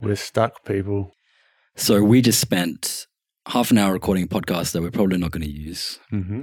We're 0.00 0.16
stuck, 0.16 0.64
people. 0.64 1.12
So 1.74 2.02
we 2.02 2.20
just 2.20 2.40
spent 2.40 3.06
half 3.48 3.70
an 3.70 3.78
hour 3.78 3.92
recording 3.92 4.24
a 4.24 4.26
podcast 4.26 4.72
that 4.72 4.82
we're 4.82 4.90
probably 4.90 5.18
not 5.18 5.30
going 5.30 5.42
to 5.44 5.50
use. 5.50 5.98
Mm-hmm. 6.12 6.42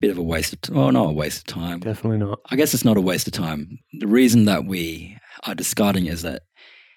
Bit 0.00 0.10
of 0.10 0.18
a 0.18 0.22
waste 0.22 0.52
of 0.52 0.60
time. 0.62 0.76
Oh, 0.76 0.90
not 0.90 1.10
a 1.10 1.12
waste 1.12 1.38
of 1.38 1.54
time. 1.54 1.80
Definitely 1.80 2.18
not. 2.18 2.40
I 2.50 2.56
guess 2.56 2.74
it's 2.74 2.84
not 2.84 2.96
a 2.96 3.02
waste 3.02 3.26
of 3.26 3.32
time. 3.32 3.78
The 4.00 4.06
reason 4.06 4.44
that 4.46 4.64
we 4.64 5.18
are 5.46 5.54
discarding 5.54 6.06
is 6.06 6.22
that 6.22 6.42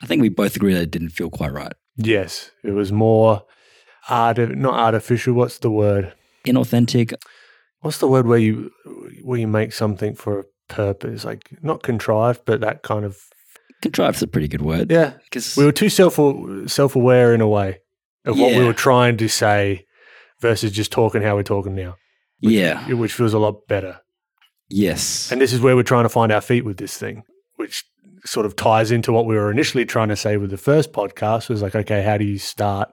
I 0.01 0.05
think 0.05 0.21
we 0.21 0.29
both 0.29 0.55
agree 0.55 0.73
that 0.73 0.83
it 0.83 0.91
didn't 0.91 1.09
feel 1.09 1.29
quite 1.29 1.53
right. 1.53 1.73
Yes, 1.95 2.51
it 2.63 2.71
was 2.71 2.91
more 2.91 3.43
art, 4.09 4.37
not 4.37 4.75
artificial. 4.75 5.33
What's 5.33 5.59
the 5.59 5.71
word? 5.71 6.13
Inauthentic. 6.45 7.13
What's 7.81 7.99
the 7.99 8.07
word 8.07 8.27
where 8.27 8.39
you 8.39 8.71
where 9.23 9.39
you 9.39 9.47
make 9.47 9.73
something 9.73 10.15
for 10.15 10.39
a 10.39 10.45
purpose, 10.67 11.25
like 11.25 11.57
not 11.61 11.83
contrived, 11.83 12.41
but 12.45 12.61
that 12.61 12.83
kind 12.83 13.05
of 13.05 13.19
Contrived's 13.81 14.21
a 14.23 14.27
pretty 14.27 14.47
good 14.47 14.61
word. 14.61 14.91
yeah. 14.91 15.13
Because 15.25 15.55
We 15.55 15.65
were 15.65 15.71
too 15.71 15.89
self 15.89 16.19
self 16.69 16.95
aware 16.95 17.33
in 17.33 17.41
a 17.41 17.47
way 17.47 17.79
of 18.25 18.37
what 18.39 18.55
we 18.55 18.63
were 18.65 18.73
trying 18.73 19.17
to 19.17 19.27
say 19.29 19.85
versus 20.41 20.71
just 20.71 20.91
talking 20.91 21.21
how 21.21 21.35
we're 21.35 21.43
talking 21.43 21.75
now, 21.75 21.95
yeah. 22.39 22.91
which 22.93 23.13
feels 23.13 23.33
a 23.33 23.39
lot 23.39 23.67
better. 23.67 24.01
Yes. 24.69 25.31
And 25.31 25.39
this 25.39 25.53
is 25.53 25.61
where 25.61 25.75
we're 25.75 25.83
trying 25.83 26.03
to 26.03 26.09
find 26.09 26.31
our 26.31 26.41
feet 26.41 26.65
with 26.65 26.77
this 26.77 26.97
thing, 26.97 27.23
which 27.55 27.85
sort 28.25 28.45
of 28.45 28.55
ties 28.55 28.91
into 28.91 29.13
what 29.13 29.25
we 29.25 29.35
were 29.35 29.49
initially 29.49 29.85
trying 29.85 30.09
to 30.09 30.15
say 30.15 30.35
with 30.37 30.49
the 30.49 30.57
first 30.57 30.91
podcast 30.91 31.47
was 31.49 31.61
like, 31.61 31.75
okay, 31.75 32.03
how 32.03 32.17
do 32.17 32.25
you 32.25 32.37
start? 32.37 32.89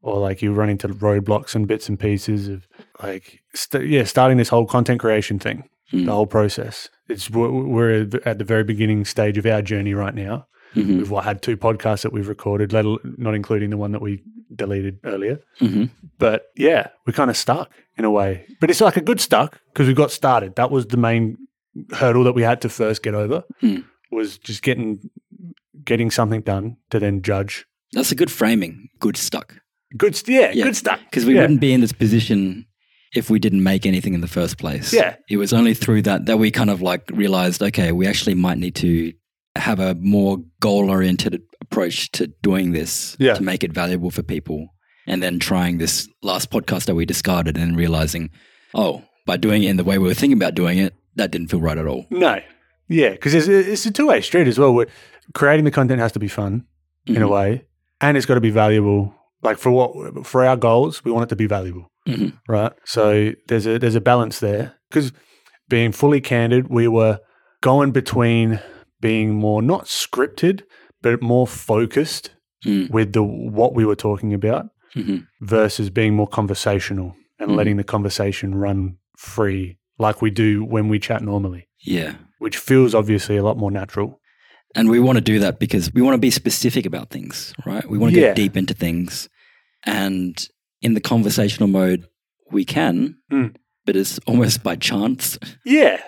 Or 0.00 0.18
like 0.18 0.42
you 0.42 0.52
run 0.52 0.68
into 0.68 0.88
roadblocks 0.88 1.54
and 1.54 1.68
bits 1.68 1.88
and 1.88 1.98
pieces 2.00 2.48
of 2.48 2.66
like, 3.00 3.40
st- 3.54 3.86
yeah, 3.86 4.02
starting 4.02 4.36
this 4.36 4.48
whole 4.48 4.66
content 4.66 4.98
creation 4.98 5.38
thing, 5.38 5.68
Mm. 5.92 6.06
the 6.06 6.12
whole 6.12 6.26
process. 6.26 6.88
It's 7.08 7.28
we're- 7.30 8.08
at 8.24 8.38
the 8.38 8.44
very 8.44 8.64
beginning 8.64 9.04
stage 9.04 9.36
of 9.38 9.44
our 9.46 9.60
journey 9.62 9.92
right 9.94 10.14
now. 10.14 10.46
Mhm. 10.74 10.98
We've 11.06 11.22
had 11.24 11.42
two 11.42 11.56
podcasts 11.58 12.02
that 12.02 12.12
we've 12.14 12.28
recorded, 12.28 12.72
let 12.72 12.86
not 13.18 13.34
including 13.34 13.68
the 13.70 13.76
one 13.76 13.92
that 13.92 14.00
we 14.00 14.22
deleted 14.54 14.98
earlier. 15.04 15.38
Mhm. 15.60 15.90
But 16.18 16.46
yeah, 16.56 16.88
we're 17.06 17.12
kind 17.12 17.28
of 17.30 17.36
stuck 17.36 17.70
in 17.98 18.04
a 18.06 18.10
way. 18.10 18.46
But 18.60 18.70
it's 18.70 18.80
like 18.80 18.96
a 18.96 19.02
good 19.02 19.20
stuck 19.20 19.60
because 19.72 19.86
we 19.86 19.92
got 19.94 20.10
started. 20.10 20.56
That 20.56 20.70
was 20.70 20.86
the 20.86 20.96
main 20.96 21.36
hurdle 21.92 22.24
that 22.24 22.32
we 22.34 22.42
had 22.42 22.60
to 22.62 22.68
first 22.70 23.02
get 23.02 23.14
over 23.14 23.44
Hmm. 23.60 23.80
was 24.10 24.38
just 24.38 24.62
getting 24.62 24.98
getting 25.84 26.10
something 26.10 26.40
done 26.42 26.76
to 26.90 26.98
then 27.00 27.22
judge. 27.22 27.66
That's 27.92 28.12
a 28.12 28.14
good 28.14 28.30
framing. 28.30 28.88
Good 29.00 29.16
stuck. 29.16 29.56
Good, 29.96 30.20
yeah, 30.28 30.52
Yeah, 30.52 30.64
good 30.64 30.76
stuck. 30.76 31.00
Because 31.10 31.26
we 31.26 31.34
Yeah. 31.34 31.42
wouldn't 31.42 31.60
be 31.60 31.72
in 31.72 31.80
this 31.80 31.92
position 31.92 32.66
if 33.14 33.28
we 33.30 33.38
didn't 33.38 33.62
make 33.62 33.84
anything 33.86 34.14
in 34.14 34.20
the 34.20 34.28
first 34.28 34.58
place. 34.58 34.92
Yeah. 34.92 35.16
It 35.28 35.36
was 35.36 35.52
only 35.52 35.74
through 35.74 36.02
that 36.02 36.26
that 36.26 36.38
we 36.38 36.50
kind 36.50 36.70
of 36.70 36.80
like 36.82 37.02
realized, 37.12 37.62
okay, 37.62 37.92
we 37.92 38.06
actually 38.06 38.34
might 38.34 38.58
need 38.58 38.74
to 38.76 39.12
have 39.56 39.80
a 39.80 39.94
more 39.96 40.38
goal 40.60 40.90
oriented 40.90 41.42
approach 41.60 42.10
to 42.12 42.26
doing 42.42 42.72
this 42.72 43.16
Yeah. 43.18 43.34
to 43.34 43.42
make 43.42 43.62
it 43.62 43.72
valuable 43.72 44.10
for 44.10 44.22
people. 44.22 44.68
And 45.06 45.22
then 45.22 45.38
trying 45.38 45.78
this 45.78 46.08
last 46.22 46.50
podcast 46.50 46.86
that 46.86 46.94
we 46.94 47.04
discarded 47.04 47.56
and 47.58 47.76
realizing, 47.76 48.30
oh, 48.74 49.02
by 49.26 49.36
doing 49.36 49.62
it 49.64 49.68
in 49.70 49.76
the 49.76 49.84
way 49.84 49.98
we 49.98 50.08
were 50.08 50.14
thinking 50.14 50.38
about 50.38 50.54
doing 50.54 50.78
it, 50.78 50.94
that 51.16 51.30
didn't 51.30 51.48
feel 51.48 51.60
right 51.60 51.76
at 51.76 51.86
all. 51.86 52.06
No, 52.10 52.40
yeah, 52.88 53.10
because 53.10 53.34
it's, 53.34 53.46
it's 53.48 53.84
a 53.84 53.90
two 53.90 54.06
way 54.06 54.20
street 54.22 54.46
as 54.48 54.58
well. 54.58 54.84
Creating 55.34 55.64
the 55.64 55.70
content 55.70 56.00
has 56.00 56.12
to 56.12 56.18
be 56.18 56.28
fun 56.28 56.64
in 57.06 57.20
a 57.22 57.26
Mhm. 57.26 57.30
way, 57.30 57.64
and 58.00 58.16
it's 58.16 58.26
got 58.26 58.34
to 58.36 58.40
be 58.40 58.50
valuable. 58.50 59.14
Like 59.42 59.58
for 59.58 59.70
what 59.70 60.26
for 60.26 60.44
our 60.44 60.56
goals, 60.56 61.04
we 61.04 61.10
want 61.12 61.24
it 61.24 61.28
to 61.30 61.36
be 61.36 61.46
valuable. 61.46 61.88
Mhm. 62.08 62.32
right? 62.48 62.72
So 62.84 63.32
there's 63.46 63.64
a 63.66 63.78
there's 63.78 63.94
a 63.94 64.00
balance 64.00 64.40
there 64.40 64.74
because 64.90 65.12
being 65.68 65.92
fully 65.92 66.20
candid, 66.20 66.66
we 66.68 66.88
were 66.88 67.20
going 67.60 67.92
between 67.92 68.58
being 69.00 69.34
more 69.34 69.62
not 69.62 69.84
scripted 69.84 70.62
but 71.02 71.22
more 71.22 71.46
focused 71.46 72.30
Mm. 72.64 72.90
with 72.90 73.12
the 73.12 73.22
what 73.22 73.74
we 73.74 73.84
were 73.84 73.96
talking 73.96 74.32
about 74.34 74.66
Mhm. 74.96 75.26
versus 75.40 75.90
being 75.90 76.14
more 76.14 76.28
conversational 76.28 77.14
and 77.40 77.50
Mhm. 77.50 77.56
letting 77.56 77.76
the 77.76 77.84
conversation 77.84 78.54
run 78.54 78.96
free 79.16 79.78
like 79.98 80.22
we 80.22 80.30
do 80.30 80.64
when 80.64 80.88
we 80.88 80.98
chat 80.98 81.22
normally, 81.22 81.66
Yeah. 81.80 82.14
which 82.38 82.56
feels 82.56 82.94
obviously 82.94 83.36
a 83.36 83.42
lot 83.42 83.56
more 83.58 83.70
natural. 83.70 84.20
And 84.74 84.88
we 84.88 85.00
want 85.00 85.16
to 85.18 85.24
do 85.32 85.38
that 85.40 85.58
because 85.58 85.92
we 85.94 86.02
want 86.02 86.14
to 86.14 86.18
be 86.26 86.30
specific 86.30 86.86
about 86.86 87.10
things, 87.10 87.52
right? 87.66 87.88
We 87.90 87.98
want 87.98 88.14
to 88.14 88.20
Yeah. 88.20 88.28
get 88.28 88.36
deep 88.36 88.56
into 88.56 88.74
things. 88.74 89.28
And 89.84 90.36
in 90.80 90.94
the 90.94 91.00
conversational 91.00 91.68
mode, 91.68 92.06
we 92.50 92.64
can, 92.64 93.16
Mm. 93.32 93.54
but 93.86 93.96
it's 93.96 94.18
almost 94.26 94.62
by 94.62 94.76
chance. 94.76 95.38
Yeah. 95.64 96.00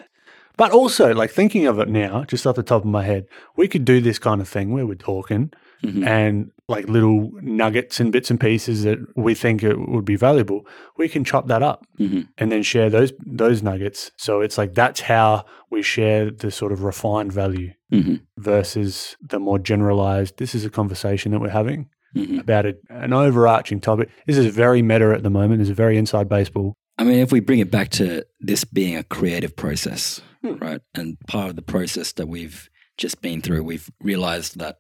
But 0.57 0.71
also, 0.71 1.13
like 1.15 1.31
thinking 1.33 1.67
of 1.67 1.79
it 1.81 1.89
now, 1.89 2.25
just 2.25 2.47
off 2.47 2.55
the 2.55 2.63
top 2.63 2.83
of 2.85 2.89
my 2.91 3.03
head, 3.03 3.27
we 3.57 3.67
could 3.67 3.85
do 3.85 4.01
this 4.01 4.19
kind 4.21 4.41
of 4.41 4.49
thing 4.49 4.71
where 4.73 4.87
we're 4.87 4.95
talking 4.95 5.51
Mhm. 5.83 6.07
and 6.07 6.51
like 6.69 6.89
little 6.89 7.31
nuggets 7.43 7.99
and 8.01 8.13
bits 8.13 8.31
and 8.31 8.39
pieces 8.41 8.85
that 8.85 8.99
we 9.17 9.35
think 9.35 9.63
it 9.65 9.77
would 9.89 10.05
be 10.05 10.15
valuable, 10.17 10.65
we 10.97 11.09
can 11.09 11.25
chop 11.25 11.49
that 11.49 11.63
up 11.63 11.85
Mhm. 11.99 12.29
and 12.39 12.53
then 12.53 12.63
share 12.63 12.89
those 12.89 13.13
those 13.27 13.63
nuggets. 13.65 14.13
So 14.17 14.41
it's 14.43 14.57
like 14.57 14.75
that's 14.75 15.01
how 15.01 15.45
we 15.73 15.83
share 15.83 16.31
the 16.31 16.51
sort 16.53 16.71
of 16.73 16.85
refined 16.85 17.33
value 17.33 17.73
Mhm. 17.93 18.21
versus 18.39 19.17
the 19.21 19.41
more 19.41 19.59
generalized. 19.59 20.39
This 20.39 20.55
is 20.55 20.65
a 20.65 20.71
conversation 20.71 21.33
that 21.33 21.41
we're 21.41 21.49
having 21.49 21.89
Mhm. 22.15 22.41
about 22.41 22.67
a, 22.67 22.77
an 22.91 23.13
overarching 23.13 23.81
topic. 23.81 24.09
This 24.27 24.37
is 24.39 24.55
very 24.55 24.83
meta 24.83 25.13
at 25.13 25.23
the 25.23 25.31
moment. 25.31 25.59
This 25.61 25.69
is 25.71 25.77
very 25.77 25.97
inside 25.99 26.29
baseball. 26.29 26.75
I 26.99 27.05
mean, 27.05 27.19
if 27.19 27.33
we 27.33 27.41
bring 27.41 27.59
it 27.59 27.71
back 27.71 27.89
to 27.91 28.25
this 28.41 28.65
being 28.65 28.97
a 28.97 29.03
creative 29.03 29.57
process, 29.57 30.21
Hmm. 30.43 30.55
right? 30.61 30.81
And 30.95 31.17
part 31.27 31.51
of 31.51 31.57
the 31.57 31.63
process 31.63 32.13
that 32.13 32.29
we've 32.29 32.69
just 32.99 33.21
been 33.21 33.41
through, 33.43 33.65
we've 33.65 33.91
realized 34.01 34.59
that, 34.61 34.77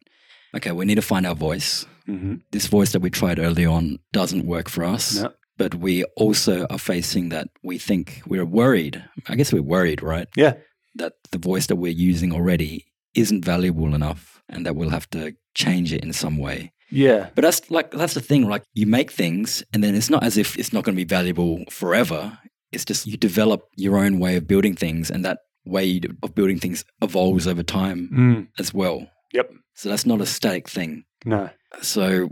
okay, 0.54 0.70
we 0.72 0.84
need 0.84 0.94
to 0.96 1.02
find 1.02 1.26
our 1.26 1.34
voice. 1.34 1.86
Mm-hmm. 2.08 2.34
This 2.52 2.66
voice 2.66 2.92
that 2.92 3.00
we 3.00 3.10
tried 3.10 3.38
early 3.40 3.66
on 3.66 3.98
doesn't 4.12 4.46
work 4.46 4.68
for 4.68 4.84
us. 4.84 5.22
No. 5.22 5.32
But 5.56 5.74
we 5.76 6.04
also 6.16 6.66
are 6.70 6.78
facing 6.78 7.30
that 7.30 7.48
we 7.62 7.78
think 7.78 8.22
we're 8.26 8.44
worried. 8.44 9.02
I 9.28 9.34
guess 9.36 9.52
we're 9.52 9.62
worried, 9.62 10.02
right? 10.02 10.28
Yeah. 10.36 10.54
That 10.96 11.14
the 11.32 11.38
voice 11.38 11.66
that 11.68 11.76
we're 11.76 11.92
using 12.10 12.32
already 12.32 12.84
isn't 13.14 13.44
valuable 13.44 13.94
enough 13.94 14.42
and 14.48 14.66
that 14.66 14.76
we'll 14.76 14.90
have 14.90 15.08
to 15.10 15.34
change 15.54 15.92
it 15.92 16.04
in 16.04 16.12
some 16.12 16.36
way. 16.36 16.72
Yeah. 16.90 17.30
But 17.34 17.42
that's 17.42 17.70
like 17.70 17.90
that's 17.90 18.14
the 18.14 18.20
thing. 18.20 18.48
Like 18.48 18.62
you 18.74 18.86
make 18.86 19.10
things, 19.10 19.62
and 19.72 19.82
then 19.82 19.94
it's 19.94 20.10
not 20.10 20.22
as 20.24 20.36
if 20.36 20.56
it's 20.58 20.72
not 20.72 20.84
going 20.84 20.94
to 20.94 21.00
be 21.04 21.04
valuable 21.08 21.64
forever. 21.70 22.38
It's 22.72 22.84
just 22.84 23.06
you 23.06 23.16
develop 23.16 23.62
your 23.76 23.96
own 23.98 24.18
way 24.18 24.36
of 24.36 24.46
building 24.46 24.74
things, 24.76 25.10
and 25.10 25.24
that 25.24 25.38
way 25.64 26.00
of 26.22 26.34
building 26.34 26.58
things 26.58 26.84
evolves 27.02 27.46
over 27.46 27.62
time 27.62 28.10
Mm. 28.12 28.48
as 28.58 28.74
well. 28.74 29.08
Yep. 29.32 29.50
So 29.74 29.88
that's 29.88 30.04
not 30.06 30.20
a 30.20 30.26
static 30.26 30.68
thing. 30.68 31.04
No. 31.24 31.48
So, 31.82 32.30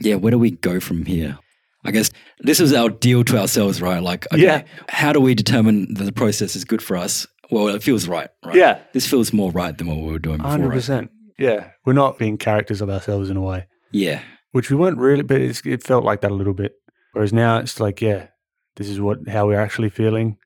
yeah, 0.00 0.16
where 0.16 0.30
do 0.30 0.38
we 0.38 0.50
go 0.52 0.78
from 0.80 1.04
here? 1.06 1.38
I 1.84 1.92
guess 1.92 2.10
this 2.40 2.60
is 2.60 2.72
our 2.72 2.90
deal 2.90 3.24
to 3.24 3.38
ourselves, 3.38 3.80
right? 3.80 4.02
Like, 4.02 4.26
okay, 4.32 4.42
Yeah. 4.42 4.62
how 4.88 5.12
do 5.12 5.20
we 5.20 5.34
determine 5.34 5.94
that 5.94 6.04
the 6.04 6.12
process 6.12 6.56
is 6.56 6.64
good 6.64 6.82
for 6.82 6.96
us? 6.96 7.26
Well, 7.50 7.68
it 7.68 7.82
feels 7.82 8.08
right, 8.08 8.28
right? 8.44 8.56
Yeah. 8.56 8.78
This 8.92 9.06
feels 9.06 9.32
more 9.32 9.52
right 9.52 9.76
than 9.76 9.86
what 9.86 9.98
we 9.98 10.10
were 10.12 10.18
doing 10.18 10.38
before. 10.38 10.50
Hundred 10.50 10.68
Right? 10.70 11.08
Yeah, 11.38 11.70
we're 11.84 11.92
not 11.92 12.18
being 12.18 12.38
characters 12.38 12.80
of 12.80 12.88
ourselves 12.90 13.28
in 13.30 13.36
a 13.36 13.42
way, 13.42 13.66
Yeah. 13.92 14.22
which 14.52 14.70
we 14.70 14.76
weren't 14.76 14.98
really, 14.98 15.22
but 15.22 15.40
it's, 15.40 15.60
it 15.66 15.82
felt 15.82 16.04
like 16.04 16.22
that 16.22 16.30
a 16.30 16.34
little 16.34 16.54
bit. 16.54 16.72
Whereas 17.12 17.32
now 17.32 17.58
it's 17.58 17.78
like, 17.80 18.00
yeah, 18.00 18.28
this 18.76 18.88
is 18.88 19.00
what 19.00 19.28
how 19.28 19.46
we're 19.46 19.60
actually 19.60 19.90
feeling. 19.90 20.38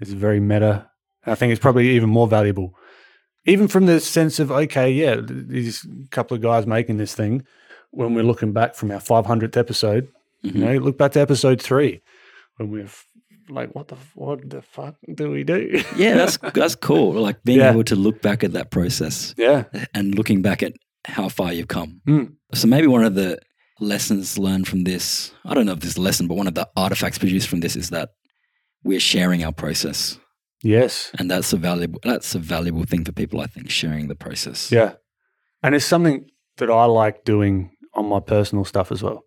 It's 0.00 0.12
very 0.12 0.40
meta. 0.40 0.90
And 1.24 1.32
I 1.32 1.34
think 1.34 1.52
it's 1.52 1.60
probably 1.60 1.90
even 1.90 2.08
more 2.10 2.26
valuable, 2.28 2.74
even 3.46 3.68
from 3.68 3.86
the 3.86 4.00
sense 4.00 4.38
of 4.38 4.50
okay, 4.50 4.90
yeah, 4.90 5.16
these 5.22 5.86
couple 6.10 6.34
of 6.36 6.42
guys 6.42 6.66
making 6.66 6.98
this 6.98 7.14
thing. 7.14 7.44
When 7.90 8.14
we're 8.14 8.22
looking 8.24 8.52
back 8.52 8.74
from 8.74 8.90
our 8.90 9.00
500th 9.00 9.56
episode, 9.56 10.08
Mhm. 10.44 10.54
you 10.54 10.64
know, 10.64 10.74
look 10.76 10.98
back 10.98 11.12
to 11.12 11.20
episode 11.20 11.60
three, 11.62 12.02
when 12.56 12.70
we're 12.70 12.84
f- 12.84 13.06
like, 13.48 13.74
what 13.74 13.88
the 13.88 13.96
what 14.14 14.48
the 14.50 14.62
fuck 14.62 14.94
do 15.14 15.30
we 15.30 15.44
do? 15.44 15.82
Yeah, 15.96 16.14
that's 16.14 16.36
that's 16.54 16.74
cool. 16.74 17.12
Like 17.12 17.42
being 17.44 17.58
Yeah. 17.60 17.70
able 17.72 17.84
to 17.84 17.96
look 17.96 18.20
back 18.22 18.44
at 18.44 18.52
that 18.52 18.70
process 18.70 19.34
yeah, 19.38 19.64
and 19.94 20.14
looking 20.14 20.42
back 20.42 20.62
at 20.62 20.72
how 21.04 21.28
far 21.28 21.52
you've 21.52 21.68
come. 21.68 22.00
Mm. 22.06 22.34
So 22.54 22.66
maybe 22.68 22.86
one 22.86 23.04
of 23.04 23.14
the 23.14 23.38
lessons 23.80 24.38
learned 24.38 24.66
from 24.68 24.84
this, 24.84 25.32
I 25.44 25.54
don't 25.54 25.64
know 25.66 25.72
if 25.72 25.80
this 25.80 25.90
is 25.90 25.96
a 25.96 26.00
lesson, 26.02 26.26
but 26.26 26.34
one 26.36 26.48
of 26.48 26.54
the 26.54 26.68
artifacts 26.76 27.18
produced 27.18 27.48
from 27.48 27.60
this 27.60 27.76
is 27.76 27.90
that 27.90 28.10
we're 28.84 29.00
sharing 29.00 29.44
our 29.44 29.52
process. 29.52 30.18
yes, 30.62 31.10
And 31.18 31.30
that's 31.30 31.52
a 31.52 31.56
valuable 31.56 32.00
that's 32.02 32.34
a 32.34 32.38
valuable 32.40 32.84
thing 32.84 33.04
for 33.04 33.12
people, 33.12 33.40
I 33.40 33.46
think, 33.46 33.70
sharing 33.70 34.08
the 34.08 34.14
process. 34.16 34.70
Yeah. 34.72 34.94
And 35.62 35.74
it's 35.74 35.84
something 35.84 36.26
that 36.58 36.70
I 36.70 36.84
like 36.86 37.24
doing 37.24 37.70
on 37.94 38.06
my 38.06 38.20
personal 38.20 38.64
stuff 38.64 38.90
as 38.92 39.02
well. 39.02 39.24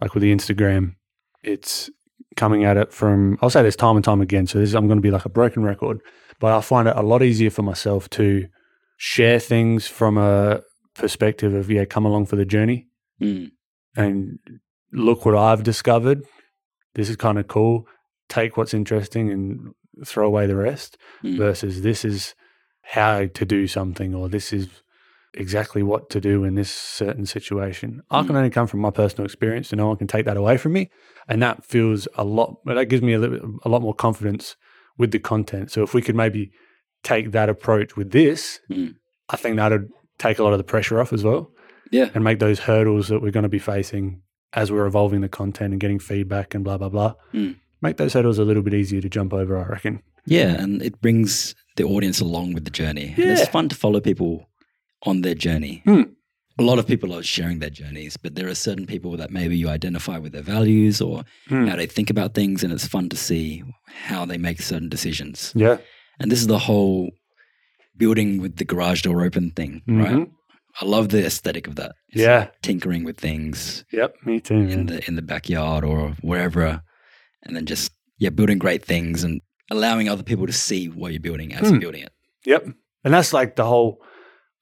Like 0.00 0.14
with 0.14 0.22
the 0.22 0.34
Instagram, 0.34 0.94
it's 1.42 1.90
coming 2.36 2.64
at 2.64 2.76
it 2.76 2.92
from, 2.92 3.38
I'll 3.40 3.50
say 3.50 3.62
this 3.62 3.76
time 3.76 3.96
and 3.96 4.04
time 4.04 4.20
again. 4.20 4.46
So 4.46 4.58
this, 4.58 4.74
I'm 4.74 4.86
going 4.86 4.98
to 4.98 5.02
be 5.02 5.10
like 5.10 5.24
a 5.24 5.30
broken 5.30 5.62
record, 5.62 6.00
but 6.40 6.52
I 6.52 6.60
find 6.60 6.86
it 6.88 6.96
a 6.96 7.02
lot 7.02 7.22
easier 7.22 7.50
for 7.50 7.62
myself 7.62 8.08
to 8.10 8.46
share 8.98 9.38
things 9.38 9.86
from 9.86 10.18
a 10.18 10.60
perspective 10.94 11.54
of, 11.54 11.70
yeah, 11.70 11.84
come 11.84 12.04
along 12.06 12.26
for 12.26 12.36
the 12.36 12.44
journey 12.46 12.86
Mm. 13.20 13.50
and 13.96 14.38
look 14.92 15.24
what 15.24 15.34
I've 15.34 15.62
discovered. 15.62 16.22
This 16.94 17.08
is 17.08 17.16
kind 17.16 17.38
of 17.38 17.48
cool. 17.48 17.86
Take 18.28 18.56
what's 18.58 18.74
interesting 18.74 19.30
and 19.30 19.72
throw 20.04 20.26
away 20.26 20.46
the 20.46 20.56
rest 20.56 20.98
Mm. 21.24 21.38
versus 21.38 21.80
this 21.82 22.04
is 22.04 22.34
how 22.82 23.26
to 23.26 23.44
do 23.44 23.66
something 23.66 24.14
or 24.14 24.28
this 24.28 24.52
is 24.52 24.68
exactly 25.36 25.82
what 25.82 26.10
to 26.10 26.20
do 26.20 26.44
in 26.44 26.54
this 26.54 26.70
certain 26.70 27.26
situation. 27.26 28.02
I 28.10 28.22
Mm. 28.22 28.26
can 28.28 28.36
only 28.36 28.50
come 28.50 28.66
from 28.66 28.80
my 28.80 28.90
personal 28.90 29.24
experience, 29.24 29.70
and 29.72 29.78
no 29.78 29.88
one 29.88 29.96
can 29.96 30.06
take 30.06 30.24
that 30.24 30.36
away 30.36 30.56
from 30.56 30.72
me. 30.72 30.90
And 31.28 31.42
that 31.42 31.64
feels 31.64 32.08
a 32.16 32.24
lot. 32.24 32.56
That 32.64 32.86
gives 32.88 33.02
me 33.02 33.12
a, 33.14 33.18
little, 33.18 33.58
a 33.64 33.68
lot 33.68 33.82
more 33.82 33.94
confidence 33.94 34.56
with 34.98 35.10
the 35.10 35.18
content. 35.18 35.70
So 35.70 35.82
if 35.82 35.94
we 35.94 36.02
could 36.02 36.16
maybe 36.16 36.50
take 37.02 37.32
that 37.32 37.48
approach 37.48 37.96
with 37.96 38.10
this, 38.12 38.60
Mm. 38.70 38.94
I 39.28 39.36
think 39.36 39.56
that'd 39.56 39.88
take 40.18 40.38
a 40.38 40.44
lot 40.44 40.52
of 40.52 40.58
the 40.58 40.64
pressure 40.64 41.00
off 41.00 41.12
as 41.12 41.22
well, 41.24 41.50
Yeah. 41.90 42.10
and 42.14 42.22
make 42.24 42.38
those 42.38 42.60
hurdles 42.60 43.08
that 43.08 43.20
we're 43.20 43.32
going 43.32 43.42
to 43.42 43.48
be 43.48 43.58
facing 43.58 44.22
as 44.52 44.70
we're 44.72 44.86
evolving 44.86 45.20
the 45.20 45.28
content 45.28 45.72
and 45.72 45.80
getting 45.80 45.98
feedback 45.98 46.54
and 46.54 46.64
blah 46.64 46.78
blah 46.78 46.88
blah. 46.88 47.14
Mm. 47.34 47.56
Make 47.82 47.98
those 47.98 48.14
hurdles 48.14 48.38
a 48.38 48.44
little 48.44 48.62
bit 48.62 48.72
easier 48.74 49.00
to 49.02 49.08
jump 49.08 49.34
over. 49.34 49.58
I 49.58 49.66
reckon. 49.66 50.02
Yeah, 50.24 50.60
and 50.62 50.80
it 50.82 51.00
brings 51.02 51.54
the 51.76 51.84
audience 51.84 52.20
along 52.20 52.54
with 52.54 52.64
the 52.64 52.70
journey. 52.70 53.14
And 53.16 53.30
it's 53.30 53.48
fun 53.48 53.68
to 53.68 53.76
follow 53.76 54.00
people 54.00 54.48
on 55.06 55.22
their 55.22 55.34
journey. 55.34 55.82
Hmm. 55.84 56.02
A 56.58 56.62
lot 56.62 56.78
of 56.78 56.86
people 56.86 57.14
are 57.14 57.22
sharing 57.22 57.58
their 57.58 57.70
journeys, 57.70 58.16
but 58.16 58.34
there 58.34 58.48
are 58.48 58.54
certain 58.54 58.86
people 58.86 59.16
that 59.18 59.30
maybe 59.30 59.56
you 59.56 59.68
identify 59.68 60.16
with 60.18 60.32
their 60.32 60.42
values 60.42 61.00
or 61.00 61.24
Hmm. 61.48 61.66
how 61.66 61.76
they 61.76 61.86
think 61.86 62.10
about 62.10 62.34
things, 62.34 62.64
and 62.64 62.72
it's 62.72 62.86
fun 62.86 63.08
to 63.10 63.16
see 63.16 63.62
how 64.08 64.24
they 64.24 64.38
make 64.38 64.60
certain 64.62 64.88
decisions. 64.88 65.52
Yeah. 65.54 65.76
And 66.18 66.30
this 66.32 66.40
is 66.40 66.46
the 66.46 66.58
whole 66.58 67.10
building 67.96 68.40
with 68.40 68.56
the 68.56 68.64
garage 68.64 69.02
door 69.02 69.22
open 69.24 69.50
thing, 69.50 69.82
right? 69.86 70.12
Mhm. 70.14 70.30
I 70.80 70.84
love 70.84 71.08
the 71.08 71.24
aesthetic 71.24 71.66
of 71.66 71.76
that. 71.76 71.92
It's 72.10 72.20
Yeah. 72.22 72.48
tinkering 72.62 73.04
with 73.04 73.16
things 73.18 73.84
Yep. 73.92 74.14
Me 74.26 74.40
too. 74.40 74.54
in 74.54 74.66
man. 74.68 74.86
the 74.86 75.08
in 75.08 75.16
the 75.16 75.22
backyard 75.22 75.84
or 75.84 76.10
wherever, 76.20 76.82
and 77.42 77.56
then 77.56 77.64
just 77.66 77.92
yeah, 78.18 78.30
building 78.30 78.58
great 78.58 78.82
things 78.84 79.22
and 79.24 79.40
allowing 79.70 80.08
other 80.08 80.22
people 80.22 80.46
to 80.46 80.52
see 80.52 80.86
what 80.88 81.12
you're 81.12 81.20
building 81.20 81.52
as 81.52 81.60
Hmm. 81.68 81.74
you're 81.74 81.80
building 81.80 82.02
it. 82.02 82.12
Yep. 82.46 82.66
And 83.04 83.12
that's 83.14 83.32
like 83.34 83.56
the 83.56 83.64
whole 83.66 84.00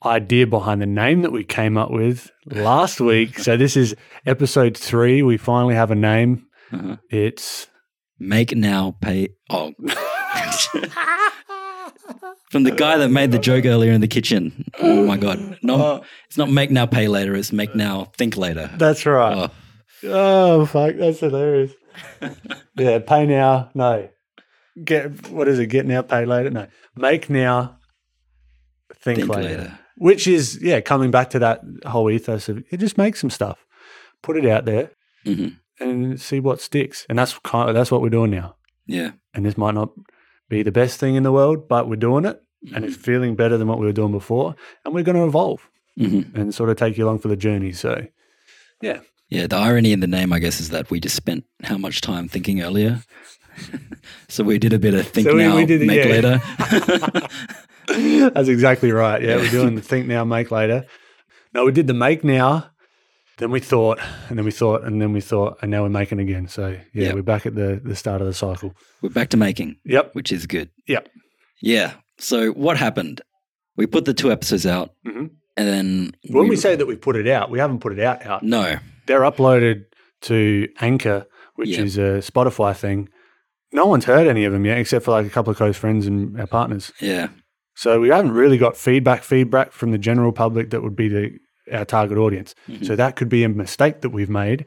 idea 0.05 0.47
behind 0.47 0.81
the 0.83 0.87
name 0.87 1.23
that 1.23 1.33
we 1.33 1.45
came 1.45 1.77
up 1.77 1.91
with 1.91 2.31
last 2.47 3.01
week. 3.01 3.39
So 3.39 3.57
this 3.57 3.77
is 3.77 3.95
episode 4.27 4.77
three. 4.77 5.23
We 5.23 5.37
finally 5.37 5.75
have 5.75 5.91
a 5.91 5.95
name. 5.95 6.47
Uh-huh. 6.73 6.97
It's 7.11 7.67
Make 8.19 8.55
now, 8.57 8.97
pay. 9.01 9.29
Oh, 9.51 9.73
from 12.51 12.63
the 12.63 12.71
guy 12.71 12.97
that 12.99 13.09
made 13.09 13.33
the 13.33 13.39
joke 13.39 13.65
earlier 13.65 13.93
in 13.93 14.01
the 14.01 14.09
kitchen. 14.09 14.65
Oh 14.81 15.05
my 15.05 15.17
god! 15.17 15.59
No, 15.63 16.03
it's 16.27 16.39
not 16.39 16.51
make 16.51 16.71
now, 16.71 16.87
pay 16.87 17.09
later. 17.09 17.35
It's 17.35 17.53
make 17.53 17.75
now, 17.75 18.05
think 18.17 18.37
later. 18.37 18.71
that's 18.77 19.05
right. 19.07 19.37
Oh, 19.37 19.51
Oh, 20.07 20.67
fuck, 20.67 20.97
that's 20.97 21.21
hilarious. 21.21 21.73
yeah, 22.77 22.99
pay 22.99 23.27
now. 23.27 23.71
No. 23.75 24.09
Get 24.85 25.31
what 25.31 25.49
is 25.49 25.59
it? 25.59 25.67
Get 25.67 25.87
now, 25.87 26.03
pay 26.03 26.25
later. 26.27 26.51
No. 26.51 26.67
Make 26.97 27.31
now, 27.31 27.79
think, 28.97 29.21
think 29.21 29.31
later. 29.35 29.49
later. 29.49 29.79
Which 29.97 30.27
is 30.27 30.59
yeah, 30.63 30.81
coming 30.81 31.11
back 31.11 31.31
to 31.31 31.39
that 31.39 31.63
whole 31.87 32.11
ethos 32.11 32.49
of 32.49 32.65
you 32.71 32.79
just 32.79 32.99
make 32.99 33.15
some 33.17 33.31
stuff, 33.31 33.65
put 34.23 34.37
it 34.37 34.47
out 34.47 34.65
there, 34.65 34.91
hmm 35.25 35.49
and 35.81 36.21
see 36.21 36.39
what 36.39 36.61
sticks. 36.61 37.05
And 37.09 37.19
that's 37.19 37.37
kind 37.41 37.69
of, 37.69 37.75
that's 37.75 37.91
what 37.91 38.01
we're 38.01 38.09
doing 38.09 38.31
now. 38.31 38.55
Yeah. 38.87 39.11
and 39.35 39.45
this 39.45 39.57
might 39.59 39.75
not 39.75 39.91
be 40.49 40.63
the 40.63 40.71
best 40.71 41.01
thing 41.01 41.17
in 41.17 41.25
the 41.25 41.33
world, 41.33 41.67
but 41.69 41.89
we're 41.89 41.97
doing 41.97 42.25
it 42.25 42.41
and 42.75 42.85
it's 42.85 42.97
feeling 42.97 43.35
better 43.35 43.59
than 43.59 43.67
what 43.67 43.79
we 43.81 43.87
were 43.87 43.93
doing 43.93 44.13
before. 44.13 44.55
And 44.85 44.95
we're 44.95 45.03
going 45.03 45.17
to 45.17 45.25
evolve 45.25 45.69
hmm 45.97 46.23
and 46.35 46.55
sort 46.55 46.71
of 46.71 46.77
take 46.77 46.97
you 46.97 47.05
along 47.05 47.19
for 47.21 47.29
the 47.29 47.37
journey. 47.37 47.73
So, 47.73 48.07
Yeah. 48.81 49.01
Yeah, 49.31 49.47
the 49.49 49.57
irony 49.57 49.93
in 49.93 49.99
the 50.01 50.07
name, 50.07 50.33
I 50.33 50.39
guess, 50.39 50.61
is 50.61 50.71
that 50.71 50.91
we 50.91 51.01
just 51.01 51.17
spent 51.17 51.45
how 51.65 51.77
much 51.79 52.01
time 52.03 52.29
thinking 52.29 52.63
earlier. 52.63 53.03
so 54.29 54.45
we 54.45 54.59
did 54.59 54.73
a 54.73 54.79
bit 54.79 54.95
of 54.95 55.07
think 55.09 55.27
So 55.27 55.35
we- 55.35 55.43
now, 55.43 55.57
we 55.57 55.67
did 55.67 55.83
it, 55.83 55.87
make 55.87 56.05
yeah. 56.05 56.11
later. 56.13 57.29
that's 58.35 58.49
exactly 58.49 58.93
right. 58.93 59.23
Yeah, 59.23 59.37
we're 59.37 59.51
doing 59.51 59.75
the 59.75 59.83
think 59.91 60.07
now, 60.07 60.25
make 60.25 60.51
later. 60.51 60.85
No, 61.53 61.65
we 61.65 61.73
did 61.73 61.87
the 61.87 61.95
make 61.95 62.25
now. 62.25 62.71
Then 63.39 63.51
we 63.51 63.59
thought, 63.61 63.99
and 64.29 64.39
then 64.39 64.45
we 64.45 64.53
thought, 64.53 64.85
and 64.85 65.03
then 65.03 65.13
we 65.13 65.21
thought, 65.21 65.59
and 65.61 65.71
now 65.71 65.83
we're 65.83 65.89
making 65.89 66.21
again. 66.21 66.47
So, 66.47 66.69
yeah, 66.93 67.07
Yep. 67.07 67.15
we're 67.17 67.23
back 67.23 67.47
at 67.47 67.57
the, 67.57 67.81
the 67.85 67.97
start 67.97 68.21
of 68.21 68.29
the 68.29 68.33
cycle. 68.35 68.75
We're 69.03 69.09
back 69.11 69.31
to 69.31 69.37
making, 69.37 69.77
Yep. 69.85 70.15
which 70.15 70.31
is 70.31 70.47
good. 70.47 70.71
Yep. 70.87 71.09
Yeah. 71.61 71.95
So 72.19 72.51
what 72.53 72.77
happened? 72.77 73.23
We 73.77 73.87
put 73.87 74.05
the 74.05 74.15
two 74.15 74.31
episodes 74.31 74.67
out, 74.67 74.91
Mhm. 75.05 75.31
and 75.57 75.69
then 75.69 76.13
When 76.31 76.47
we 76.47 76.55
say 76.55 76.77
that 76.77 76.87
we 76.87 76.95
put 76.95 77.17
it 77.17 77.27
out, 77.27 77.51
we 77.51 77.59
haven't 77.59 77.81
put 77.81 77.93
it 77.93 77.99
out 77.99 78.25
out. 78.25 78.45
no, 78.45 78.77
They're 79.07 79.23
uploaded 79.23 79.83
to 80.23 80.69
Anchor, 80.81 81.27
which 81.57 81.71
Yep. 81.71 81.81
is 81.87 81.99
a 81.99 82.03
Spotify 82.23 82.75
thing. 82.77 83.09
No 83.73 83.87
one's 83.87 84.05
heard 84.05 84.29
any 84.29 84.45
of 84.45 84.53
them 84.53 84.65
yet, 84.65 84.79
except 84.79 85.05
for 85.05 85.11
like 85.11 85.27
a 85.27 85.31
couple 85.31 85.51
of 85.51 85.57
close 85.57 85.77
friends 85.77 86.07
and 86.07 86.39
our 86.41 86.47
partners. 86.47 86.93
yeah, 87.01 87.29
So 87.77 88.01
we 88.01 88.09
haven't 88.09 88.33
really 88.33 88.57
got 88.59 88.77
feedback, 88.77 89.23
feedback 89.25 89.73
from 89.73 89.91
the 89.93 89.99
general 89.99 90.33
public 90.33 90.71
that 90.71 90.83
would 90.83 90.97
be 90.97 91.09
the 91.09 91.31
our 91.73 91.85
target 91.85 92.19
audience. 92.19 92.55
Mhm. 92.69 92.85
So 92.87 92.95
that 92.97 93.17
could 93.17 93.29
be 93.31 93.43
a 93.43 93.49
mistake 93.49 94.03
that 94.03 94.11
we've 94.11 94.29
made 94.29 94.67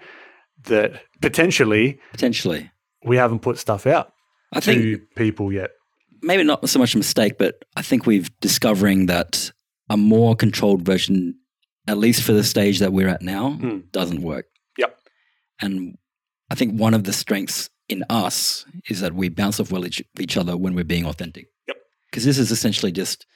that 0.63 1.03
potentially 1.21 1.99
potentially. 2.11 2.71
we 3.05 3.17
haven't 3.17 3.39
put 3.39 3.59
stuff 3.59 3.85
out 3.85 4.11
I 4.51 4.59
to 4.59 4.65
think 4.65 5.01
people 5.15 5.53
yet. 5.53 5.69
maybe 6.23 6.43
not 6.43 6.67
so 6.67 6.79
much 6.79 6.95
a 6.95 6.97
mistake, 6.97 7.37
but 7.37 7.63
I 7.75 7.83
think 7.83 8.07
we've 8.07 8.29
discovering 8.39 9.05
that 9.05 9.51
a 9.89 9.95
more 9.97 10.35
controlled 10.35 10.81
version, 10.81 11.35
at 11.87 11.97
least 11.99 12.23
for 12.23 12.33
the 12.33 12.43
stage 12.43 12.79
that 12.79 12.91
we're 12.91 13.07
at 13.07 13.21
now, 13.21 13.51
Hmm. 13.51 13.77
doesn't 13.91 14.21
work. 14.23 14.47
Yep. 14.79 14.97
And 15.61 15.95
I 16.49 16.55
think 16.55 16.79
one 16.79 16.95
of 16.95 17.03
the 17.03 17.13
strengths 17.13 17.69
in 17.87 18.03
us 18.09 18.65
is 18.89 18.99
that 19.01 19.13
we 19.13 19.29
bounce 19.29 19.59
off 19.59 19.71
well 19.71 19.85
each, 19.85 20.01
each 20.19 20.35
other 20.35 20.57
when 20.57 20.73
we're 20.73 20.83
being 20.83 21.05
authentic. 21.05 21.45
Yep. 21.67 21.76
Because 22.17 22.25
this 22.25 22.39
is 22.39 22.49
essentially 22.49 22.91
just 22.91 23.27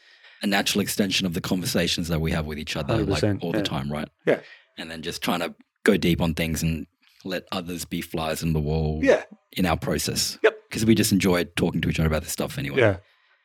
a 0.41 0.47
natural 0.47 0.81
extension 0.81 1.27
of 1.27 1.35
the 1.35 1.39
conversations 1.39 2.07
that 2.07 2.19
we 2.19 2.31
have 2.31 2.47
with 2.47 2.57
each 2.57 2.75
other, 2.75 2.97
like 3.05 3.21
all 3.23 3.51
yeah. 3.51 3.57
the 3.57 3.61
time, 3.61 3.91
right? 3.91 4.09
Yeah. 4.25 4.39
And 4.75 4.89
then 4.89 5.03
just 5.03 5.21
trying 5.21 5.41
to 5.41 5.53
go 5.83 5.97
deep 5.97 6.19
on 6.19 6.33
things 6.33 6.63
and 6.63 6.87
let 7.23 7.43
others 7.51 7.85
be 7.85 8.01
flies 8.01 8.41
in 8.41 8.53
the 8.53 8.59
wall 8.59 8.99
Yeah. 9.03 9.21
in 9.51 9.67
our 9.67 9.77
process. 9.77 10.39
Yep. 10.41 10.55
Because 10.67 10.83
we 10.83 10.95
just 10.95 11.11
enjoy 11.11 11.43
talking 11.43 11.79
to 11.81 11.89
each 11.89 11.99
other 11.99 12.07
about 12.07 12.23
this 12.23 12.31
stuff 12.31 12.57
anyway. 12.57 12.79
Yeah. 12.79 12.97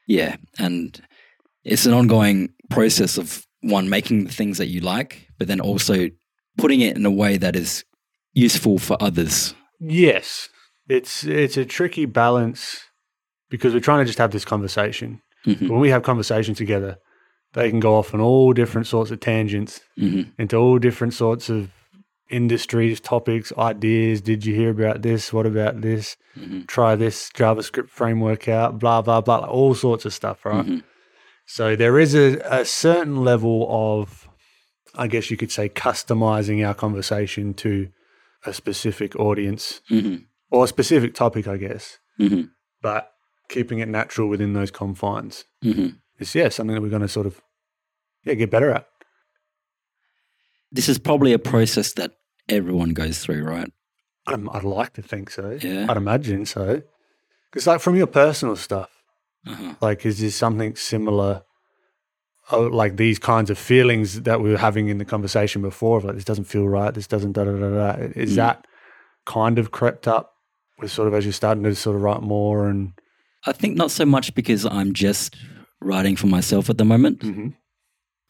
Yeah. 0.06 0.36
And 0.58 0.98
it's 1.64 1.84
an 1.84 1.92
ongoing 1.92 2.54
process 2.70 3.18
of 3.18 3.46
one, 3.60 3.90
making 3.90 4.24
the 4.24 4.32
things 4.32 4.56
that 4.56 4.68
you 4.68 4.80
like, 4.80 5.28
but 5.36 5.48
then 5.48 5.60
also 5.60 6.08
putting 6.56 6.80
it 6.80 6.96
in 6.96 7.04
a 7.04 7.10
way 7.10 7.36
that 7.36 7.56
is 7.56 7.84
useful 8.32 8.78
for 8.78 8.96
others. 9.00 9.52
Yes. 9.80 10.48
It's 10.88 11.24
it's 11.24 11.58
a 11.58 11.66
tricky 11.66 12.06
balance 12.06 12.80
because 13.50 13.74
we're 13.74 13.80
trying 13.80 14.00
to 14.00 14.06
just 14.06 14.18
have 14.18 14.30
this 14.30 14.46
conversation. 14.46 15.20
Mhm. 15.46 15.69
When 15.69 15.81
we 15.81 15.90
have 15.90 16.02
conversations 16.02 16.58
together, 16.58 16.98
they 17.54 17.70
can 17.70 17.81
go 17.81 17.94
off 17.96 18.12
on 18.14 18.20
all 18.20 18.52
different 18.52 18.87
sorts 18.87 19.10
of 19.10 19.20
tangents 19.20 19.81
Mhm. 19.98 20.32
into 20.38 20.56
all 20.56 20.78
different 20.78 21.14
sorts 21.14 21.48
of 21.48 21.70
industries, 22.28 23.00
topics, 23.00 23.53
ideas. 23.56 24.20
Did 24.20 24.44
you 24.44 24.55
hear 24.55 24.70
about 24.70 25.03
this? 25.03 25.32
What 25.32 25.46
about 25.46 25.81
this? 25.81 26.17
Mhm. 26.36 26.67
Try 26.67 26.96
this 26.96 27.31
JavaScript 27.31 27.88
framework 27.88 28.48
out, 28.48 28.79
blah, 28.81 29.00
blah, 29.00 29.20
blah, 29.20 29.38
like 29.38 29.50
all 29.50 29.74
sorts 29.74 30.05
of 30.05 30.12
stuff, 30.12 30.44
right? 30.44 30.67
Mhm. 30.67 30.82
So 31.46 31.76
there 31.76 31.98
is 32.00 32.15
a, 32.15 32.38
a 32.44 32.65
certain 32.65 33.19
level 33.24 33.69
of, 33.70 34.29
I 34.96 35.06
guess 35.06 35.31
you 35.31 35.36
could 35.36 35.53
say, 35.53 35.69
customizing 35.69 36.67
our 36.67 36.74
conversation 36.74 37.55
to 37.55 37.88
a 38.44 38.53
specific 38.53 39.15
audience 39.17 39.81
Mhm. 39.91 40.24
or 40.50 40.65
a 40.65 40.69
specific 40.69 41.15
topic, 41.15 41.46
I 41.46 41.56
guess, 41.58 41.98
Mhm. 42.20 42.50
but 42.82 43.08
keeping 43.48 43.79
it 43.79 43.88
natural 43.88 44.29
within 44.29 44.53
those 44.53 44.70
confines. 44.70 45.44
Mhm. 45.65 45.98
It's, 46.19 46.34
yeah, 46.34 46.48
something 46.48 46.74
that 46.74 46.81
we're 46.82 46.88
going 46.88 47.03
to 47.03 47.08
sort 47.08 47.26
of, 47.26 47.41
yeah, 48.24 48.34
get 48.34 48.50
better 48.50 48.70
at. 48.70 48.86
This 50.72 50.88
is 50.88 50.98
probably 50.98 51.32
a 51.32 51.38
process 51.38 51.93
that 51.94 52.12
everyone 52.48 52.91
goes 52.91 53.19
through, 53.19 53.44
right? 53.44 53.70
I'd, 54.26 54.46
I'd 54.48 54.65
like 54.65 54.94
to 54.94 55.03
think 55.03 55.31
so. 55.31 55.58
Yeah. 55.62 55.86
I'd 55.88 55.96
imagine 55.96 56.46
so. 56.46 56.82
Because, 57.50 57.67
like, 57.67 57.81
from 57.81 57.96
your 57.96 58.08
personal 58.08 58.56
stuff, 58.56 58.91
Uh-huh. 59.46 59.74
like, 59.81 60.05
is 60.05 60.19
there 60.20 60.31
something 60.31 60.74
similar, 60.74 61.44
oh, 62.50 62.62
like 62.62 62.96
these 62.96 63.19
kinds 63.20 63.50
of 63.50 63.58
feelings 63.58 64.22
that 64.22 64.41
we 64.41 64.50
were 64.50 64.58
having 64.58 64.88
in 64.88 64.98
the 64.98 65.05
conversation 65.05 65.62
before, 65.62 65.98
of 65.98 66.05
like, 66.05 66.17
this 66.17 66.24
doesn't 66.24 66.44
feel 66.44 66.69
right, 66.69 66.93
this 66.94 67.06
doesn't 67.06 67.32
da 67.32 67.44
da 67.44 67.53
da 67.53 67.70
da. 67.70 68.03
Is 68.17 68.32
Mm. 68.32 68.36
that 68.36 68.67
kind 69.24 69.58
of 69.58 69.70
crept 69.70 70.08
up 70.08 70.32
with 70.79 70.91
sort 70.91 71.06
of 71.08 71.15
as 71.15 71.24
you're 71.24 71.32
starting 71.32 71.62
to 71.65 71.74
sort 71.74 71.94
of 71.96 72.03
write 72.03 72.22
more 72.22 72.69
and, 72.69 72.93
I 73.46 73.53
think 73.53 73.76
not 73.76 73.91
so 73.91 74.05
much 74.05 74.34
because 74.34 74.65
I'm 74.67 74.93
just 74.93 75.36
writing 75.81 76.17
for 76.17 76.26
myself 76.26 76.69
at 76.70 76.79
the 76.79 76.84
moment. 76.84 77.20
Mhm. 77.20 77.55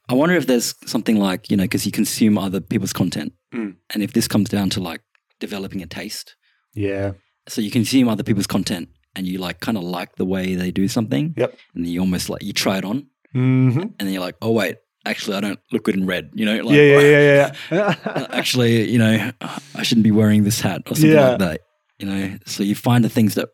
I 0.09 0.15
wonder 0.15 0.37
if 0.37 0.47
there's 0.47 0.75
something 0.87 1.17
like, 1.19 1.51
you 1.51 1.57
know, 1.57 1.65
because 1.65 1.85
you 1.87 1.93
consume 1.93 2.39
other 2.39 2.61
people's 2.61 2.93
content. 2.93 3.33
Mm. 3.55 3.77
And 3.93 4.03
if 4.03 4.13
this 4.13 4.29
comes 4.29 4.49
down 4.49 4.71
to 4.71 4.81
like 4.81 5.01
developing 5.41 5.83
a 5.83 5.87
taste, 5.87 6.37
yeah, 6.75 7.13
so 7.49 7.61
you 7.61 7.71
consume 7.71 8.09
other 8.09 8.23
people's 8.23 8.47
content 8.47 8.89
and 9.17 9.27
you 9.27 9.39
like 9.39 9.61
kind 9.61 9.77
of 9.79 9.85
like 9.85 10.17
the 10.17 10.25
way 10.25 10.55
they 10.55 10.71
do 10.71 10.87
something. 10.89 11.35
Yep. 11.37 11.57
And 11.75 11.87
you 11.87 12.01
almost 12.01 12.29
like, 12.31 12.43
you 12.43 12.53
try 12.53 12.79
it 12.79 12.85
on 12.85 13.07
hmm 13.33 13.71
and 13.81 13.95
then 13.99 14.11
you're 14.13 14.23
like, 14.23 14.37
oh, 14.43 14.51
wait, 14.53 14.77
actually, 15.05 15.37
I 15.37 15.41
don't 15.41 15.59
look 15.73 15.85
good 15.85 15.97
in 15.97 16.07
red, 16.07 16.31
you 16.35 16.45
know? 16.47 16.57
Like, 16.63 16.77
yeah, 16.77 16.83
yeah, 16.83 17.01
yeah, 17.01 17.53
yeah, 17.71 17.95
yeah. 18.13 18.27
actually, 18.31 18.89
you 18.91 18.99
know, 18.99 19.31
I 19.75 19.83
shouldn't 19.83 20.05
be 20.05 20.11
wearing 20.13 20.45
this 20.45 20.61
hat 20.61 20.83
or 20.87 20.95
something 20.95 21.11
Yeah. 21.11 21.31
like 21.31 21.39
that. 21.39 21.61
You 21.99 22.07
know, 22.07 22.39
so 22.47 22.63
you 22.63 22.75
find 22.75 23.03
the 23.05 23.09
things 23.09 23.35
that 23.35 23.49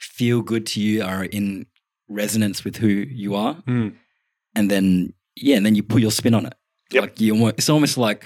feel 0.00 0.42
good 0.42 0.66
to 0.66 0.80
you 0.80 1.02
are 1.04 1.24
in 1.24 1.66
resonance 2.08 2.64
with 2.64 2.76
who 2.76 2.88
you 2.88 3.34
are, 3.34 3.62
Mm. 3.68 3.94
and 4.56 4.70
then 4.70 5.12
yeah, 5.36 5.56
and 5.56 5.64
then 5.64 5.74
you 5.76 5.82
put 5.82 6.02
your 6.02 6.10
spin 6.10 6.34
on 6.34 6.46
it. 6.46 6.54
Yep. 6.90 7.02
Like 7.02 7.20
you, 7.20 7.46
it's 7.48 7.68
almost 7.70 7.96
like 7.96 8.24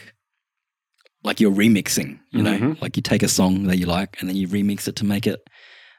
like 1.22 1.40
you're 1.40 1.52
remixing. 1.52 2.18
You 2.32 2.42
know, 2.42 2.58
Mhm. 2.58 2.82
like 2.82 2.96
you 2.96 3.02
take 3.02 3.22
a 3.22 3.28
song 3.28 3.64
that 3.64 3.78
you 3.78 3.86
like 3.86 4.16
and 4.20 4.28
then 4.28 4.36
you 4.36 4.48
remix 4.48 4.88
it 4.88 4.96
to 4.96 5.04
make 5.04 5.26
it 5.26 5.40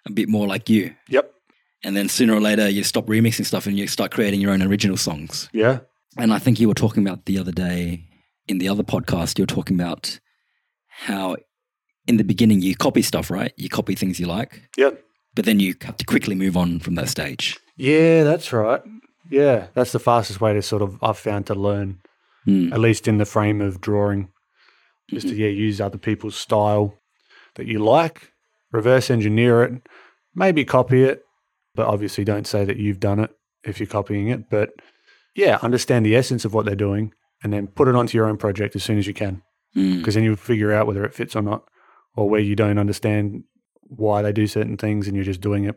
a 0.06 0.12
bit 0.12 0.30
more 0.30 0.48
like 0.48 0.70
you. 0.70 0.96
Yep. 1.10 1.32
And 1.84 1.96
then 1.96 2.10
sooner 2.10 2.34
or 2.34 2.42
later, 2.42 2.70
you 2.70 2.84
stop 2.84 3.06
remixing 3.08 3.46
stuff 3.46 3.66
and 3.68 3.78
you 3.78 3.88
start 3.88 4.12
creating 4.12 4.42
your 4.42 4.52
own 4.52 4.62
original 4.62 4.98
songs. 4.98 5.50
Yeah. 5.54 5.80
And 6.18 6.32
I 6.34 6.40
think 6.40 6.60
you 6.60 6.68
were 6.68 6.74
talking 6.76 7.06
about 7.08 7.26
the 7.26 7.38
other 7.40 7.52
day 7.52 8.08
in 8.48 8.58
the 8.60 8.70
other 8.70 8.84
podcast, 8.84 9.38
you 9.38 9.44
were 9.44 9.56
talking 9.56 9.80
about 9.80 10.20
how 10.88 11.38
in 12.08 12.18
the 12.18 12.24
beginning 12.24 12.62
you 12.62 12.76
copy 12.76 13.02
stuff, 13.02 13.30
right? 13.32 13.52
You 13.58 13.70
copy 13.70 13.96
things 13.96 14.20
you 14.20 14.28
like, 14.28 14.62
Yep. 14.78 15.02
But 15.36 15.46
then 15.46 15.60
you 15.60 15.76
have 15.82 15.98
to 15.98 16.06
quickly 16.06 16.36
move 16.36 16.56
on 16.58 16.80
from 16.80 16.96
that 16.96 17.10
stage. 17.10 17.58
Yeah, 17.78 18.24
that's 18.24 18.52
right. 18.54 18.82
Yeah, 19.30 19.68
that's 19.74 19.92
the 19.92 20.00
fastest 20.00 20.40
way 20.42 20.54
to 20.54 20.62
sort 20.62 20.82
of 20.82 20.98
I've 21.04 21.18
found 21.18 21.48
to 21.48 21.56
learn, 21.56 22.00
Mm. 22.48 22.72
at 22.72 22.80
least 22.80 23.08
in 23.08 23.18
the 23.18 23.26
frame 23.26 23.60
of 23.60 23.82
drawing, 23.82 24.30
is 25.12 25.24
to 25.24 25.34
yeah 25.36 25.48
use 25.50 25.82
other 25.82 25.98
people's 25.98 26.36
style 26.36 26.94
that 27.56 27.66
you 27.68 27.80
like, 27.80 28.32
reverse 28.72 29.10
engineer 29.10 29.64
it, 29.64 29.82
maybe 30.36 30.64
copy 30.66 31.04
it, 31.04 31.24
but 31.74 31.88
obviously 31.88 32.24
don't 32.24 32.46
say 32.48 32.64
that 32.66 32.78
you've 32.78 33.00
done 33.00 33.20
it 33.20 33.32
if 33.64 33.80
you're 33.80 33.88
copying 33.88 34.28
it. 34.30 34.50
But 34.50 34.70
yeah, 35.36 35.58
understand 35.64 36.06
the 36.06 36.16
essence 36.16 36.46
of 36.46 36.54
what 36.54 36.66
they're 36.66 36.76
doing, 36.76 37.14
and 37.44 37.52
then 37.52 37.68
put 37.68 37.88
it 37.88 37.96
onto 37.96 38.16
your 38.18 38.28
own 38.28 38.38
project 38.38 38.76
as 38.76 38.84
soon 38.84 38.98
as 39.00 39.08
you 39.08 39.14
can, 39.14 39.42
Mm. 39.76 39.98
because 39.98 40.14
then 40.16 40.24
you'll 40.24 40.36
figure 40.36 40.72
out 40.72 40.86
whether 40.88 41.04
it 41.04 41.14
fits 41.16 41.36
or 41.36 41.42
not, 41.42 41.64
or 42.16 42.30
where 42.30 42.40
you 42.42 42.56
don't 42.56 42.78
understand 42.78 43.44
why 43.88 44.22
they 44.22 44.32
do 44.32 44.48
certain 44.48 44.78
things, 44.78 45.08
and 45.08 45.16
you're 45.16 45.26
just 45.26 45.42
doing 45.42 45.66
it 45.66 45.76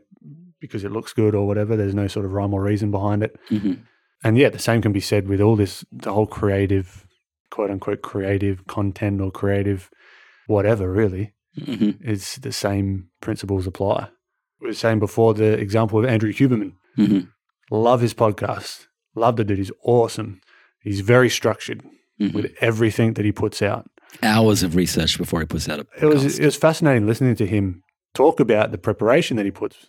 because 0.61 0.85
it 0.85 0.93
looks 0.93 1.13
good 1.13 1.35
or 1.35 1.47
whatever. 1.47 1.77
There's 1.77 1.95
no 1.95 2.09
sort 2.09 2.27
of 2.27 2.33
rhyme 2.33 2.53
or 2.55 2.63
reason 2.63 2.91
behind 2.91 3.23
it. 3.23 3.37
Mhm. 3.51 3.79
And 4.25 4.37
yeah, 4.37 4.49
the 4.49 4.59
same 4.59 4.83
can 4.83 4.93
be 4.93 5.01
said 5.01 5.29
with 5.29 5.41
all 5.41 5.55
this, 5.57 5.85
the 5.93 6.13
whole 6.13 6.27
creative, 6.27 7.07
quote 7.51 7.71
unquote, 7.71 8.03
creative 8.03 8.67
content 8.67 9.21
or 9.21 9.31
creative 9.31 9.91
whatever, 10.49 10.91
really. 10.91 11.35
Mhm. 11.61 11.99
It's 12.01 12.37
the 12.37 12.53
same 12.53 13.09
principles 13.21 13.67
apply. 13.67 14.09
We 14.61 14.69
were 14.69 14.75
saying 14.75 14.99
before 14.99 15.35
the 15.35 15.53
example 15.59 15.99
of 15.99 16.05
Andrew 16.05 16.33
Huberman. 16.33 16.73
Mhm. 16.97 17.29
Love 17.71 18.01
his 18.01 18.15
podcast. 18.15 18.87
Love 19.15 19.37
the 19.37 19.45
dude. 19.45 19.59
He's 19.59 19.71
awesome. 19.85 20.41
He's 20.83 21.01
very 21.01 21.29
structured 21.31 21.83
Mhm. 22.21 22.33
with 22.35 22.53
everything 22.61 23.13
that 23.15 23.25
he 23.25 23.31
puts 23.33 23.63
out. 23.63 23.89
Hours 24.23 24.63
of 24.63 24.75
research 24.75 25.19
before 25.19 25.41
he 25.41 25.47
puts 25.47 25.69
out 25.69 25.81
a 25.81 25.87
It 26.03 26.07
was 26.07 26.39
it 26.39 26.45
was 26.45 26.57
fascinating 26.57 27.07
listening 27.07 27.37
to 27.37 27.47
him 27.47 27.83
talk 28.15 28.41
about 28.41 28.71
the 28.73 28.79
preparation 28.79 29.37
that 29.37 29.45
he 29.47 29.51
puts 29.53 29.87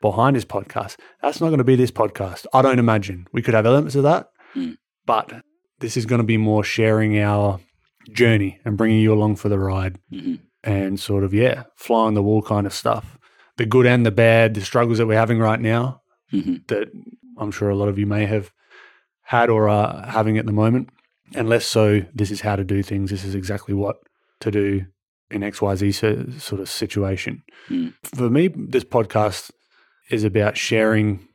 behind 0.00 0.36
his 0.36 0.44
podcast. 0.44 0.96
That's 1.22 1.40
not 1.40 1.48
going 1.48 1.58
to 1.58 1.64
be 1.64 1.76
this 1.76 1.90
podcast. 1.90 2.46
I 2.54 2.62
don't 2.62 2.78
imagine. 2.78 3.26
We 3.32 3.42
could 3.42 3.54
have 3.54 3.66
elements 3.66 3.94
of 3.96 4.04
that, 4.04 4.28
Mm. 4.54 4.76
but 5.06 5.42
this 5.80 5.96
is 5.96 6.06
going 6.06 6.20
to 6.20 6.24
be 6.26 6.36
more 6.36 6.64
sharing 6.64 7.18
our 7.18 7.60
journey 8.12 8.58
and 8.64 8.76
bringing 8.78 9.00
you 9.00 9.12
along 9.12 9.36
for 9.36 9.48
the 9.48 9.58
ride 9.58 9.98
Mhm. 10.12 10.40
and 10.64 10.98
sort 10.98 11.24
of 11.24 11.34
yeah, 11.34 11.64
fly 11.76 12.06
on 12.06 12.14
the 12.14 12.22
wall 12.22 12.42
kind 12.42 12.66
of 12.66 12.72
stuff. 12.72 13.18
The 13.58 13.66
good 13.66 13.86
and 13.86 14.06
the 14.06 14.10
bad, 14.10 14.54
the 14.54 14.60
struggles 14.62 14.98
that 14.98 15.06
we're 15.06 15.18
having 15.18 15.38
right 15.38 15.60
now 15.60 16.00
Mhm. 16.32 16.66
that 16.68 16.88
I'm 17.36 17.50
sure 17.50 17.68
a 17.68 17.76
lot 17.76 17.88
of 17.88 17.98
you 17.98 18.06
may 18.06 18.24
have 18.26 18.50
had 19.22 19.50
or 19.50 19.68
are 19.68 20.06
having 20.06 20.38
at 20.38 20.46
the 20.46 20.52
moment. 20.52 20.88
And 21.34 21.48
less 21.48 21.66
so, 21.66 22.02
this 22.14 22.30
is 22.30 22.40
how 22.40 22.56
to 22.56 22.64
do 22.64 22.82
things. 22.82 23.10
This 23.10 23.24
is 23.24 23.34
exactly 23.34 23.74
what 23.74 23.96
to 24.40 24.50
do 24.50 24.86
in 25.30 25.42
XYZ 25.42 26.40
sort 26.40 26.60
of 26.60 26.68
situation. 26.68 27.42
Mm. 27.68 27.92
For 28.02 28.30
me, 28.30 28.48
this 28.48 28.84
podcast 28.84 29.50
is 30.10 30.24
about 30.24 30.56
sharing 30.56 31.26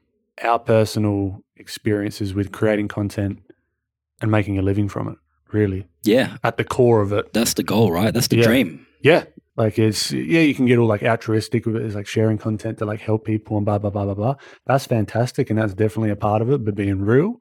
our 0.44 0.60
personal 0.60 1.44
experiences 1.58 2.34
with 2.34 2.52
creating 2.52 2.88
content 2.88 3.40
and 4.22 4.32
making 4.32 4.58
a 4.58 4.62
living 4.62 4.90
from 4.90 5.08
it, 5.08 5.18
really, 5.52 5.86
Yeah, 6.04 6.38
at 6.44 6.58
the 6.58 6.64
core 6.64 7.02
of 7.02 7.14
it. 7.14 7.34
that's 7.34 7.54
the 7.54 7.64
goal, 7.64 7.92
right? 7.92 8.14
That's 8.14 8.28
the 8.30 8.38
Yeah. 8.38 8.44
dream. 8.48 8.86
Yeah. 9.02 9.26
Like 9.56 9.78
it's 9.78 10.12
yeah, 10.12 10.42
you 10.42 10.56
can 10.56 10.66
get 10.66 10.80
all 10.80 10.88
like 10.88 11.04
altruistic 11.04 11.68
with 11.68 11.76
it. 11.76 11.84
It's 11.84 11.94
like 11.94 12.08
sharing 12.08 12.40
content 12.40 12.80
to 12.80 12.86
like 12.86 13.02
help 13.02 13.24
people 13.26 13.58
and 13.58 13.66
blah 13.66 13.78
blah 13.78 13.92
blah 13.92 14.06
blah 14.06 14.16
blah. 14.16 14.36
That's 14.66 14.88
fantastic, 14.88 15.52
and 15.52 15.60
that's 15.60 15.76
definitely 15.76 16.10
a 16.10 16.16
part 16.16 16.42
of 16.42 16.50
it. 16.50 16.66
But 16.66 16.74
being 16.74 17.02
real, 17.02 17.40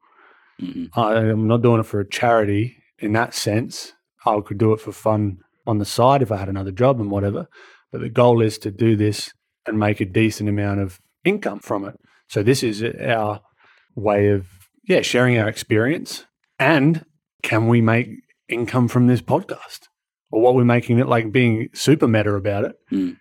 Mhm. 0.60 0.90
I, 0.94 1.14
I'm 1.14 1.46
not 1.48 1.62
doing 1.62 1.80
it 1.80 1.86
for 1.86 2.00
a 2.00 2.06
charity 2.08 2.76
in 2.98 3.12
that 3.14 3.32
sense. 3.32 3.94
I 4.26 4.38
could 4.44 4.58
do 4.58 4.74
it 4.74 4.80
for 4.80 4.92
fun 4.92 5.38
on 5.66 5.78
the 5.78 5.84
side 5.84 6.22
if 6.22 6.30
I 6.32 6.36
had 6.36 6.48
another 6.48 6.72
job 6.72 7.00
and 7.00 7.10
whatever. 7.10 7.48
But 7.90 8.00
the 8.00 8.08
goal 8.08 8.40
is 8.42 8.58
to 8.58 8.70
do 8.70 8.96
this 8.96 9.32
and 9.66 9.78
make 9.78 10.00
a 10.00 10.04
decent 10.04 10.48
amount 10.48 10.80
of 10.80 11.00
income 11.24 11.60
from 11.60 11.84
it. 11.84 11.98
So 12.28 12.42
this 12.42 12.62
is 12.62 12.82
our 12.82 13.40
way 13.94 14.28
of 14.28 14.46
yeah 14.88 15.02
sharing 15.02 15.38
our 15.38 15.48
experience 15.48 16.24
and 16.58 17.04
can 17.42 17.68
we 17.68 17.80
make 17.80 18.08
income 18.48 18.88
from 18.88 19.06
this 19.06 19.20
podcast 19.22 19.80
or 20.30 20.40
what 20.40 20.54
we're 20.54 20.64
making 20.64 20.98
it 20.98 21.06
like 21.06 21.30
being 21.30 21.68
super 21.74 22.08
meta 22.08 22.32
about 22.34 22.64
it, 22.64 22.72
Mm. 22.90 23.16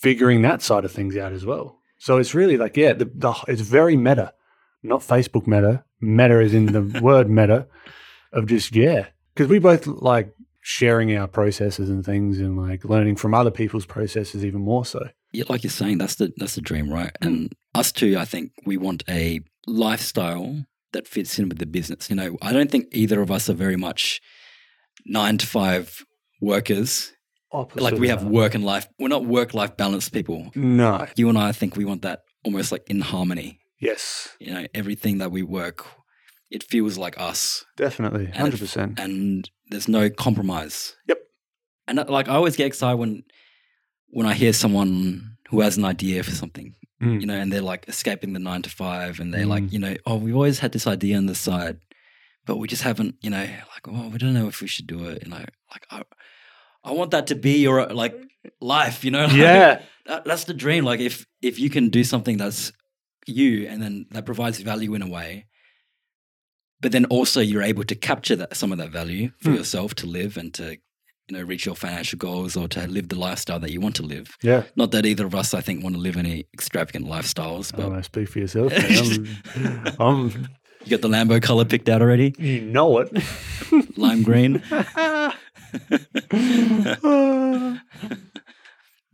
figuring 0.00 0.42
that 0.42 0.62
side 0.62 0.84
of 0.84 0.92
things 0.92 1.16
out 1.16 1.32
as 1.32 1.44
well. 1.44 1.78
So 1.98 2.18
it's 2.18 2.34
really 2.34 2.56
like 2.56 2.76
yeah, 2.76 2.92
the, 2.92 3.04
the 3.06 3.34
it's 3.48 3.60
very 3.60 3.96
meta, 3.96 4.32
not 4.82 5.00
Facebook 5.00 5.46
meta. 5.46 5.84
Meta 6.00 6.40
is 6.40 6.54
in 6.54 6.66
the 6.66 7.00
word 7.02 7.28
meta 7.28 7.66
of 8.32 8.46
just 8.46 8.74
yeah, 8.74 9.06
because 9.34 9.48
we 9.48 9.58
both 9.58 9.86
like 9.86 10.32
sharing 10.64 11.14
our 11.16 11.26
processes 11.26 11.90
and 11.90 12.04
things 12.04 12.38
and 12.38 12.56
like 12.56 12.84
learning 12.84 13.16
from 13.16 13.34
other 13.34 13.50
people's 13.50 13.84
processes 13.84 14.44
even 14.44 14.60
more 14.60 14.84
so. 14.86 15.08
Yeah, 15.32 15.44
like 15.48 15.64
you're 15.64 15.70
saying, 15.70 15.98
that's 15.98 16.14
the 16.14 16.32
that's 16.36 16.54
the 16.54 16.60
dream, 16.60 16.88
right? 16.92 17.10
And 17.20 17.52
us 17.74 17.90
too, 17.92 18.16
I 18.18 18.24
think 18.24 18.52
we 18.64 18.76
want 18.76 19.02
a 19.08 19.40
lifestyle 19.66 20.64
that 20.92 21.08
fits 21.08 21.38
in 21.38 21.48
with 21.48 21.58
the 21.58 21.66
business. 21.66 22.08
You 22.08 22.16
know, 22.16 22.36
I 22.40 22.52
don't 22.52 22.70
think 22.70 22.86
either 22.92 23.20
of 23.20 23.30
us 23.30 23.48
are 23.50 23.54
very 23.54 23.76
much 23.76 24.20
nine 25.04 25.38
to 25.38 25.46
five 25.46 26.04
workers. 26.40 27.12
Opposite 27.50 27.82
like 27.82 27.94
we 27.94 28.08
have 28.08 28.24
work 28.24 28.54
and 28.54 28.64
life. 28.64 28.88
We're 28.98 29.08
not 29.08 29.26
work 29.26 29.52
life 29.52 29.76
balanced 29.76 30.12
people. 30.12 30.50
No. 30.54 31.06
You 31.16 31.28
and 31.28 31.36
I, 31.36 31.48
I 31.48 31.52
think 31.52 31.76
we 31.76 31.84
want 31.84 32.02
that 32.02 32.20
almost 32.44 32.72
like 32.72 32.88
in 32.88 33.00
harmony. 33.00 33.60
Yes. 33.80 34.28
You 34.38 34.54
know, 34.54 34.66
everything 34.74 35.18
that 35.18 35.30
we 35.32 35.42
work, 35.42 35.84
it 36.50 36.62
feels 36.62 36.96
like 36.96 37.20
us, 37.20 37.64
Definitely. 37.76 38.26
And 38.26 38.36
Hundred 38.36 38.54
if- 38.54 38.60
percent. 38.60 38.98
and 38.98 39.50
there's 39.72 39.88
no 39.88 40.08
compromise. 40.10 40.94
Yep. 41.08 41.18
And 41.88 41.98
uh, 41.98 42.04
like 42.08 42.28
I 42.28 42.34
always 42.34 42.56
get 42.56 42.66
excited 42.66 42.96
when 42.98 43.24
when 44.08 44.26
I 44.26 44.34
hear 44.34 44.52
someone 44.52 45.36
who 45.50 45.60
has 45.60 45.76
an 45.76 45.84
idea 45.84 46.22
for 46.22 46.32
something 46.32 46.74
Mm. 47.02 47.20
you 47.20 47.26
know, 47.26 47.34
and 47.34 47.52
they're 47.52 47.60
like 47.72 47.88
escaping 47.88 48.32
the 48.32 48.38
nine 48.38 48.62
to 48.62 48.70
five, 48.70 49.18
and 49.18 49.34
they're 49.34 49.44
like, 49.44 49.64
Mm. 49.64 49.72
you 49.72 49.78
know, 49.80 49.96
oh, 50.06 50.14
we've 50.14 50.36
always 50.36 50.60
had 50.60 50.70
this 50.70 50.86
idea 50.86 51.16
on 51.16 51.26
the 51.26 51.34
side, 51.34 51.78
but 52.46 52.58
we 52.58 52.68
just 52.68 52.82
haven't, 52.84 53.16
you 53.20 53.28
know, 53.28 53.40
like, 53.74 53.88
oh, 53.88 54.08
we 54.08 54.18
don't 54.18 54.34
know 54.34 54.46
if 54.46 54.60
we 54.60 54.68
should 54.68 54.86
do 54.86 55.06
it. 55.08 55.24
You 55.24 55.30
know, 55.30 55.44
like 55.72 55.84
I, 55.90 56.02
I 56.84 56.92
want 56.92 57.10
that 57.10 57.26
to 57.26 57.34
be 57.34 57.58
your 57.58 57.86
like 57.86 58.14
life, 58.60 59.04
you 59.04 59.10
know. 59.10 59.24
Like, 59.26 59.36
Yeah. 59.36 59.82
that, 60.06 60.24
that's 60.24 60.44
the 60.44 60.54
dream. 60.54 60.84
Like 60.84 61.00
if 61.00 61.26
if 61.40 61.58
you 61.58 61.70
can 61.70 61.88
do 61.90 62.04
something 62.04 62.36
that's 62.36 62.70
you, 63.26 63.66
and 63.66 63.82
then 63.82 64.06
that 64.12 64.24
provides 64.24 64.60
value 64.60 64.94
in 64.94 65.02
a 65.02 65.08
way, 65.08 65.46
but 66.82 66.92
then 66.92 67.04
also 67.06 67.40
you're 67.40 67.62
able 67.62 67.84
to 67.84 67.94
capture 67.94 68.36
that 68.36 68.56
some 68.56 68.72
of 68.72 68.78
that 68.78 68.90
value 68.90 69.30
for 69.40 69.50
Hmm. 69.50 69.56
yourself 69.56 69.94
to 69.96 70.06
live 70.06 70.36
and 70.36 70.52
to 70.54 70.72
you 71.28 71.38
know 71.38 71.42
reach 71.42 71.64
your 71.64 71.76
financial 71.76 72.18
goals 72.18 72.56
or 72.56 72.68
to 72.68 72.86
live 72.88 73.08
the 73.08 73.18
lifestyle 73.18 73.58
that 73.60 73.70
you 73.70 73.80
want 73.80 73.94
to 73.96 74.02
live. 74.02 74.36
Yeah. 74.42 74.64
Not 74.76 74.90
that 74.90 75.06
either 75.06 75.24
of 75.24 75.34
us, 75.34 75.54
I 75.54 75.60
think, 75.62 75.82
want 75.82 75.94
to 75.96 76.00
live 76.02 76.16
any 76.18 76.44
extravagant 76.52 77.06
lifestyles, 77.06 77.72
I 77.72 77.76
but 77.76 77.82
don't 77.84 77.92
know, 77.94 78.02
speak 78.02 78.28
for 78.28 78.40
yourself. 78.40 78.72
I'm, 78.76 79.96
I'm- 80.00 80.48
you 80.84 80.90
got 80.90 81.00
the 81.00 81.08
Lambo 81.08 81.40
color 81.40 81.64
picked 81.64 81.88
out 81.88 82.02
already, 82.02 82.34
you 82.40 82.60
know 82.60 82.98
it. 82.98 83.08
lime 83.96 84.24
green. 84.24 84.60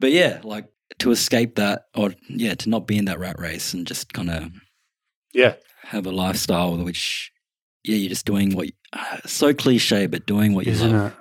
But 0.01 0.13
yeah, 0.13 0.41
like 0.45 0.67
to 1.01 1.11
escape 1.11 1.57
that, 1.57 1.83
or 1.95 2.15
yeah, 2.29 2.55
to 2.55 2.69
not 2.69 2.87
be 2.87 2.97
in 2.99 3.07
that 3.07 3.19
rat 3.19 3.39
race 3.39 3.75
and 3.75 3.87
just 3.87 4.13
kind 4.13 4.31
of 4.31 4.51
yeah. 5.35 5.55
have 5.83 6.07
a 6.07 6.13
lifestyle 6.13 6.77
which, 6.79 7.33
yeah, 7.85 7.97
you're 7.97 8.09
just 8.11 8.27
doing 8.27 8.55
what 8.55 8.69
uh, 8.93 9.19
so 9.27 9.53
cliche, 9.55 10.07
but 10.07 10.27
doing 10.27 10.55
what 10.55 10.67
you 10.67 10.73
Isn't 10.73 10.93
love, 10.93 11.13
it? 11.13 11.17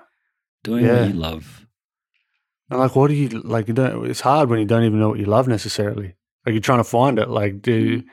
doing 0.64 0.86
Yeah. 0.86 1.02
what 1.02 1.08
you 1.10 1.14
love. 1.14 1.66
And 2.70 2.80
like, 2.80 2.96
what 2.96 3.08
do 3.08 3.14
you 3.14 3.30
like? 3.30 3.68
You 3.68 3.74
don't. 3.74 4.10
It's 4.10 4.20
hard 4.22 4.50
when 4.50 4.60
you 4.60 4.66
don't 4.66 4.84
even 4.84 5.00
know 5.00 5.10
what 5.10 5.20
you 5.20 5.26
love 5.26 5.48
necessarily. 5.48 6.16
Like 6.46 6.54
you're 6.54 6.60
trying 6.62 6.80
to 6.80 6.84
find 6.84 7.18
it. 7.20 7.30
Like, 7.30 7.62
do 7.62 8.04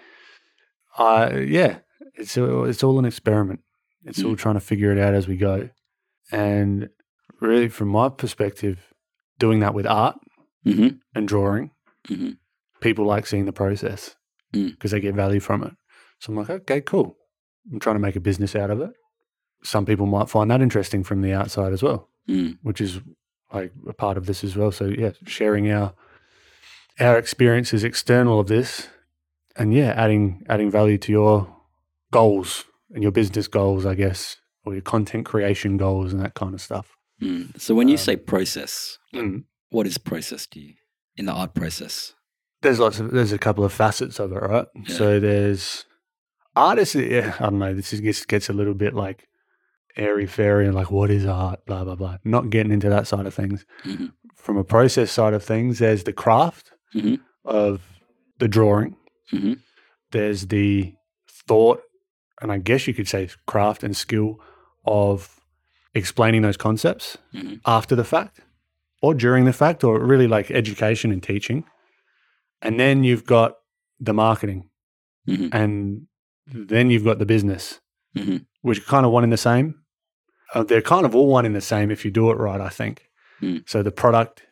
I? 0.96 1.38
yeah, 1.38 1.78
it's 2.14 2.36
it's 2.36 2.82
all 2.84 2.98
an 2.98 3.04
experiment. 3.04 3.60
It's 4.04 4.22
all 4.22 4.36
trying 4.36 4.54
to 4.54 4.60
figure 4.60 4.92
it 4.92 4.98
out 4.98 5.14
as 5.14 5.26
we 5.26 5.36
go. 5.36 5.70
And 6.30 6.90
really, 7.40 7.68
from 7.68 7.88
my 7.88 8.08
perspective, 8.10 8.92
doing 9.38 9.60
that 9.60 9.74
with 9.74 9.86
art 9.86 10.16
hmm 10.64 10.88
and 11.14 11.26
drawing, 11.28 11.70
hmm 12.06 12.32
people 12.80 13.06
like 13.06 13.26
seeing 13.26 13.46
the 13.46 13.52
process 13.52 14.14
Mm. 14.52 14.70
because 14.70 14.92
they 14.92 15.00
get 15.00 15.14
value 15.16 15.40
from 15.40 15.64
it. 15.64 15.72
So 16.20 16.30
I'm 16.32 16.36
like, 16.38 16.50
okay, 16.50 16.80
cool. 16.80 17.16
I'm 17.72 17.80
trying 17.80 17.96
to 17.96 18.00
make 18.00 18.16
a 18.16 18.20
business 18.20 18.54
out 18.54 18.70
of 18.70 18.80
it. 18.80 18.90
Some 19.62 19.86
people 19.86 20.06
might 20.06 20.28
find 20.28 20.50
that 20.50 20.60
interesting 20.60 21.02
from 21.04 21.22
the 21.22 21.32
outside 21.32 21.72
as 21.72 21.82
well, 21.82 22.08
Mm. 22.28 22.58
which 22.62 22.80
is 22.80 23.00
like 23.52 23.72
a 23.88 23.92
part 23.92 24.16
of 24.16 24.26
this 24.26 24.44
as 24.44 24.56
well. 24.56 24.70
So 24.72 24.86
yeah, 24.86 25.12
sharing 25.26 25.70
our 25.70 25.94
our 27.00 27.18
experiences 27.18 27.82
external 27.84 28.38
of 28.40 28.46
this, 28.46 28.88
and 29.56 29.72
yeah, 29.74 29.92
adding 29.96 30.44
adding 30.48 30.70
value 30.70 30.98
to 30.98 31.12
your 31.12 31.56
goals 32.12 32.64
and 32.92 33.02
your 33.02 33.12
business 33.12 33.48
goals, 33.48 33.84
I 33.86 33.94
guess, 33.94 34.36
or 34.64 34.72
your 34.74 34.82
content 34.82 35.24
creation 35.26 35.76
goals 35.76 36.12
and 36.12 36.22
that 36.22 36.34
kind 36.34 36.54
of 36.54 36.60
stuff. 36.60 36.96
Mm. 37.22 37.58
So 37.60 37.74
when 37.74 37.88
you 37.88 37.94
Um, 37.94 37.98
say 37.98 38.16
process, 38.16 38.98
Mm. 39.14 39.44
what 39.70 39.86
is 39.86 39.98
process 39.98 40.46
to 40.48 40.60
you 40.60 40.74
in 41.16 41.26
the 41.26 41.32
art 41.32 41.54
process? 41.54 42.14
There's 42.62 42.78
lots 42.78 43.00
of 43.00 43.10
there's 43.12 43.32
a 43.32 43.38
couple 43.38 43.64
of 43.64 43.72
facets 43.72 44.18
of 44.20 44.32
it, 44.32 44.36
right? 44.36 44.66
Yeah. 44.74 44.94
So 44.96 45.20
there's 45.20 45.84
artists. 46.56 46.94
Yeah, 47.14 47.34
I 47.38 47.44
don't 47.44 47.58
know. 47.58 47.74
This 47.74 47.92
is, 47.92 48.00
gets 48.00 48.24
gets 48.24 48.48
a 48.48 48.52
little 48.52 48.74
bit 48.74 48.94
like 48.94 49.28
airy 49.96 50.26
fairy 50.26 50.66
and 50.66 50.74
like 50.74 50.90
what 50.90 51.10
is 51.10 51.24
art, 51.26 51.64
blah 51.66 51.84
blah 51.84 51.94
blah. 51.96 52.18
Not 52.24 52.50
getting 52.50 52.72
into 52.72 52.88
that 52.88 53.06
side 53.06 53.26
of 53.26 53.34
things. 53.34 53.64
Mhm. 53.84 54.12
From 54.34 54.56
a 54.56 54.64
process 54.64 55.10
side 55.10 55.34
of 55.34 55.42
things, 55.42 55.78
there's 55.78 56.04
the 56.04 56.12
craft 56.12 56.72
Mhm. 56.94 57.20
of 57.44 57.80
the 58.38 58.48
drawing. 58.48 58.96
Mhm. 59.32 59.58
There's 60.10 60.48
the 60.48 60.94
thought, 61.48 61.82
and 62.42 62.50
I 62.52 62.58
guess 62.58 62.86
you 62.86 62.94
could 62.94 63.08
say 63.08 63.28
craft 63.46 63.82
and 63.82 63.96
skill 63.96 64.40
of 64.84 65.40
explaining 65.94 66.42
those 66.42 66.56
concepts 66.56 67.16
Mhm. 67.32 67.60
after 67.66 67.94
the 67.96 68.04
fact 68.04 68.40
or 69.02 69.14
during 69.14 69.44
the 69.44 69.52
fact, 69.52 69.84
or 69.84 69.98
really 70.04 70.26
like 70.26 70.50
education 70.50 71.10
and 71.12 71.22
teaching. 71.22 71.64
And 72.62 72.80
then 72.80 73.04
you've 73.04 73.24
got 73.26 73.56
the 74.00 74.12
marketing, 74.14 74.70
Mhm. 75.28 75.50
and 75.52 76.06
then 76.46 76.90
you've 76.90 77.04
got 77.04 77.18
the 77.18 77.26
business, 77.26 77.80
Mhm. 78.16 78.46
which 78.62 78.78
are 78.78 78.82
kind 78.90 79.06
of 79.06 79.12
one 79.12 79.24
in 79.24 79.30
the 79.30 79.36
same. 79.36 79.74
Uh, 80.54 80.62
they're 80.62 80.82
kind 80.82 81.04
of 81.06 81.14
all 81.14 81.26
one 81.28 81.46
in 81.46 81.52
the 81.52 81.60
same 81.60 81.90
if 81.90 82.04
you 82.04 82.10
do 82.10 82.30
it 82.30 82.34
right, 82.38 82.60
I 82.60 82.68
think. 82.68 83.08
Mm. 83.42 83.68
So 83.68 83.82
the 83.82 83.90
product 83.90 84.42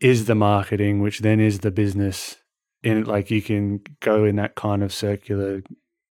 is 0.00 0.26
the 0.26 0.34
marketing, 0.34 1.00
which 1.00 1.20
then 1.20 1.40
is 1.40 1.60
the 1.60 1.70
business. 1.70 2.36
In 2.82 3.04
like 3.04 3.30
you 3.30 3.42
can 3.42 3.80
go 4.00 4.24
in 4.24 4.36
that 4.36 4.54
kind 4.54 4.82
of 4.82 4.92
circular 4.92 5.62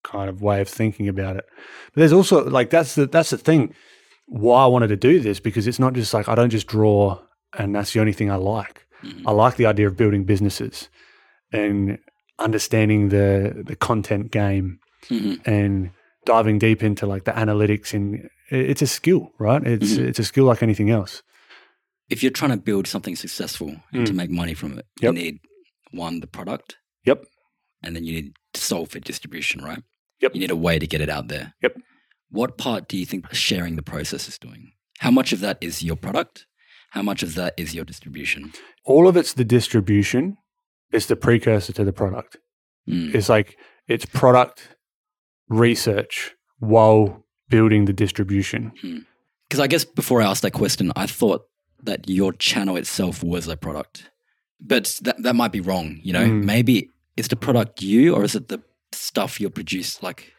kind 0.05 0.29
of 0.29 0.43
way 0.43 0.61
of 0.61 0.69
thinking 0.69 1.09
about 1.09 1.37
it. 1.37 1.45
But 1.93 2.01
there's 2.01 2.13
also 2.13 2.45
like 2.49 2.69
that's 2.71 2.95
the 2.95 3.07
that's 3.07 3.31
the 3.31 3.39
thing 3.39 3.75
why 4.27 4.63
I 4.65 4.67
wanted 4.67 4.89
to 4.89 4.97
do 4.97 5.19
this 5.21 5.41
because 5.41 5.67
it's 5.67 5.79
not 5.79 5.95
just 5.95 6.13
like 6.13 6.29
I 6.29 6.35
don't 6.35 6.51
just 6.51 6.67
draw 6.67 7.19
and 7.59 7.75
that's 7.75 7.93
the 7.95 8.01
only 8.01 8.13
thing 8.13 8.31
I 8.31 8.37
like. 8.37 8.87
Mhm. 9.03 9.23
I 9.27 9.31
like 9.33 9.57
the 9.57 9.65
idea 9.67 9.87
of 9.87 9.97
building 9.97 10.25
businesses 10.25 10.91
and 11.53 11.99
understanding 12.39 13.09
the 13.09 13.63
the 13.67 13.77
content 13.77 14.31
game 14.31 14.79
Mhm. 15.11 15.47
and 15.47 15.91
diving 16.25 16.59
deep 16.59 16.83
into 16.83 17.07
like 17.07 17.25
the 17.25 17.33
analytics 17.33 17.95
and 17.95 18.29
it's 18.51 18.83
a 18.83 18.87
skill, 18.87 19.33
right? 19.39 19.65
It's 19.67 19.95
Mhm. 19.95 20.09
it's 20.09 20.19
a 20.19 20.25
skill 20.25 20.45
like 20.45 20.63
anything 20.63 20.91
else. 20.91 21.23
If 22.09 22.23
you're 22.23 22.33
trying 22.33 22.51
to 22.53 22.57
build 22.57 22.87
something 22.87 23.17
successful 23.17 23.83
and 23.93 24.07
to 24.07 24.13
Mm. 24.13 24.17
make 24.17 24.31
money 24.31 24.55
from 24.55 24.79
it, 24.79 24.87
Yep. 25.01 25.15
you 25.15 25.21
need 25.23 25.39
one 25.93 26.21
the 26.21 26.27
product. 26.27 26.77
Yep. 27.05 27.25
And 27.83 27.95
then 27.95 28.05
you 28.05 28.13
need 28.15 28.33
to 28.55 28.61
solve 28.61 28.91
for 28.91 28.99
distribution, 29.01 29.63
right? 29.63 29.83
Yep. 30.21 30.35
You 30.35 30.41
need 30.41 30.51
a 30.51 30.57
way 30.57 30.79
to 30.79 30.87
get 30.87 31.01
it 31.01 31.09
out 31.09 31.29
there. 31.29 31.55
Yep. 31.63 31.77
What 32.31 32.59
part 32.59 32.89
do 32.89 32.97
you 32.99 33.07
think 33.07 33.33
sharing 33.33 33.77
the 33.77 33.83
process 33.83 34.29
is 34.29 34.39
doing? 34.39 34.73
How 34.99 35.11
much 35.11 35.33
of 35.33 35.41
that 35.41 35.59
is 35.61 35.83
your 35.83 35.97
product? 35.97 36.47
How 36.91 37.03
much 37.03 37.23
of 37.23 37.35
that 37.35 37.55
is 37.57 37.75
your 37.75 37.85
distribution? 37.85 38.53
All 38.85 39.07
of 39.07 39.17
it's 39.17 39.33
the 39.35 39.45
distribution. 39.45 40.37
It's 40.91 41.07
the 41.07 41.17
precursor 41.17 41.73
to 41.75 41.85
the 41.85 41.93
product. 41.93 42.39
Mm. 42.89 43.15
It's 43.15 43.29
like 43.29 43.57
it's 43.87 44.07
product 44.07 44.77
research 45.49 46.35
while 46.59 47.25
building 47.49 47.85
the 47.87 47.93
distribution. 47.93 48.73
Because 49.49 49.61
I 49.61 49.67
guess 49.67 49.85
before 49.85 50.21
I 50.23 50.27
asked 50.27 50.43
that 50.43 50.53
question, 50.53 50.93
I 50.97 51.07
thought 51.07 51.43
that 51.83 52.09
your 52.09 52.33
channel 52.33 52.77
itself 52.77 53.23
was 53.23 53.49
a 53.49 53.57
product, 53.57 54.11
but 54.61 54.99
that 55.03 55.23
that 55.23 55.35
might 55.37 55.53
be 55.53 55.61
wrong. 55.61 56.01
You 56.03 56.13
know, 56.13 56.27
Mm. 56.27 56.45
maybe 56.45 56.91
is 57.17 57.29
the 57.29 57.37
product 57.37 57.83
you, 57.83 58.15
or 58.15 58.25
is 58.25 58.35
it 58.35 58.49
the 58.49 58.61
stuff 58.93 59.41
you 59.41 59.49
produce? 59.51 60.03
Like, 60.03 60.33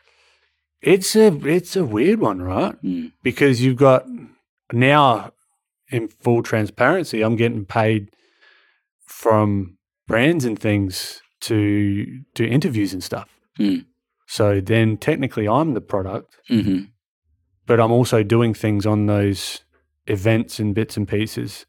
It's 0.82 1.16
a 1.16 1.28
it's 1.46 1.76
a 1.76 1.84
weird 1.86 2.20
one, 2.20 2.42
right? 2.42 2.76
mm, 2.84 3.12
Because 3.24 3.62
you've 3.62 3.78
got 3.78 4.06
now 4.72 5.32
in 5.92 6.08
full 6.08 6.44
transparency, 6.44 7.22
I'm 7.22 7.36
getting 7.36 7.66
paid 7.66 8.10
from 9.06 9.78
brands 10.08 10.46
and 10.46 10.58
things 10.60 11.22
to 11.42 12.06
do 12.36 12.44
interviews 12.44 12.94
and 12.94 13.04
stuff. 13.04 13.30
Mm. 13.58 13.86
So 14.32 14.62
then 14.62 14.98
technically 14.98 15.48
I'm 15.48 15.74
the 15.74 15.82
product, 15.82 16.38
hmm 16.48 16.82
but 17.66 17.80
I'm 17.80 17.92
also 17.92 18.24
doing 18.24 18.54
things 18.56 18.86
on 18.88 19.06
those 19.06 19.62
events 20.08 20.60
and 20.60 20.74
bits 20.74 20.98
and 20.98 21.08
pieces 21.08 21.66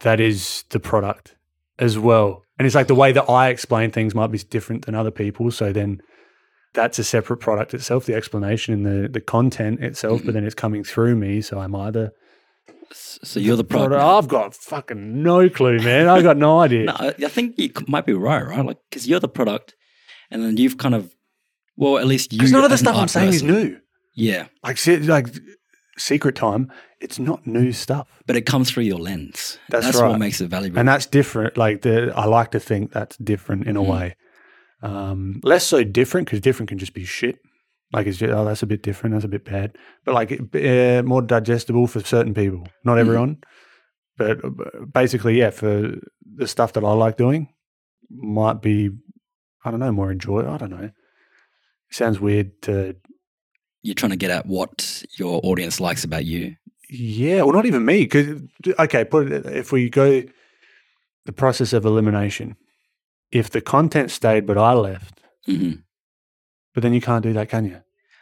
that 0.00 0.20
is 0.20 0.64
the 0.70 0.80
product 0.80 1.34
as 1.78 1.98
well. 1.98 2.44
And 2.58 2.64
it's 2.66 2.74
like 2.74 2.86
the 2.86 2.94
way 2.94 3.12
that 3.12 3.28
I 3.28 3.48
explain 3.50 3.90
things 3.90 4.14
might 4.14 4.28
be 4.32 4.38
different 4.38 4.86
than 4.86 4.94
other 4.94 5.10
people. 5.10 5.50
So 5.50 5.70
then 5.70 6.00
that's 6.72 6.98
a 6.98 7.04
separate 7.04 7.38
product 7.38 7.74
itself, 7.74 8.06
the 8.06 8.14
explanation 8.14 8.72
and 8.74 8.86
the, 8.86 9.08
the 9.08 9.20
content 9.20 9.80
itself, 9.80 10.22
Mhm. 10.22 10.24
but 10.26 10.34
then 10.34 10.44
it's 10.44 10.54
coming 10.54 10.82
through 10.82 11.16
me. 11.16 11.42
So 11.42 11.58
I'm 11.58 11.74
either 11.74 12.12
so 12.92 13.38
you're 13.38 13.56
the 13.56 13.64
product. 13.64 14.02
I've 14.02 14.28
got 14.28 14.54
fucking 14.54 15.22
no 15.22 15.48
clue, 15.50 15.78
man. 15.80 16.08
I've 16.08 16.22
got 16.22 16.38
no 16.38 16.58
idea. 16.66 16.84
No, 16.84 16.96
I 16.98 17.08
I 17.08 17.28
think 17.28 17.58
you 17.58 17.70
might 17.86 18.06
be 18.06 18.14
right, 18.14 18.42
right? 18.46 18.64
Like, 18.64 18.78
because 18.88 19.06
you're 19.06 19.20
the 19.20 19.28
product, 19.28 19.74
and 20.30 20.42
then 20.42 20.56
you've 20.56 20.78
kind 20.78 20.94
of, 20.94 21.14
well, 21.78 21.96
at 21.98 22.06
least 22.06 22.32
you. 22.32 22.38
Because 22.38 22.52
none 22.52 22.64
of 22.64 22.70
the 22.70 22.78
stuff 22.78 22.96
I'm 22.96 23.08
saying 23.08 23.30
is 23.32 23.42
new. 23.42 23.78
Yeah, 24.14 24.48
Like, 24.64 24.78
se- 24.78 24.98
like 25.16 25.28
secret 25.96 26.34
time, 26.34 26.70
it's 27.00 27.18
not 27.18 27.46
new 27.46 27.70
stuff. 27.72 28.08
but 28.26 28.34
it 28.36 28.42
comes 28.46 28.70
through 28.70 28.82
your 28.84 28.98
lens. 28.98 29.58
That's 29.70 29.94
what 29.96 30.02
right. 30.02 30.18
makes 30.18 30.40
it 30.40 30.48
valuable. 30.50 30.78
and 30.78 30.88
that's 30.88 31.06
different. 31.06 31.56
Like 31.56 31.82
the, 31.82 32.12
I 32.14 32.24
like 32.26 32.50
to 32.50 32.60
think 32.60 32.92
that's 32.92 33.16
different 33.18 33.66
in 33.68 33.76
a 33.76 33.80
Mhm. 33.82 33.86
way. 33.92 34.16
Um, 34.82 35.40
less 35.42 35.64
so 35.66 35.82
different 35.84 36.26
because 36.26 36.40
different 36.40 36.68
can 36.68 36.78
just 36.78 36.94
be 36.94 37.04
shit. 37.04 37.36
Like 37.92 38.06
it's 38.06 38.18
just, 38.18 38.32
oh, 38.32 38.44
that's 38.44 38.62
a 38.62 38.66
bit 38.66 38.82
different. 38.82 39.14
That's 39.14 39.24
a 39.24 39.28
bit 39.28 39.44
bad. 39.44 39.76
But 40.04 40.14
like 40.14 40.32
uh, 40.54 41.02
more 41.04 41.22
digestible 41.22 41.86
for 41.86 42.00
certain 42.00 42.34
people, 42.34 42.66
not 42.84 42.96
Mhm. 42.96 43.00
everyone. 43.00 43.36
But 44.16 44.44
uh, 44.44 44.50
basically, 44.92 45.38
yeah, 45.38 45.50
for 45.50 45.94
the 46.40 46.46
stuff 46.48 46.72
that 46.74 46.84
I 46.84 46.92
like 46.92 47.16
doing, 47.16 47.48
might 48.10 48.60
be, 48.62 48.90
I 49.64 49.70
don't 49.70 49.80
know, 49.80 49.92
more 49.92 50.10
enjoy. 50.12 50.40
I 50.48 50.56
don't 50.58 50.70
know. 50.70 50.90
Sounds 51.90 52.20
weird 52.20 52.60
to, 52.62 52.96
you're 53.82 53.94
trying 53.94 54.10
to 54.10 54.16
get 54.16 54.30
at 54.30 54.46
what 54.46 55.04
your 55.16 55.40
audience 55.42 55.80
likes 55.80 56.04
about 56.04 56.24
you. 56.24 56.56
yeah, 56.90 57.42
well, 57.42 57.52
not 57.54 57.66
even 57.66 57.84
me. 57.84 58.02
Because 58.04 58.40
okay, 58.78 59.04
put 59.04 59.30
it 59.30 59.46
if 59.46 59.72
we 59.72 59.88
go 59.90 60.22
the 61.26 61.32
process 61.32 61.72
of 61.72 61.84
elimination. 61.84 62.56
If 63.30 63.50
the 63.50 63.60
content 63.60 64.10
stayed, 64.10 64.46
but 64.46 64.56
I 64.56 64.72
left, 64.72 65.20
hmm 65.44 65.72
But 66.74 66.82
then 66.82 66.94
you 66.94 67.00
can't 67.00 67.22
do 67.22 67.32
that, 67.34 67.48
can 67.50 67.66
you? 67.66 67.80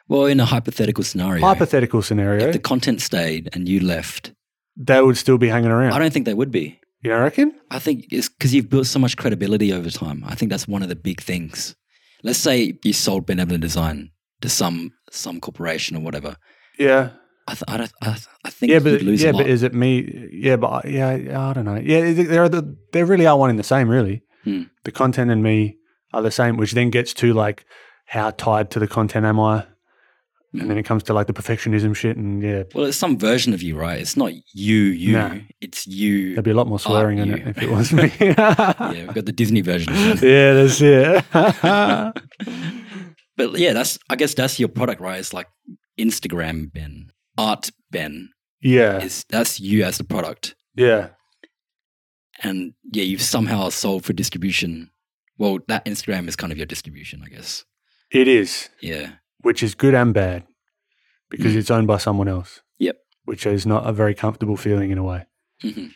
Well, 0.08 0.26
in 0.26 0.40
a 0.40 0.44
hypothetical 0.44 1.04
scenario, 1.04 1.44
Hypothetical 1.44 2.02
scenario, 2.02 2.46
if 2.46 2.52
the 2.52 2.58
content 2.60 3.00
stayed 3.00 3.48
and 3.52 3.68
you 3.68 3.80
left, 3.80 4.32
they 4.76 5.00
would 5.00 5.16
still 5.16 5.38
be 5.38 5.48
hanging 5.48 5.70
around. 5.70 5.92
I 5.92 5.98
don't 5.98 6.12
think 6.12 6.26
they 6.26 6.34
would 6.34 6.50
be. 6.50 6.80
you 7.02 7.12
reckon? 7.14 7.52
I 7.70 7.78
think 7.78 8.06
it's 8.10 8.28
because 8.28 8.52
you've 8.54 8.68
built 8.70 8.86
so 8.86 8.98
much 8.98 9.16
credibility 9.16 9.72
over 9.72 9.90
time. 9.90 10.22
I 10.26 10.34
think 10.34 10.50
that's 10.50 10.66
one 10.68 10.82
of 10.82 10.88
the 10.88 10.96
big 10.96 11.20
things. 11.20 11.74
Let's 12.26 12.38
say 12.40 12.78
you 12.84 12.92
sold 12.92 13.24
Benevolent 13.26 13.62
Design 13.62 14.10
to 14.42 14.48
some 14.48 14.92
some 15.10 15.40
corporation 15.40 15.96
or 15.96 16.00
whatever. 16.00 16.36
Yeah, 16.78 17.10
I 17.48 17.52
th- 17.54 17.62
I, 17.68 17.76
don't, 17.76 17.92
I, 18.02 18.06
th- 18.06 18.26
I 18.44 18.50
think 18.50 18.72
yeah, 18.72 18.80
but 18.80 19.00
lose 19.02 19.22
yeah, 19.22 19.32
but 19.32 19.46
is 19.48 19.62
it 19.62 19.72
me? 19.72 20.28
Yeah, 20.32 20.56
but 20.56 20.90
yeah, 20.90 21.10
I 21.48 21.52
don't 21.54 21.64
know. 21.64 21.76
Yeah, 21.76 22.12
they're 22.12 22.48
the, 22.48 22.76
they 22.92 23.04
really 23.04 23.26
are 23.26 23.38
one 23.38 23.50
in 23.50 23.56
the 23.56 23.62
same. 23.74 23.88
Really, 23.88 24.22
Hmm. 24.44 24.64
the 24.84 24.90
content 24.92 25.30
and 25.30 25.42
me 25.42 25.76
are 26.12 26.22
the 26.22 26.30
same, 26.32 26.56
which 26.56 26.72
then 26.72 26.90
gets 26.90 27.14
to 27.14 27.32
like 27.32 27.64
how 28.06 28.30
tied 28.32 28.70
to 28.72 28.78
the 28.80 28.88
content 28.88 29.24
am 29.24 29.38
I? 29.40 29.64
And 30.60 30.70
then 30.70 30.78
it 30.78 30.84
comes 30.84 31.02
to 31.04 31.12
like 31.14 31.26
the 31.26 31.32
perfectionism 31.32 31.94
shit, 31.94 32.16
and 32.16 32.42
yeah, 32.42 32.62
well, 32.74 32.86
it's 32.86 32.96
some 32.96 33.18
version 33.18 33.52
of 33.54 33.62
you, 33.62 33.76
right? 33.76 34.00
It's 34.00 34.16
not 34.16 34.32
you, 34.54 34.76
you. 34.76 35.12
Nah. 35.12 35.36
It's 35.60 35.86
you. 35.86 36.34
there'd 36.34 36.44
be 36.44 36.50
a 36.50 36.54
lot 36.54 36.66
more 36.66 36.78
swearing 36.78 37.18
in 37.18 37.28
you. 37.28 37.34
it 37.34 37.48
if 37.48 37.62
it 37.62 37.70
was 37.70 37.92
me. 37.92 38.12
yeah, 38.20 38.90
we've 38.90 39.14
got 39.14 39.26
the 39.26 39.32
Disney 39.32 39.60
version. 39.60 39.92
Yeah, 39.94 40.54
that's 40.54 40.80
it. 40.80 41.24
But 43.36 43.58
yeah, 43.58 43.74
that's 43.74 43.98
I 44.08 44.16
guess 44.16 44.32
that's 44.34 44.58
your 44.58 44.68
product, 44.70 45.00
right? 45.00 45.18
It's 45.20 45.34
like 45.34 45.48
Instagram 46.00 46.72
Ben, 46.72 47.08
art 47.36 47.70
Ben. 47.90 48.30
yeah, 48.62 48.98
Is 49.02 49.24
that's 49.28 49.60
you 49.60 49.84
as 49.84 49.98
the 49.98 50.04
product, 50.04 50.54
yeah, 50.74 51.08
and 52.42 52.72
yeah, 52.92 53.02
you've 53.04 53.20
somehow 53.20 53.68
sold 53.68 54.04
for 54.06 54.14
distribution. 54.14 54.90
Well, 55.36 55.58
that 55.68 55.84
Instagram 55.84 56.28
is 56.28 56.36
kind 56.36 56.50
of 56.50 56.56
your 56.56 56.66
distribution, 56.66 57.22
I 57.22 57.28
guess. 57.28 57.64
it 58.10 58.26
is. 58.26 58.70
Yeah. 58.80 59.16
Which 59.46 59.62
is 59.62 59.74
good 59.76 59.94
and 59.94 60.12
bad 60.12 60.44
because 61.30 61.52
Mm. 61.52 61.58
it's 61.58 61.70
owned 61.70 61.86
by 61.86 61.98
someone 61.98 62.28
else. 62.36 62.62
Yep. 62.78 62.96
Which 63.24 63.46
is 63.46 63.64
not 63.64 63.88
a 63.88 63.92
very 63.92 64.14
comfortable 64.14 64.56
feeling 64.56 64.90
in 64.90 64.98
a 64.98 65.04
way. 65.04 65.20
Mhm. 65.62 65.92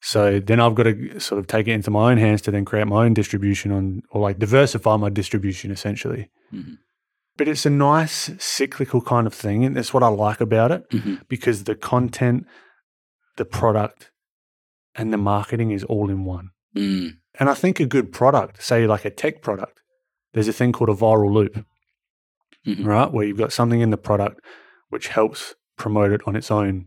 So 0.00 0.38
then 0.48 0.60
I've 0.60 0.74
got 0.74 0.84
to 0.84 1.18
sort 1.18 1.38
of 1.40 1.46
take 1.46 1.66
it 1.66 1.72
into 1.72 1.90
my 1.90 2.10
own 2.10 2.18
hands 2.18 2.40
to 2.42 2.50
then 2.52 2.64
create 2.64 2.86
my 2.86 3.04
own 3.04 3.14
distribution 3.14 3.72
on, 3.72 4.02
or 4.10 4.20
like 4.20 4.38
diversify 4.38 4.96
my 4.96 5.08
distribution 5.10 5.70
essentially. 5.72 6.30
Mhm. 6.52 6.78
But 7.36 7.48
it's 7.48 7.66
a 7.66 7.70
nice 7.70 8.30
cyclical 8.38 9.00
kind 9.00 9.26
of 9.26 9.34
thing. 9.34 9.64
And 9.64 9.74
that's 9.76 9.92
what 9.94 10.02
I 10.04 10.08
like 10.08 10.40
about 10.40 10.70
it 10.70 10.82
Mhm. 10.90 11.26
because 11.28 11.64
the 11.64 11.74
content, 11.74 12.46
the 13.36 13.44
product, 13.44 14.10
and 14.94 15.12
the 15.12 15.16
marketing 15.34 15.70
is 15.72 15.82
all 15.84 16.08
in 16.10 16.24
one. 16.24 16.50
Mm. 16.76 17.08
And 17.40 17.48
I 17.50 17.54
think 17.54 17.80
a 17.80 17.86
good 17.86 18.12
product, 18.12 18.62
say 18.62 18.86
like 18.86 19.04
a 19.04 19.10
tech 19.10 19.42
product, 19.42 19.80
there's 20.32 20.48
a 20.48 20.52
thing 20.52 20.70
called 20.72 20.90
a 20.90 21.00
viral 21.06 21.32
loop 21.32 21.64
Mhm. 22.66 22.84
right? 22.86 23.12
Where 23.12 23.26
you've 23.26 23.38
got 23.38 23.52
something 23.52 23.80
in 23.80 23.90
the 23.90 23.96
product 23.96 24.40
which 24.90 25.08
helps 25.08 25.54
promote 25.76 26.12
it 26.12 26.20
on 26.26 26.36
its 26.36 26.50
own, 26.50 26.86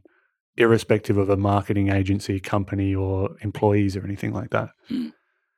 irrespective 0.56 1.18
of 1.18 1.30
a 1.30 1.38
marketing 1.38 1.90
agency, 1.92 2.40
company, 2.40 2.96
or 2.96 3.30
employees 3.42 3.96
or 3.98 4.04
anything 4.04 4.34
like 4.34 4.50
that. 4.52 4.70
Hmm. 4.88 5.10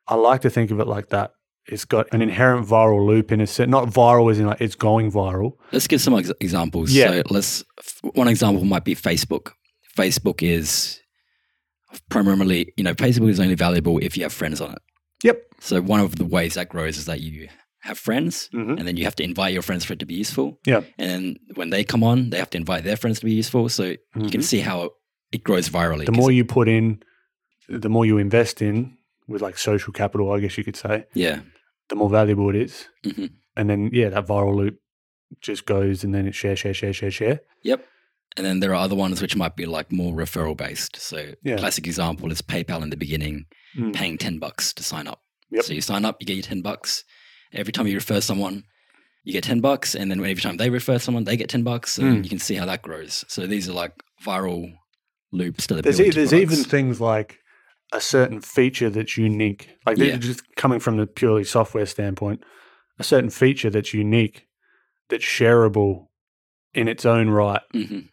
I 0.08 0.16
like 0.16 0.42
to 0.42 0.50
think 0.50 0.72
of 0.72 0.80
it 0.80 0.88
like 0.88 1.10
that. 1.10 1.32
It's 1.68 1.86
got 1.86 2.08
an 2.12 2.22
inherent 2.24 2.66
viral 2.68 3.06
loop 3.06 3.32
in 3.32 3.40
a 3.42 3.46
set, 3.48 3.70
not 3.70 3.90
viral 3.90 4.32
as 4.32 4.40
in 4.40 4.48
like 4.48 4.60
it's 4.60 4.76
going 4.76 5.12
viral. 5.12 5.54
Let's 5.72 5.86
give 5.88 6.02
some 6.02 6.16
ex- 6.16 6.32
examples. 6.42 6.92
Yeah. 6.92 7.12
So 7.12 7.24
let's 7.30 7.64
one 8.16 8.28
example 8.28 8.66
might 8.66 8.84
be 8.84 8.96
Facebook. 8.96 9.52
Facebook 9.96 10.42
is 10.42 11.00
primarily, 12.10 12.74
you 12.78 12.84
know, 12.84 12.94
Facebook 12.96 13.30
is 13.30 13.40
only 13.40 13.56
valuable 13.56 14.00
if 14.00 14.18
you 14.18 14.24
have 14.24 14.34
friends 14.34 14.62
on 14.62 14.72
it. 14.72 14.80
Yep. 15.24 15.42
So 15.60 15.82
one 15.82 16.00
of 16.00 16.16
the 16.16 16.26
ways 16.26 16.56
that 16.56 16.70
grows 16.70 16.98
is 16.98 17.06
that 17.06 17.22
you 17.22 17.50
have 17.82 17.98
friends 17.98 18.50
Mhm. 18.54 18.78
and 18.78 18.88
then 18.88 18.98
you 18.98 19.04
have 19.06 19.15
to 19.15 19.24
invite 19.24 19.54
your 19.54 19.62
friends 19.62 19.86
for 19.86 19.94
it 19.94 20.00
to 20.00 20.06
be 20.06 20.15
useful. 20.15 20.60
Yeah. 20.65 20.82
And 20.98 21.10
then 21.10 21.36
when 21.56 21.70
they 21.70 21.84
come 21.84 22.04
on, 22.04 22.30
they 22.30 22.38
have 22.38 22.50
to 22.52 22.58
invite 22.58 22.84
their 22.84 22.98
friends 22.98 23.20
to 23.20 23.26
be 23.26 23.34
useful. 23.34 23.70
So 23.70 23.84
you 23.84 23.98
can 24.30 24.42
Mhm. 24.42 24.44
see 24.44 24.60
how 24.60 24.92
it 25.32 25.44
grows 25.44 25.70
virally. 25.70 26.06
the 26.06 26.12
more 26.12 26.32
you 26.32 26.44
put 26.44 26.68
in, 26.68 27.02
the 27.70 27.89
more 27.89 28.06
you 28.06 28.18
invest 28.18 28.62
in 28.62 28.98
with 29.28 29.42
like 29.42 29.58
social 29.58 29.94
capital, 29.94 30.32
I 30.32 30.39
guess 30.39 30.58
you 30.58 30.63
could 30.63 30.76
say, 30.76 31.06
yeah. 31.13 31.42
the 31.89 31.96
more 31.96 32.10
valuable 32.10 32.50
it 32.50 32.56
is. 32.56 32.88
hmm 33.04 33.28
And 33.56 33.70
then, 33.70 33.89
yeah, 33.94 34.10
that 34.10 34.26
viral 34.26 34.56
loop 34.56 34.80
just 35.42 35.65
goes 35.65 36.04
and 36.04 36.13
then 36.15 36.26
it 36.28 36.34
share, 36.36 36.56
share, 36.56 36.74
share, 36.74 36.94
share, 36.94 37.12
share. 37.12 37.39
Yep. 37.63 37.86
And 38.38 38.46
then 38.46 38.60
there 38.62 38.72
are 38.72 38.84
other 38.84 38.96
ones 38.96 39.22
which 39.22 39.36
might 39.36 39.56
be 39.56 39.65
like 39.65 39.92
more 39.92 40.13
referral 40.13 40.56
based. 40.58 40.96
So 40.98 41.34
Yeah. 41.44 41.58
classic 41.58 41.86
example 41.88 42.32
is 42.32 42.42
PayPal 42.42 42.82
in 42.84 42.89
the 42.89 42.98
beginning, 42.98 43.46
Mm. 43.78 43.94
paying 43.94 44.18
10 44.18 44.39
bucks 44.39 44.74
to 44.74 44.84
sign 44.84 45.08
up. 45.08 45.22
Yep. 45.52 45.63
So 45.65 45.74
you 45.74 45.82
sign 45.82 46.06
up, 46.06 46.18
you 46.20 46.26
get 46.28 46.36
your 46.36 46.44
10 46.44 46.62
bucks. 46.62 47.04
Every 47.54 47.72
time 47.74 47.88
you 47.88 47.96
refer 47.96 48.22
someone, 48.22 48.64
you 49.24 49.34
get 49.34 49.44
10 49.44 49.60
bucks. 49.62 49.96
And 49.96 50.10
then 50.12 50.20
every 50.20 50.36
time 50.36 50.58
they 50.58 50.70
refer 50.70 51.00
someone, 51.00 51.24
they 51.24 51.38
get 51.38 51.50
10 51.50 51.64
bucks. 51.64 51.98
And 51.98 52.20
Mm. 52.20 52.24
you 52.24 52.30
can 52.30 52.40
see 52.40 52.56
how 52.56 52.66
that 52.66 52.82
grows. 52.82 53.26
So 53.28 53.48
these 53.48 53.68
are 53.70 53.74
like 53.74 53.94
viral 54.24 54.74
loops 55.32 55.68
that 55.68 55.80
are 55.80 55.82
There's, 55.82 56.00
e- 56.02 56.10
there's 56.10 56.34
even 56.34 56.64
things 56.64 57.00
like 57.02 57.40
a 57.92 58.02
certain 58.02 58.40
feature 58.42 58.90
that's 58.90 59.18
unique. 59.18 59.70
Like 59.86 59.98
Yeah. 59.98 60.18
just 60.18 60.42
coming 60.56 60.80
from 60.80 60.98
the 60.98 61.08
purely 61.08 61.44
software 61.44 61.86
standpoint, 61.86 62.44
a 63.00 63.04
certain 63.04 63.30
feature 63.30 63.70
that's 63.70 63.94
unique, 63.94 64.48
that's 65.10 65.24
shareable 65.26 66.08
in 66.74 66.88
its 66.88 67.04
own 67.06 67.30
right, 67.30 67.62
Mhm. 67.74 68.10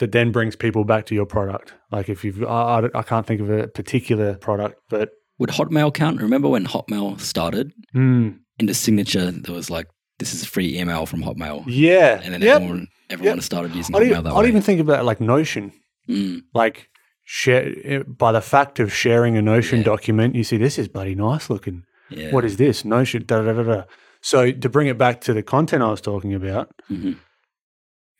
that 0.00 0.10
then 0.12 0.32
brings 0.32 0.56
people 0.56 0.84
back 0.84 1.06
to 1.06 1.14
your 1.14 1.26
product. 1.26 1.74
Like 1.92 2.08
if 2.08 2.24
you've, 2.24 2.42
I, 2.42 2.80
I, 2.80 2.98
I 2.98 3.02
can't 3.02 3.24
think 3.26 3.40
of 3.40 3.48
a 3.50 3.68
particular 3.68 4.34
product, 4.38 4.80
but 4.90 5.10
Would 5.38 5.50
Hotmail 5.50 5.92
count? 5.94 6.20
Remember 6.20 6.48
when 6.48 6.66
Hotmail 6.66 7.20
started? 7.20 7.72
mm, 7.94 8.38
In 8.58 8.66
the 8.66 8.74
signature, 8.74 9.30
there 9.30 9.54
was 9.54 9.68
like, 9.70 9.86
this 10.18 10.32
is 10.34 10.42
a 10.42 10.46
free 10.46 10.78
email 10.78 11.04
from 11.06 11.22
Hotmail. 11.22 11.64
yeah, 11.66 12.20
And 12.24 12.32
then 12.32 12.40
yep. 12.42 12.56
everyone, 12.56 12.88
everyone 13.10 13.36
Yep. 13.36 13.44
started 13.44 13.74
using 13.74 13.94
I'd, 13.94 14.02
Hotmail 14.02 14.10
even, 14.10 14.24
that 14.24 14.32
I'd 14.32 14.42
way. 14.42 14.48
even 14.48 14.62
think 14.62 14.80
about 14.80 15.04
like 15.04 15.20
Notion. 15.20 15.72
Mm. 16.08 16.42
Like 16.54 16.88
share 17.24 18.02
by 18.04 18.32
the 18.32 18.40
fact 18.40 18.78
of 18.80 18.92
sharing 18.94 19.36
a 19.36 19.42
Notion 19.42 19.78
Yeah. 19.78 19.84
document, 19.84 20.34
you 20.34 20.44
see 20.44 20.56
this 20.56 20.78
is 20.78 20.88
bloody 20.88 21.14
nice 21.14 21.50
looking. 21.50 21.82
Yeah. 22.08 22.30
What 22.32 22.44
is 22.44 22.56
this? 22.56 22.84
Notion. 22.84 23.24
Da 23.26 23.42
da 23.42 23.52
da 23.52 23.62
da. 23.62 23.82
So 24.22 24.50
to 24.52 24.68
bring 24.68 24.86
it 24.86 24.96
back 24.96 25.20
to 25.22 25.34
the 25.34 25.42
content 25.42 25.82
I 25.82 25.90
was 25.90 26.00
talking 26.00 26.32
about, 26.34 26.70
Mhm. 26.90 27.16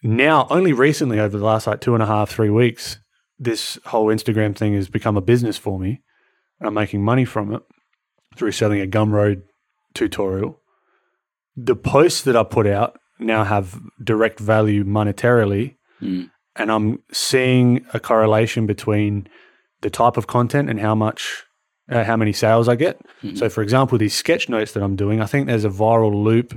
now 0.02 0.46
only 0.50 0.72
recently 0.72 1.18
over 1.18 1.36
the 1.38 1.44
last 1.44 1.66
like 1.66 1.80
two 1.80 1.94
and 1.94 2.02
a 2.02 2.06
half, 2.06 2.30
three 2.30 2.50
weeks, 2.50 2.98
this 3.38 3.78
whole 3.86 4.06
Instagram 4.06 4.54
thing 4.56 4.74
has 4.74 4.88
become 4.88 5.16
a 5.16 5.20
business 5.22 5.56
for 5.56 5.78
me. 5.78 6.02
And 6.60 6.66
I'm 6.68 6.74
making 6.74 7.04
money 7.04 7.24
from 7.24 7.54
it 7.54 7.62
through 8.36 8.52
selling 8.52 8.80
a 8.80 8.86
Gumroad 8.86 9.42
tutorial. 9.96 10.60
The 11.56 11.74
posts 11.76 12.22
that 12.22 12.36
I 12.36 12.42
put 12.44 12.66
out 12.66 12.98
now 13.18 13.44
have 13.44 13.80
direct 14.02 14.38
value 14.38 14.84
monetarily 14.84 15.74
Mm. 16.02 16.30
and 16.54 16.70
I'm 16.70 16.98
seeing 17.10 17.86
a 17.94 17.98
correlation 18.00 18.66
between 18.66 19.26
the 19.80 19.88
type 19.88 20.18
of 20.18 20.26
content 20.26 20.68
and 20.68 20.78
how 20.78 20.94
much, 20.94 21.44
uh, 21.90 22.04
how 22.04 22.16
many 22.18 22.32
sales 22.34 22.68
I 22.68 22.76
get. 22.76 23.00
Mhm. 23.22 23.38
So, 23.38 23.48
for 23.48 23.62
example, 23.62 23.96
these 23.96 24.14
sketch 24.14 24.48
notes 24.50 24.72
that 24.72 24.82
I'm 24.82 24.94
doing, 24.96 25.22
I 25.22 25.26
think 25.26 25.46
there's 25.46 25.64
a 25.64 25.70
viral 25.70 26.14
loop 26.22 26.52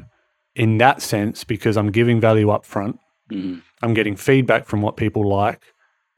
in 0.56 0.78
that 0.80 1.02
sense 1.02 1.46
because 1.46 1.78
I'm 1.78 1.90
giving 1.92 2.20
value 2.20 2.50
up 2.50 2.66
front. 2.66 3.00
Mhm. 3.32 3.62
I'm 3.82 3.94
getting 3.94 4.18
feedback 4.18 4.66
from 4.66 4.82
what 4.82 4.98
people 4.98 5.26
like 5.30 5.62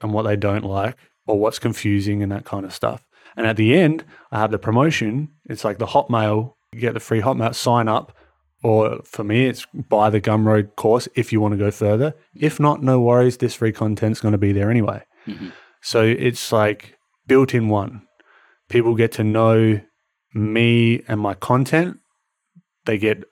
and 0.01 0.11
what 0.13 0.23
they 0.23 0.35
don't 0.35 0.65
like, 0.65 0.95
or 1.27 1.37
what's 1.39 1.59
confusing 1.59 2.23
and 2.23 2.31
that 2.31 2.45
kind 2.45 2.65
of 2.65 2.73
stuff. 2.73 3.05
And 3.37 3.45
at 3.45 3.55
the 3.57 3.75
end, 3.75 4.03
I 4.31 4.39
have 4.39 4.49
the 4.51 4.57
promotion. 4.57 5.29
It's 5.45 5.63
like 5.63 5.77
the 5.77 5.85
Hotmail, 5.93 6.53
you 6.73 6.79
get 6.79 6.93
the 6.93 6.99
free 6.99 7.21
Hotmail 7.21 7.53
sign 7.53 7.87
up. 7.87 8.15
Or 8.63 8.99
for 9.03 9.23
me, 9.23 9.47
it's 9.47 9.65
buy 9.73 10.09
the 10.11 10.21
Gumroad 10.21 10.75
course 10.75 11.07
if 11.15 11.33
you 11.33 11.41
want 11.41 11.53
to 11.53 11.57
go 11.57 11.71
further. 11.71 12.13
If 12.35 12.59
not, 12.59 12.83
no 12.83 12.99
worries. 13.01 13.37
This 13.37 13.55
free 13.55 13.71
content's 13.71 14.19
going 14.21 14.33
to 14.33 14.37
be 14.37 14.51
there 14.51 14.69
anyway. 14.69 15.03
Mhm. 15.27 15.51
So 15.81 16.03
it's 16.03 16.51
like 16.51 16.95
built 17.27 17.55
in 17.55 17.69
one. 17.69 18.03
People 18.69 18.93
get 18.95 19.11
to 19.13 19.23
know 19.23 19.81
me 20.35 21.01
and 21.07 21.19
my 21.19 21.33
content. 21.33 21.97
They 22.85 22.99
get 22.99 23.23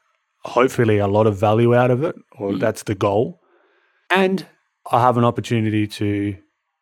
hopefully 0.45 0.97
a 0.97 1.07
lot 1.07 1.27
of 1.27 1.37
value 1.37 1.75
out 1.75 1.91
of 1.91 2.03
it, 2.03 2.15
or 2.39 2.53
Mm. 2.53 2.59
that's 2.59 2.83
the 2.83 2.95
goal. 2.95 3.39
And 4.09 4.47
I 4.91 5.01
have 5.01 5.17
an 5.17 5.23
opportunity 5.23 5.85
to 5.85 6.35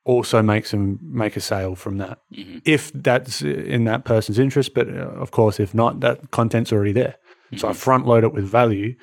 also 0.07 0.41
makes 0.41 0.71
them 0.71 0.97
make 1.01 1.35
a 1.35 1.41
sale 1.41 1.75
from 1.75 1.97
that 1.97 2.17
Mhm. 2.33 2.61
if 2.65 2.91
that's 2.93 3.41
in 3.41 3.83
that 3.83 4.05
person's 4.05 4.39
interest. 4.39 4.73
But 4.73 4.87
uh, 4.87 5.21
of 5.23 5.29
course, 5.31 5.59
if 5.59 5.73
not, 5.73 5.99
that 5.99 6.31
content's 6.31 6.71
already 6.73 6.93
there. 6.93 7.15
So 7.57 7.67
I 7.69 7.73
front 7.73 8.05
load 8.05 8.23
it 8.23 8.33
with 8.33 8.45
value, 8.45 8.95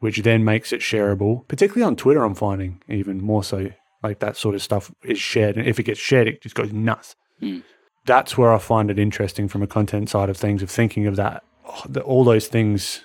which 0.00 0.22
then 0.22 0.44
makes 0.44 0.72
it 0.72 0.80
shareable. 0.80 1.46
Particularly 1.48 1.82
on 1.86 1.96
Twitter, 1.96 2.24
I'm 2.24 2.34
finding 2.34 2.80
even 2.88 3.20
more 3.20 3.44
so. 3.44 3.70
Like 4.02 4.18
that 4.20 4.36
sort 4.36 4.54
of 4.54 4.62
stuff 4.62 4.92
is 5.02 5.18
shared, 5.18 5.56
and 5.56 5.66
if 5.66 5.78
it 5.78 5.84
gets 5.84 6.00
shared, 6.00 6.28
it 6.28 6.42
just 6.42 6.54
goes 6.54 6.72
nuts. 6.72 7.16
Mm. 7.40 7.62
That's 8.06 8.36
where 8.36 8.52
I 8.52 8.58
find 8.58 8.90
it 8.90 8.98
interesting 8.98 9.48
from 9.48 9.62
a 9.62 9.66
content 9.66 10.10
side 10.10 10.28
of 10.28 10.36
things, 10.36 10.62
of 10.62 10.70
thinking 10.70 11.06
of 11.06 11.16
that, 11.16 11.42
oh, 11.66 11.82
the, 11.88 12.00
all 12.02 12.22
those 12.24 12.48
things, 12.48 13.04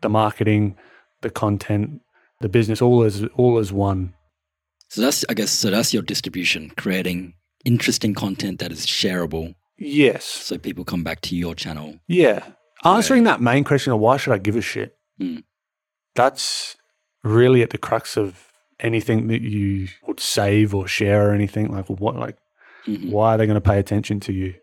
the 0.00 0.08
marketing, 0.08 0.76
the 1.20 1.30
content, 1.30 2.00
the 2.40 2.48
business, 2.48 2.80
all 2.80 3.02
as 3.02 3.24
all 3.36 3.58
as 3.58 3.72
one. 3.72 4.14
So 4.88 5.00
that's, 5.02 5.24
I 5.28 5.34
guess, 5.34 5.50
so 5.50 5.70
that's 5.70 5.92
your 5.92 6.02
distribution, 6.02 6.70
creating 6.76 7.34
interesting 7.64 8.14
content 8.14 8.58
that 8.60 8.72
is 8.72 8.86
shareable, 8.86 9.54
Yes, 9.80 10.24
so 10.24 10.58
people 10.58 10.84
come 10.84 11.04
back 11.04 11.20
to 11.22 11.36
your 11.36 11.54
channel. 11.54 11.98
yeah. 12.08 12.44
Answering 12.84 13.24
that 13.24 13.40
main 13.40 13.64
question 13.64 13.92
of 13.92 13.98
why 14.00 14.16
should 14.16 14.32
I 14.32 14.38
give 14.38 14.54
a 14.56 14.60
shit? 14.60 14.96
Mm. 15.20 15.42
That's 16.14 16.76
really 17.24 17.62
at 17.62 17.70
the 17.70 17.78
crux 17.78 18.16
of 18.16 18.46
anything 18.80 19.26
that 19.28 19.42
you 19.42 19.88
would 20.06 20.20
save 20.20 20.74
or 20.74 20.86
share 20.86 21.28
or 21.30 21.32
anything 21.34 21.72
like 21.72 21.88
what 21.88 22.14
like 22.16 22.38
Because 22.86 23.04
why 23.10 23.34
are 23.34 23.38
they 23.38 23.46
going 23.46 23.56
to 23.56 23.60
pay 23.60 23.78
attention 23.80 24.20
to 24.20 24.32
you 24.32 24.54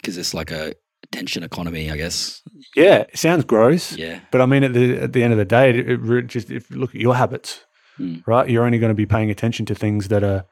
Because 0.00 0.18
it's 0.18 0.34
like 0.34 0.50
a 0.50 0.74
attention 1.04 1.44
economy, 1.44 1.90
I 1.92 1.96
guess. 1.96 2.42
yeah 2.74 3.04
it 3.12 3.16
sounds 3.18 3.44
gross 3.44 3.96
Yeah. 3.96 4.18
but 4.32 4.40
i 4.40 4.46
mean 4.46 4.64
at 4.64 4.72
the 4.72 4.98
at 4.98 5.12
the 5.12 5.22
end 5.22 5.32
of 5.32 5.38
the 5.38 5.44
day 5.44 5.70
it, 5.70 5.88
it 5.88 6.26
just 6.26 6.50
if 6.50 6.68
you 6.70 6.78
look 6.78 6.94
at 6.94 7.00
your 7.00 7.14
habits 7.14 7.63
Mm. 7.98 8.22
right? 8.26 8.48
You're 8.48 8.64
only 8.64 8.78
going 8.78 8.90
to 8.90 8.94
be 8.94 9.06
paying 9.06 9.30
attention 9.30 9.66
to 9.66 9.74
things 9.74 10.08
that 10.08 10.24
are 10.24 10.44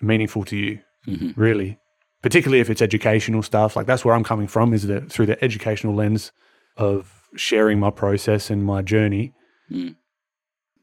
meaningful 0.00 0.44
to 0.46 0.56
you 0.56 0.80
hmm 1.04 1.30
really. 1.36 1.78
Particularly 2.22 2.60
if 2.60 2.68
it's 2.68 2.82
educational 2.82 3.42
stuff. 3.42 3.76
Like 3.76 3.86
that's 3.86 4.04
where 4.04 4.14
i'm 4.14 4.24
coming 4.24 4.46
from 4.46 4.74
is 4.74 4.86
that 4.86 5.10
through 5.10 5.26
the 5.26 5.42
educational 5.42 5.94
lens 5.94 6.32
of 6.76 7.26
sharing 7.36 7.78
my 7.80 7.90
process 7.90 8.50
and 8.50 8.64
my 8.64 8.82
journey. 8.82 9.32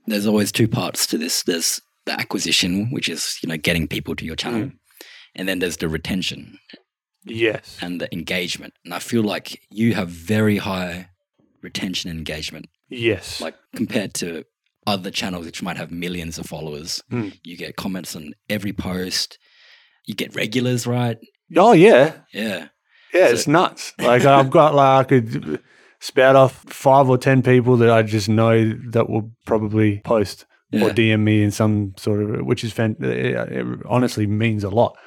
There's 0.05 0.25
always 0.25 0.51
two 0.51 0.67
parts 0.67 1.05
to 1.07 1.17
this. 1.17 1.43
There's 1.43 1.81
the 2.05 2.13
acquisition, 2.19 2.89
which 2.91 3.09
is 3.09 3.37
you 3.43 3.49
know 3.49 3.57
getting 3.57 3.87
people 3.87 4.15
to 4.15 4.25
your 4.25 4.35
channel, 4.35 4.61
Mm. 4.69 4.77
and 5.35 5.47
then 5.47 5.59
there's 5.59 5.77
the 5.77 5.89
retention. 5.89 6.59
Yes. 7.25 7.77
And 7.81 7.99
the 7.99 8.11
engagement. 8.13 8.73
And 8.85 8.93
I 8.93 8.99
feel 8.99 9.21
like 9.21 9.61
you 9.69 9.93
have 9.95 10.07
very 10.07 10.57
high 10.57 11.09
retention 11.61 12.09
and 12.09 12.17
engagement, 12.19 12.67
yes. 12.89 13.41
Like 13.41 13.55
compared 13.75 14.13
to 14.15 14.45
other 14.87 15.11
channels 15.11 15.45
which 15.45 15.61
might 15.61 15.77
have 15.77 15.91
millions 15.91 16.39
of 16.39 16.47
followers. 16.47 17.03
Mm. 17.11 17.37
You 17.43 17.55
get 17.57 17.75
comments 17.75 18.15
on 18.15 18.33
every 18.49 18.73
post. 18.73 19.37
You 20.05 20.15
get 20.15 20.33
regulars, 20.35 20.87
right? 20.87 21.17
oh 21.55 21.73
yeah 21.73 22.13
Yeah. 22.33 22.67
Yeah, 23.13 23.27
So- 23.27 23.33
it's 23.33 23.47
nuts. 23.47 23.93
Like 23.99 24.25
I've 24.25 24.49
got 24.49 24.73
like 24.73 25.05
I 25.05 25.07
could 25.07 25.61
spout 25.99 26.35
off 26.35 26.63
five 26.67 27.09
or 27.09 27.17
ten 27.17 27.41
people 27.43 27.77
that 27.77 27.89
I 27.91 28.01
just 28.03 28.27
know 28.29 28.73
that 28.91 29.09
will 29.09 29.31
probably 29.45 29.99
post 30.03 30.45
or 30.73 30.89
DM 30.89 31.21
me 31.21 31.41
in 31.43 31.51
some 31.51 31.93
sort 31.97 32.21
of, 32.21 32.45
which 32.45 32.63
is 32.63 32.73
fan- 32.73 32.97
it, 32.99 33.79
honestly 33.87 34.27
means 34.27 34.63
a 34.65 34.69
lot. 34.69 34.97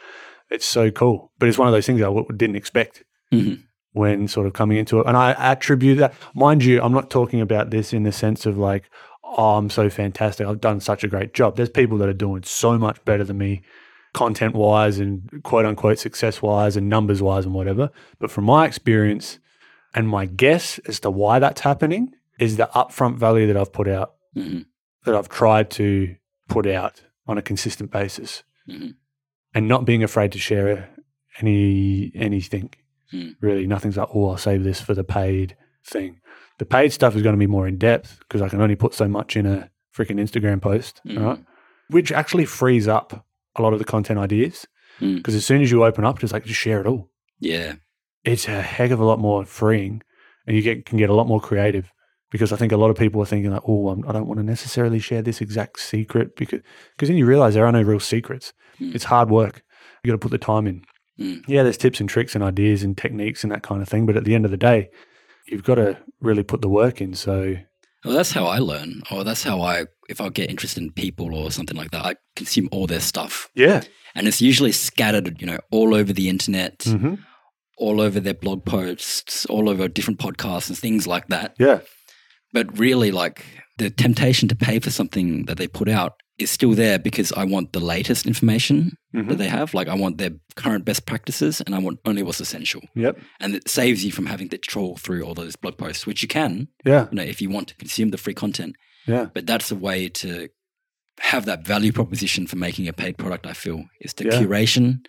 It's 0.51 0.65
so 0.67 0.91
cool, 0.91 1.31
but 1.39 1.49
it's 1.49 1.59
one 1.59 1.69
of 1.69 1.73
those 1.73 1.87
things 1.87 2.01
I 2.01 2.05
w- 2.05 2.27
didn't 2.35 2.57
expect 2.57 3.05
Mhm. 3.33 3.63
when 3.93 4.27
sort 4.27 4.47
of 4.47 4.53
coming 4.55 4.79
into 4.79 4.99
it, 5.01 5.07
and 5.07 5.17
I 5.17 5.33
attribute 5.33 5.99
that. 5.99 6.15
Mind 6.35 6.65
you, 6.65 6.81
I'm 6.83 6.93
not 6.95 7.11
talking 7.11 7.41
about 7.43 7.71
this 7.71 7.93
in 7.93 8.03
the 8.05 8.11
sense 8.13 8.47
of 8.47 8.57
like, 8.57 8.85
oh, 9.37 9.57
I'm 9.57 9.71
so 9.71 9.89
fantastic. 9.91 10.47
I've 10.47 10.61
done 10.61 10.81
such 10.81 11.05
a 11.05 11.09
great 11.09 11.35
job. 11.35 11.57
There's 11.57 11.71
people 11.71 11.99
that 11.99 12.09
are 12.09 12.13
doing 12.15 12.43
so 12.43 12.79
much 12.79 13.03
better 13.05 13.25
than 13.25 13.39
me 13.39 13.63
content 14.13 14.55
wise 14.55 14.99
and 14.99 15.43
quote 15.45 15.65
unquote 15.65 15.99
success 15.99 16.43
wise 16.43 16.77
and 16.77 16.89
numbers 16.89 17.23
wise 17.23 17.45
and 17.45 17.55
whatever. 17.55 17.91
But 18.19 18.31
from 18.31 18.45
my 18.45 18.67
experience 18.67 19.39
and 19.95 20.09
my 20.09 20.27
guess 20.27 20.79
as 20.87 21.01
to 21.01 21.11
why 21.11 21.39
that's 21.39 21.61
happening 21.61 22.15
is 22.39 22.57
the 22.57 22.69
upfront 22.75 23.17
value 23.19 23.47
that 23.47 23.57
I've 23.57 23.73
put 23.73 23.87
out, 23.89 24.15
Mhm. 24.37 24.67
that 25.05 25.15
I've 25.15 25.29
tried 25.29 25.71
to 25.73 26.17
put 26.49 26.67
out 26.67 27.03
on 27.27 27.39
a 27.39 27.43
consistent 27.43 27.91
basis 27.93 28.43
Mhm. 28.69 28.95
and 29.55 29.69
not 29.69 29.85
being 29.85 30.03
afraid 30.03 30.33
to 30.33 30.39
share 30.39 30.91
any 31.39 32.11
anything. 32.15 32.71
Mm. 33.13 33.37
Really, 33.41 33.67
nothing's 33.67 33.97
like, 33.97 34.09
oh, 34.15 34.31
I'll 34.31 34.37
save 34.37 34.65
this 34.65 34.81
for 34.81 34.95
the 34.95 35.05
paid 35.05 35.57
thing. 35.85 36.21
The 36.61 36.67
paid 36.67 36.93
stuff 36.93 37.17
is 37.17 37.23
going 37.23 37.33
to 37.35 37.39
be 37.39 37.47
more 37.47 37.67
in 37.67 37.79
depth 37.79 38.19
because 38.21 38.43
I 38.43 38.51
can 38.51 38.61
only 38.61 38.77
put 38.77 38.93
so 38.93 39.09
much 39.09 39.35
in 39.35 39.47
a 39.47 39.71
freaking 39.97 40.21
Instagram 40.21 40.61
post, 40.61 41.01
Mm. 41.07 41.25
right? 41.25 41.39
Which 41.89 42.13
actually 42.13 42.45
frees 42.45 42.87
up 42.87 43.27
a 43.57 43.63
lot 43.63 43.73
of 43.73 43.79
the 43.79 43.85
content 43.87 44.19
ideas 44.19 44.67
Mm. 45.01 45.17
because 45.17 45.35
as 45.35 45.47
soon 45.47 45.63
as 45.63 45.71
you 45.71 45.83
open 45.85 46.05
up, 46.05 46.19
just 46.19 46.35
like 46.35 46.45
just 46.45 46.61
share 46.61 46.81
it 46.83 46.87
all. 46.87 47.11
Yeah. 47.41 47.77
It's 48.25 48.47
a 48.47 48.61
heck 48.61 48.91
of 48.91 49.01
a 49.01 49.05
lot 49.07 49.19
more 49.19 49.47
freeing, 49.47 50.03
and 50.47 50.55
you 50.55 50.63
get 50.63 50.85
can 50.85 50.99
get 50.99 51.09
a 51.09 51.15
lot 51.15 51.27
more 51.27 51.41
creative. 51.41 51.91
Because 52.31 52.53
I 52.53 52.57
think 52.57 52.71
a 52.73 52.77
lot 52.77 52.91
of 52.91 52.97
people 52.97 53.21
are 53.23 53.27
thinking 53.27 53.51
like, 53.51 53.63
oh, 53.67 53.89
I'm, 53.89 54.07
I 54.09 54.13
don't 54.13 54.27
want 54.29 54.39
to 54.39 54.45
necessarily 54.47 54.99
share 55.01 55.23
this 55.23 55.41
exact 55.41 55.81
secret 55.81 56.37
because 56.37 56.61
because 56.95 57.09
then 57.09 57.17
you 57.17 57.25
realize 57.27 57.55
there 57.55 57.67
are 57.67 57.73
no 57.73 57.83
real 57.83 57.99
secrets. 58.01 58.53
Mm. 58.79 58.95
It's 58.95 59.05
hard 59.05 59.31
work. 59.31 59.63
You 60.05 60.11
got 60.11 60.21
to 60.21 60.29
put 60.29 60.31
the 60.31 60.47
time 60.53 60.67
in. 60.67 60.83
Mm. 61.19 61.43
Yeah, 61.49 61.63
there's 61.65 61.79
tips 61.79 62.01
and 62.01 62.09
tricks 62.09 62.35
and 62.35 62.45
ideas 62.45 62.83
and 62.85 62.97
techniques 62.99 63.43
and 63.43 63.51
that 63.51 63.63
kind 63.63 63.81
of 63.83 63.89
thing. 63.89 64.05
But 64.07 64.17
at 64.19 64.25
the 64.25 64.35
end 64.35 64.45
of 64.45 64.51
the 64.51 64.57
day, 64.59 64.91
you've 65.47 65.65
got 65.65 65.77
to 65.77 65.99
really 66.21 66.43
put 66.43 66.61
the 66.63 66.69
work 66.69 67.01
in. 67.01 67.15
So 67.15 67.57
Well, 68.05 68.15
that's 68.15 68.33
how 68.33 68.47
I 68.47 68.59
learn, 68.59 69.03
or 69.11 69.25
that's 69.25 69.43
how 69.43 69.61
I, 69.61 69.87
if 70.09 70.21
I 70.21 70.29
get 70.29 70.51
interested 70.51 70.83
in 70.83 70.93
people 70.93 71.35
or 71.35 71.51
something 71.51 71.77
like 71.77 71.91
that, 71.91 72.05
I 72.05 72.15
consume 72.37 72.69
all 72.73 72.87
their 72.87 73.01
stuff, 73.01 73.49
yeah, 73.55 73.83
and 74.15 74.27
it's 74.27 74.41
usually 74.43 74.73
scattered, 74.73 75.41
you 75.41 75.47
know, 75.47 75.59
all 75.71 75.95
over 75.95 76.13
the 76.13 76.29
internet, 76.29 76.83
hmm 76.85 77.15
all 77.77 78.03
over 78.03 78.21
their 78.21 78.35
blog 78.35 78.63
posts, 78.67 79.47
all 79.47 79.67
over 79.71 79.89
different 79.89 80.21
podcasts 80.21 80.69
and 80.69 80.77
things 80.77 81.07
like 81.07 81.29
that. 81.29 81.57
yeah, 81.59 81.81
But 82.53 82.79
really, 82.79 83.11
like 83.11 83.43
the 83.79 83.89
temptation 83.89 84.49
to 84.51 84.55
pay 84.55 84.79
for 84.81 84.91
something 84.91 85.47
that 85.47 85.57
they 85.57 85.67
put 85.67 85.89
out 85.89 86.13
is 86.41 86.51
still 86.51 86.75
there 86.75 86.99
because 86.99 87.33
I 87.33 87.45
want 87.45 87.73
the 87.73 87.81
latest 87.81 88.27
information 88.27 88.97
Mhm. 89.15 89.29
that 89.29 89.39
they 89.39 89.49
have. 89.49 89.75
Like 89.75 89.89
I 89.89 89.95
want 89.95 90.19
their 90.19 90.31
current 90.57 90.85
best 90.85 91.05
practices, 91.07 91.61
and 91.61 91.75
I 91.75 91.79
want 91.79 91.99
only 92.05 92.23
what's 92.23 92.41
essential. 92.41 92.83
yep, 92.95 93.19
And 93.41 93.55
it 93.55 93.69
saves 93.69 94.05
you 94.05 94.13
from 94.13 94.27
having 94.27 94.49
to 94.51 94.59
troll 94.59 94.97
through 94.97 95.23
all 95.25 95.35
those 95.35 95.57
blog 95.57 95.77
posts, 95.77 96.07
which 96.07 96.23
you 96.23 96.29
can, 96.29 96.69
yeah, 96.85 97.07
you 97.11 97.17
know, 97.17 97.23
if 97.23 97.41
you 97.43 97.51
want 97.51 97.69
to 97.69 97.75
consume 97.77 98.11
the 98.11 98.19
free 98.19 98.35
content. 98.35 98.75
yeah, 99.07 99.27
But 99.35 99.47
that's 99.47 99.71
a 99.71 99.77
way 99.77 100.09
to 100.23 100.49
have 101.21 101.45
that 101.47 101.67
value 101.67 101.93
proposition 101.93 102.47
for 102.47 102.57
making 102.57 102.89
a 102.89 102.93
paid 102.93 103.17
product, 103.19 103.47
I 103.47 103.53
feel, 103.53 103.85
is 104.01 104.15
the 104.15 104.25
Yeah. 104.25 104.41
curation 104.41 105.05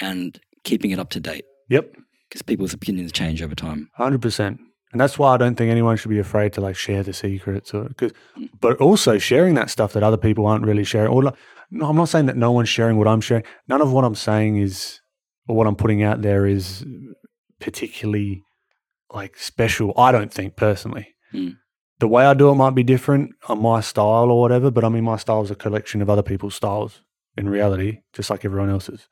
and 0.00 0.38
keeping 0.64 0.90
it 0.90 0.98
up 0.98 1.10
to 1.10 1.20
date 1.20 1.44
yep. 1.70 1.94
because 2.28 2.42
people's 2.42 2.74
opinions 2.74 3.12
change 3.12 3.40
over 3.42 3.54
time. 3.54 3.88
Hundred 3.96 4.20
percent, 4.22 4.60
and 4.96 5.00
that's 5.02 5.18
why 5.18 5.34
I 5.34 5.36
don't 5.36 5.56
think 5.56 5.70
anyone 5.70 5.98
should 5.98 6.08
be 6.08 6.18
afraid 6.18 6.54
to 6.54 6.62
like 6.62 6.74
share 6.74 7.02
the 7.02 7.12
secrets, 7.12 7.74
or 7.74 7.90
because, 7.90 8.12
but 8.58 8.80
also 8.80 9.18
sharing 9.18 9.52
that 9.56 9.68
stuff 9.68 9.92
that 9.92 10.02
other 10.02 10.16
people 10.16 10.46
aren't 10.46 10.64
really 10.64 10.84
sharing. 10.84 11.12
Or 11.12 11.22
like, 11.22 11.34
no, 11.70 11.90
I'm 11.90 11.96
not 11.96 12.08
saying 12.08 12.24
that 12.26 12.36
no 12.38 12.50
one's 12.50 12.70
sharing 12.70 12.96
what 12.96 13.06
I'm 13.06 13.20
sharing. 13.20 13.44
None 13.68 13.82
of 13.82 13.92
what 13.92 14.04
I'm 14.04 14.14
saying 14.14 14.56
is, 14.56 15.02
or 15.48 15.54
what 15.54 15.66
I'm 15.66 15.76
putting 15.76 16.02
out 16.02 16.22
there 16.22 16.46
is 16.46 16.82
particularly 17.60 18.42
like 19.12 19.36
special. 19.36 19.92
I 19.98 20.12
don't 20.12 20.32
think 20.32 20.56
personally. 20.56 21.08
Mm. 21.34 21.58
The 21.98 22.08
way 22.08 22.24
I 22.24 22.32
do 22.32 22.48
it 22.48 22.54
might 22.54 22.74
be 22.74 22.82
different 22.82 23.32
on 23.50 23.60
my 23.60 23.82
style 23.82 24.30
or 24.30 24.40
whatever, 24.40 24.70
but 24.70 24.82
I 24.82 24.88
mean, 24.88 25.04
my 25.04 25.18
style 25.18 25.42
is 25.42 25.50
a 25.50 25.54
collection 25.54 26.00
of 26.00 26.08
other 26.08 26.22
people's 26.22 26.54
styles 26.54 27.02
in 27.36 27.50
reality, 27.50 27.98
just 28.14 28.30
like 28.30 28.46
everyone 28.46 28.70
else's. 28.70 29.08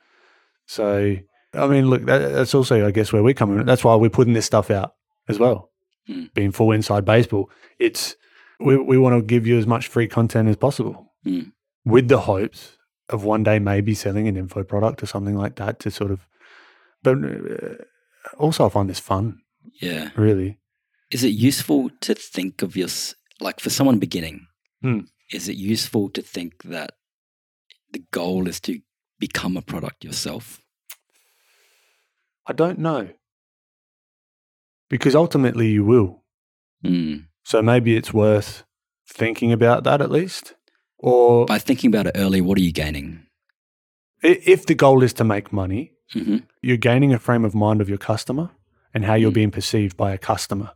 So, 0.65 1.17
I 1.53 1.67
mean, 1.67 1.91
look, 1.91 2.07
that, 2.07 2.33
that's 2.33 2.55
also, 2.55 2.87
I 2.87 2.91
guess, 2.91 3.13
where 3.13 3.23
we're 3.23 3.35
coming. 3.35 3.67
That's 3.67 3.85
why 3.85 3.95
we're 3.97 4.09
putting 4.09 4.33
this 4.33 4.47
stuff 4.47 4.71
out 4.71 4.93
as 5.29 5.39
well. 5.39 5.71
Mm. 6.09 6.33
Being 6.35 6.53
full 6.53 6.73
inside 6.73 7.05
baseball, 7.05 7.51
it's 7.79 8.17
we 8.61 8.77
we 8.77 8.99
want 8.99 9.15
to 9.19 9.23
give 9.27 9.47
you 9.47 9.59
as 9.59 9.67
much 9.67 9.87
free 9.89 10.07
content 10.09 10.49
as 10.49 10.57
possible, 10.57 11.13
Mm. 11.27 11.53
with 11.85 12.09
the 12.09 12.19
hopes 12.21 12.77
of 13.09 13.25
one 13.25 13.43
day 13.43 13.59
maybe 13.59 13.95
selling 13.95 14.29
an 14.29 14.37
info 14.37 14.63
product 14.65 15.03
or 15.03 15.07
something 15.07 15.37
like 15.37 15.57
that 15.57 15.79
to 15.81 15.91
sort 15.91 16.11
of. 16.11 16.21
But 17.03 17.17
uh, 17.25 17.75
also, 18.39 18.67
I 18.67 18.69
find 18.71 18.89
this 18.89 19.01
fun. 19.01 19.41
Yeah. 19.81 20.11
Really, 20.17 20.59
Is 21.11 21.25
it 21.25 21.29
useful 21.49 21.91
to 22.01 22.15
think 22.15 22.63
of 22.63 22.77
your, 22.77 22.89
like 23.41 23.61
for 23.61 23.71
someone 23.71 23.99
beginning, 23.99 24.47
Hmm. 24.83 25.01
is 25.33 25.49
it 25.49 25.57
useful 25.57 26.11
to 26.11 26.23
think 26.23 26.63
that 26.65 26.93
the 27.93 28.05
goal 28.11 28.49
is 28.49 28.61
to 28.61 28.81
become 29.19 29.57
a 29.59 29.63
product 29.63 30.05
yourself? 30.05 30.61
I 32.47 32.53
don't 32.53 32.79
know 32.79 33.09
because 34.89 35.15
ultimately 35.15 35.69
you 35.69 35.85
will. 35.85 36.23
Mm. 36.85 37.27
So 37.45 37.63
maybe 37.63 37.97
it's 37.97 38.13
worth 38.15 38.65
thinking 39.09 39.53
about 39.53 39.85
that 39.85 40.01
at 40.01 40.11
least. 40.11 40.55
Or 40.99 41.45
By 41.47 41.59
thinking 41.59 41.89
about 41.89 42.07
it 42.07 42.13
early, 42.17 42.41
what 42.41 42.59
are 42.59 42.63
you 42.63 42.73
gaining? 42.73 43.21
if 44.23 44.65
the 44.65 44.75
goal 44.75 45.03
is 45.03 45.13
to 45.13 45.25
make 45.25 45.53
money, 45.53 45.93
hmm 46.13 46.39
you're 46.63 46.79
gaining 46.79 47.13
a 47.13 47.19
frame 47.19 47.45
of 47.45 47.55
mind 47.55 47.83
of 47.83 47.91
your 47.91 47.99
customer 47.99 48.49
and 48.95 49.05
how 49.05 49.13
you're 49.15 49.31
Mm. 49.31 49.35
being 49.35 49.51
perceived 49.51 49.97
by 49.99 50.13
a 50.13 50.19
customer. 50.19 50.71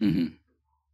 hmm 0.00 0.28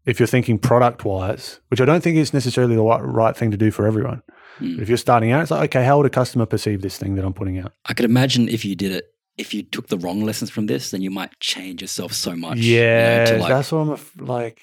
If 0.05 0.19
you're 0.19 0.27
thinking 0.27 0.59
product 0.59 1.05
wise, 1.05 1.61
which 1.69 1.81
I 1.81 1.85
don't 1.85 2.03
think 2.03 2.17
is 2.17 2.33
necessarily 2.35 2.75
the 2.75 2.83
right, 2.83 3.01
right 3.05 3.37
thing 3.37 3.53
to 3.53 3.57
do 3.57 3.71
for 3.71 3.87
everyone. 3.87 4.23
Mm. 4.59 4.75
But 4.77 4.83
if 4.83 4.89
you're 4.89 4.99
starting 4.99 5.31
out, 5.31 5.43
it's 5.43 5.53
like, 5.53 5.71
okay, 5.71 5.85
how 5.85 5.99
would 5.99 6.07
a 6.07 6.11
customer 6.11 6.45
perceive 6.45 6.83
this 6.83 6.99
thing 6.99 7.15
that 7.15 7.25
I'm 7.25 7.33
putting 7.33 7.59
out? 7.59 7.73
I 7.87 7.95
could 7.95 8.05
imagine 8.05 8.49
if 8.49 8.65
you 8.65 8.75
did 8.75 8.91
it, 8.91 9.12
if 9.43 9.53
you 9.55 9.63
took 9.75 9.89
the 9.89 9.99
wrong 9.99 10.21
lessons 10.29 10.51
from 10.51 10.67
this, 10.67 10.91
then 10.93 11.03
you 11.03 11.11
might 11.11 11.33
change 11.41 11.83
yourself 11.83 12.13
so 12.13 12.35
much. 12.37 12.59
you 12.59 12.77
know, 12.79 12.83
yeah, 12.85 13.37
like, 13.41 13.49
that's 13.49 13.71
what 13.73 13.79
I'm 13.81 13.91
af- 13.91 14.21
like. 14.21 14.61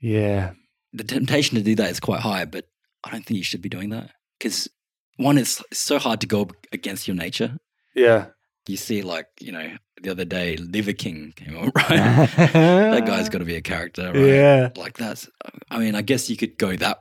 Yeah, 0.00 0.52
the 0.92 1.04
temptation 1.04 1.56
to 1.56 1.62
do 1.62 1.74
that 1.76 1.90
is 1.90 2.00
quite 2.00 2.20
high, 2.20 2.44
but 2.44 2.66
I 3.02 3.10
don't 3.10 3.24
think 3.24 3.38
you 3.38 3.44
should 3.44 3.62
be 3.62 3.68
doing 3.70 3.90
that 3.90 4.10
because 4.38 4.68
one 5.16 5.38
is 5.38 5.62
it's 5.70 5.80
so 5.80 5.98
hard 5.98 6.20
to 6.20 6.26
go 6.26 6.48
against 6.72 7.08
your 7.08 7.16
nature. 7.16 7.56
yeah. 7.94 8.26
You 8.66 8.78
see, 8.78 9.02
like 9.02 9.26
you 9.40 9.52
know, 9.52 9.76
the 10.02 10.10
other 10.10 10.24
day, 10.24 10.56
Liver 10.56 10.94
King 10.94 11.34
came 11.36 11.54
on, 11.54 11.64
right? 11.76 12.28
that 12.36 13.04
guy's 13.06 13.28
got 13.28 13.40
to 13.40 13.44
be 13.44 13.56
a 13.56 13.60
character, 13.60 14.06
right? 14.06 14.16
Yeah, 14.16 14.70
Like 14.74 14.96
that's. 14.96 15.28
I 15.70 15.78
mean, 15.78 15.94
I 15.94 16.00
guess 16.00 16.30
you 16.30 16.36
could 16.38 16.56
go 16.56 16.74
that 16.76 16.98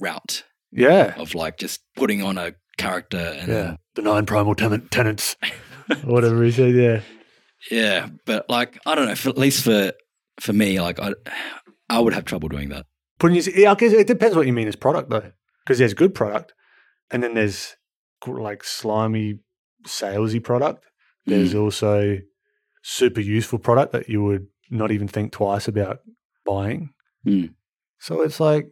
route 0.00 0.44
yeah, 0.70 1.12
of 1.18 1.34
like 1.34 1.58
just 1.58 1.80
putting 1.96 2.22
on 2.22 2.38
a 2.38 2.54
character 2.76 3.36
and 3.38 3.48
yeah. 3.48 3.76
The 3.94 4.02
nine 4.02 4.26
primal 4.26 4.54
ten- 4.54 4.88
tenants, 4.88 5.36
whatever 6.04 6.42
he 6.42 6.50
said. 6.50 6.74
Yeah, 6.74 7.00
yeah, 7.70 8.08
but 8.24 8.48
like 8.48 8.78
I 8.86 8.94
don't 8.94 9.06
know. 9.06 9.14
For, 9.14 9.28
at 9.28 9.38
least 9.38 9.64
for 9.64 9.92
for 10.40 10.52
me, 10.52 10.80
like 10.80 10.98
I, 10.98 11.12
I 11.88 12.00
would 12.00 12.14
have 12.14 12.24
trouble 12.24 12.48
doing 12.48 12.70
that. 12.70 12.86
putting 13.18 13.36
his, 13.36 13.50
yeah, 13.54 13.72
I 13.72 13.74
guess 13.74 13.92
it 13.92 14.06
depends 14.06 14.34
what 14.36 14.46
you 14.46 14.52
mean 14.52 14.68
as 14.68 14.76
product 14.76 15.10
though, 15.10 15.30
because 15.64 15.78
there's 15.78 15.94
good 15.94 16.14
product, 16.14 16.54
and 17.10 17.22
then 17.22 17.34
there's 17.34 17.76
like 18.26 18.64
slimy, 18.64 19.40
salesy 19.86 20.42
product. 20.42 20.84
There's 21.26 21.54
also 21.54 22.18
super 22.82 23.20
useful 23.20 23.60
product 23.60 23.92
that 23.92 24.08
you 24.08 24.24
would 24.24 24.46
not 24.70 24.90
even 24.90 25.06
think 25.06 25.30
twice 25.32 25.68
about 25.68 26.00
buying. 26.44 26.90
Mm. 27.26 27.54
So 28.00 28.22
it's 28.22 28.40
like 28.40 28.68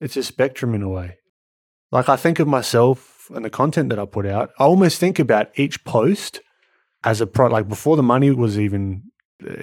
it's 0.00 0.16
a 0.16 0.22
spectrum 0.24 0.74
in 0.74 0.82
a 0.82 0.88
way. 0.88 1.18
Like 1.92 2.08
I 2.08 2.16
think 2.16 2.40
of 2.40 2.48
myself 2.48 3.11
and 3.34 3.44
the 3.44 3.50
content 3.50 3.88
that 3.90 3.98
I 3.98 4.04
put 4.06 4.26
out. 4.26 4.50
I 4.58 4.64
almost 4.64 4.98
think 4.98 5.18
about 5.18 5.48
each 5.56 5.84
post 5.84 6.40
as 7.04 7.20
a 7.20 7.26
product. 7.26 7.52
Like 7.52 7.68
before 7.68 7.96
the 7.96 8.02
money 8.02 8.30
was 8.30 8.58
even 8.58 9.02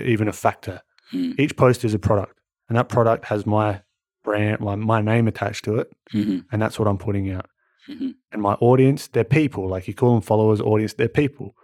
even 0.02 0.28
a 0.28 0.34
factor. 0.34 0.82
Mm. 1.14 1.40
Each 1.40 1.56
post 1.56 1.84
is 1.84 1.94
a 1.94 2.00
product, 2.00 2.38
and 2.68 2.78
that 2.78 2.90
product 2.90 3.26
has 3.26 3.46
my 3.46 3.82
brand, 4.24 4.60
my, 4.60 4.76
my 4.76 5.02
name 5.02 5.28
attached 5.28 5.64
to 5.66 5.78
it, 5.80 5.88
hmm 6.12 6.40
and 6.52 6.62
that's 6.62 6.78
what 6.78 6.88
I'm 6.88 6.98
putting 6.98 7.32
out. 7.32 7.48
hmm 7.88 8.12
And 8.32 8.42
my 8.42 8.54
audience, 8.56 9.08
they're 9.08 9.24
people. 9.24 9.68
Like 9.68 9.88
you 9.88 9.94
call 9.94 10.14
them 10.14 10.22
followers, 10.22 10.62
audience, 10.62 10.94
they're 10.94 11.08
people. 11.10 11.56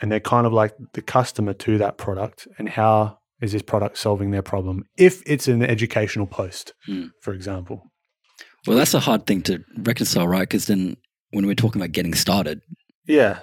And 0.00 0.10
they're 0.10 0.18
kind 0.18 0.46
of 0.46 0.52
like 0.54 0.72
the 0.94 1.02
customer 1.02 1.52
to 1.52 1.76
that 1.76 1.98
product. 1.98 2.48
And 2.58 2.70
how 2.70 3.18
is 3.42 3.52
this 3.52 3.60
product 3.62 3.98
solving 3.98 4.30
their 4.30 4.40
problem? 4.42 4.84
If 4.96 5.22
it's 5.26 5.46
an 5.46 5.62
educational 5.62 6.26
post, 6.26 6.72
Mm. 6.88 7.10
for 7.20 7.34
example. 7.34 7.82
Well, 8.66 8.78
that's 8.78 8.94
a 8.94 9.00
hard 9.00 9.26
thing 9.26 9.42
to 9.42 9.62
reconcile, 9.76 10.26
right? 10.26 10.48
Because 10.48 10.66
then 10.66 10.96
when 11.30 11.46
we're 11.46 11.54
talking 11.54 11.80
about 11.80 11.92
getting 11.92 12.14
started, 12.14 12.60
Yeah. 13.06 13.40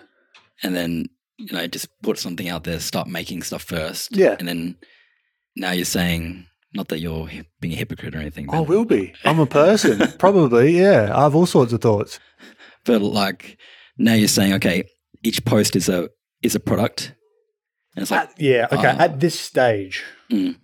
and 0.63 0.75
then 0.75 1.05
you 1.37 1.53
know 1.53 1.67
just 1.67 1.87
put 2.01 2.17
something 2.17 2.49
out 2.49 2.63
there, 2.63 2.79
start 2.79 3.07
making 3.07 3.43
stuff 3.43 3.63
first, 3.63 4.15
Yeah. 4.15 4.35
and 4.39 4.47
then 4.47 4.75
now 5.55 5.71
you're 5.71 5.85
saying 5.85 6.45
not 6.73 6.89
that 6.89 6.99
you're 6.99 7.29
being 7.61 7.73
a 7.73 7.77
hypocrite 7.77 8.13
or 8.15 8.19
anything, 8.19 8.49
I 8.53 8.59
will 8.59 8.85
be. 8.85 9.13
I'm 9.25 9.39
a 9.39 9.45
person. 9.47 10.11
Probably. 10.19 10.77
Yeah. 10.77 11.11
I 11.15 11.23
have 11.23 11.33
all 11.35 11.45
sorts 11.45 11.73
of 11.73 11.81
thoughts. 11.81 12.19
but 12.85 13.01
like 13.01 13.57
now 13.97 14.13
you're 14.13 14.27
saying, 14.27 14.53
okay, 14.53 14.83
each 15.23 15.43
post 15.45 15.75
is 15.75 15.89
a 15.89 16.09
is 16.43 16.53
a 16.55 16.59
product, 16.59 17.13
and 17.95 18.03
it's 18.03 18.11
like, 18.11 18.29
yeah. 18.37 18.67
okay, 18.71 18.89
At 18.99 19.19
this 19.19 19.39
stage 19.39 20.03
Mm. 20.31 20.55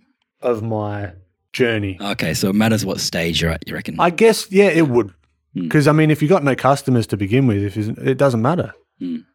of 0.41 0.62
my 0.62 1.13
journey, 1.53 1.97
okay, 2.01 2.33
so 2.33 2.49
it 2.49 2.55
matters 2.55 2.86
what 2.86 2.99
stage 2.99 3.41
you're 3.41 3.49
at. 3.51 3.67
You 3.67 3.73
reckon? 3.73 3.95
I 3.99 4.09
guess, 4.12 4.51
yeah, 4.51 4.67
it 4.67 4.88
would. 4.89 5.13
Mm. 5.55 5.63
Because, 5.63 5.87
I 5.87 5.91
mean, 5.91 6.11
if 6.11 6.21
you've 6.21 6.29
got 6.29 6.43
no 6.43 6.55
customers 6.55 7.07
to 7.07 7.17
begin 7.17 7.47
with, 7.47 7.63
if 7.63 7.77
it 7.77 8.17
doesn't 8.17 8.41
matter. 8.41 8.73
Mm. 9.01 9.25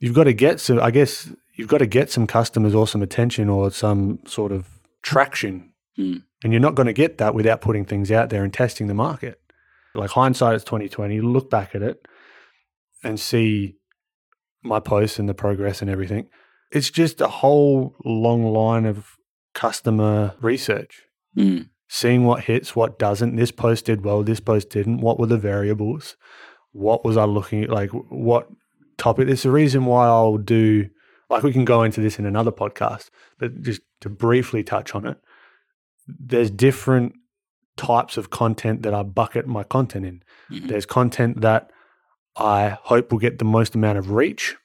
You've 0.00 0.14
got 0.14 0.24
to 0.24 0.32
get 0.32 0.60
some, 0.60 0.80
I 0.80 0.90
guess, 0.90 1.30
you've 1.54 1.68
got 1.68 1.78
to 1.78 1.86
get 1.86 2.10
some 2.10 2.26
customers 2.26 2.74
or 2.74 2.86
some 2.86 3.02
attention 3.02 3.48
or 3.48 3.70
some 3.70 4.18
sort 4.26 4.52
of 4.52 4.68
traction. 5.02 5.72
Mm. 5.98 6.22
And 6.44 6.52
you're 6.52 6.60
not 6.60 6.74
going 6.74 6.86
to 6.86 6.92
get 6.92 7.18
that 7.18 7.34
without 7.34 7.60
putting 7.60 7.84
things 7.84 8.10
out 8.10 8.28
there 8.28 8.44
and 8.44 8.52
testing 8.52 8.86
the 8.86 8.94
market. 8.94 9.40
Like 9.94 10.10
hindsight 10.10 10.56
is 10.56 10.64
twenty 10.64 10.88
twenty. 10.90 11.22
Look 11.22 11.48
back 11.48 11.74
at 11.74 11.80
it 11.80 12.06
and 13.02 13.18
see 13.18 13.76
my 14.62 14.78
posts 14.78 15.18
and 15.18 15.28
the 15.28 15.34
progress 15.34 15.80
and 15.80 15.90
everything. 15.90 16.28
It's 16.70 16.90
just 16.90 17.20
a 17.22 17.28
whole 17.28 17.94
long 18.04 18.44
line 18.44 18.84
of 18.84 19.16
customer 19.54 20.34
research, 20.40 21.04
Mm. 21.36 21.70
Seeing 21.88 22.24
what 22.24 22.44
hits, 22.44 22.74
what 22.74 22.98
doesn't. 22.98 23.36
This 23.36 23.50
post 23.50 23.86
did 23.86 24.04
well, 24.04 24.22
this 24.22 24.40
post 24.40 24.70
didn't. 24.70 24.98
What 24.98 25.18
were 25.18 25.26
the 25.26 25.38
variables? 25.38 26.16
What 26.72 27.04
was 27.04 27.16
I 27.16 27.24
looking 27.24 27.64
at? 27.64 27.70
Like, 27.70 27.90
what 27.90 28.48
topic? 28.98 29.26
There's 29.26 29.44
a 29.44 29.50
reason 29.50 29.86
why 29.86 30.06
I'll 30.06 30.36
do, 30.36 30.88
like, 31.30 31.42
we 31.42 31.52
can 31.52 31.64
go 31.64 31.82
into 31.82 32.00
this 32.00 32.18
in 32.18 32.26
another 32.26 32.52
podcast, 32.52 33.10
but 33.38 33.62
just 33.62 33.80
to 34.00 34.08
briefly 34.08 34.62
touch 34.62 34.94
on 34.94 35.06
it, 35.06 35.18
there's 36.06 36.50
different 36.50 37.14
types 37.76 38.16
of 38.16 38.30
content 38.30 38.82
that 38.82 38.94
I 38.94 39.02
bucket 39.02 39.46
my 39.46 39.62
content 39.62 40.06
in. 40.06 40.22
Mhm. 40.50 40.68
There's 40.68 40.86
content 40.86 41.40
that 41.42 41.70
I 42.36 42.78
hope 42.82 43.12
will 43.12 43.18
get 43.18 43.38
the 43.38 43.44
most 43.44 43.74
amount 43.74 43.98
of 43.98 44.10
reach. 44.10 44.56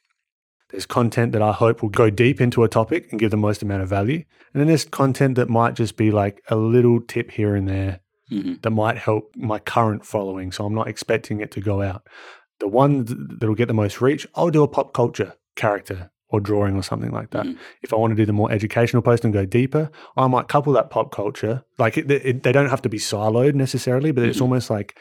There's 0.71 0.85
content 0.85 1.31
that 1.33 1.41
I 1.41 1.51
hope 1.51 1.81
will 1.81 1.89
go 1.89 2.09
deep 2.09 2.39
into 2.41 2.63
a 2.63 2.69
topic 2.69 3.07
and 3.11 3.19
give 3.19 3.31
the 3.31 3.37
most 3.37 3.61
amount 3.61 3.83
of 3.83 3.89
value. 3.89 4.23
And 4.53 4.59
then 4.59 4.67
there's 4.67 4.85
content 4.85 5.35
that 5.35 5.49
might 5.49 5.75
just 5.75 5.97
be 5.97 6.11
like 6.11 6.41
a 6.49 6.55
little 6.55 7.01
tip 7.01 7.31
here 7.31 7.55
and 7.55 7.67
there 7.67 7.99
Mhm. 8.31 8.61
that 8.61 8.69
might 8.71 8.97
help 8.97 9.31
my 9.35 9.59
current 9.59 10.05
following. 10.05 10.51
So 10.51 10.65
I'm 10.65 10.73
not 10.75 10.87
expecting 10.87 11.41
it 11.41 11.51
to 11.51 11.61
go 11.61 11.81
out. 11.81 12.07
The 12.59 12.67
one 12.67 13.05
that'll 13.39 13.55
get 13.55 13.67
the 13.67 13.73
most 13.73 14.01
reach, 14.01 14.25
I'll 14.35 14.49
do 14.49 14.63
a 14.63 14.67
pop 14.67 14.93
culture 14.93 15.33
character 15.55 16.11
or 16.29 16.39
drawing 16.39 16.75
or 16.77 16.83
something 16.83 17.11
like 17.11 17.31
that. 17.31 17.45
Mhm. 17.45 17.57
If 17.81 17.91
I 17.93 17.97
want 17.97 18.11
to 18.11 18.15
do 18.15 18.25
the 18.25 18.31
more 18.31 18.49
educational 18.51 19.01
post 19.01 19.25
and 19.25 19.33
go 19.33 19.45
deeper, 19.45 19.89
I 20.15 20.27
might 20.27 20.47
couple 20.47 20.71
that 20.73 20.89
pop 20.89 21.11
culture. 21.11 21.63
Like 21.77 21.97
it, 21.97 22.09
it, 22.09 22.43
they 22.43 22.53
don't 22.53 22.69
have 22.69 22.81
to 22.83 22.89
be 22.89 22.97
siloed 22.99 23.53
necessarily, 23.55 24.11
but 24.11 24.23
it's 24.23 24.37
Mhm. 24.37 24.43
almost 24.43 24.69
like 24.69 24.95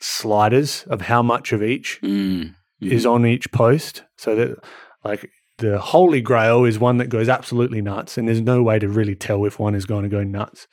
sliders 0.00 0.84
of 0.88 1.02
how 1.02 1.22
much 1.22 1.52
of 1.52 1.62
each 1.62 2.00
Mm. 2.02 2.54
is 2.80 3.04
on 3.06 3.26
each 3.26 3.50
post. 3.52 4.02
So 4.16 4.34
that 4.34 4.58
like 5.04 5.30
the 5.58 5.78
holy 5.78 6.20
grail 6.20 6.64
is 6.64 6.78
one 6.78 6.96
that 6.98 7.08
goes 7.08 7.28
absolutely 7.28 7.82
nuts, 7.82 8.16
and 8.18 8.26
there's 8.26 8.40
no 8.40 8.62
way 8.62 8.78
to 8.78 8.88
really 8.88 9.14
tell 9.14 9.44
if 9.44 9.58
one 9.58 9.74
is 9.74 9.86
going 9.86 10.02
to 10.02 10.08
go 10.08 10.22
nuts. 10.22 10.66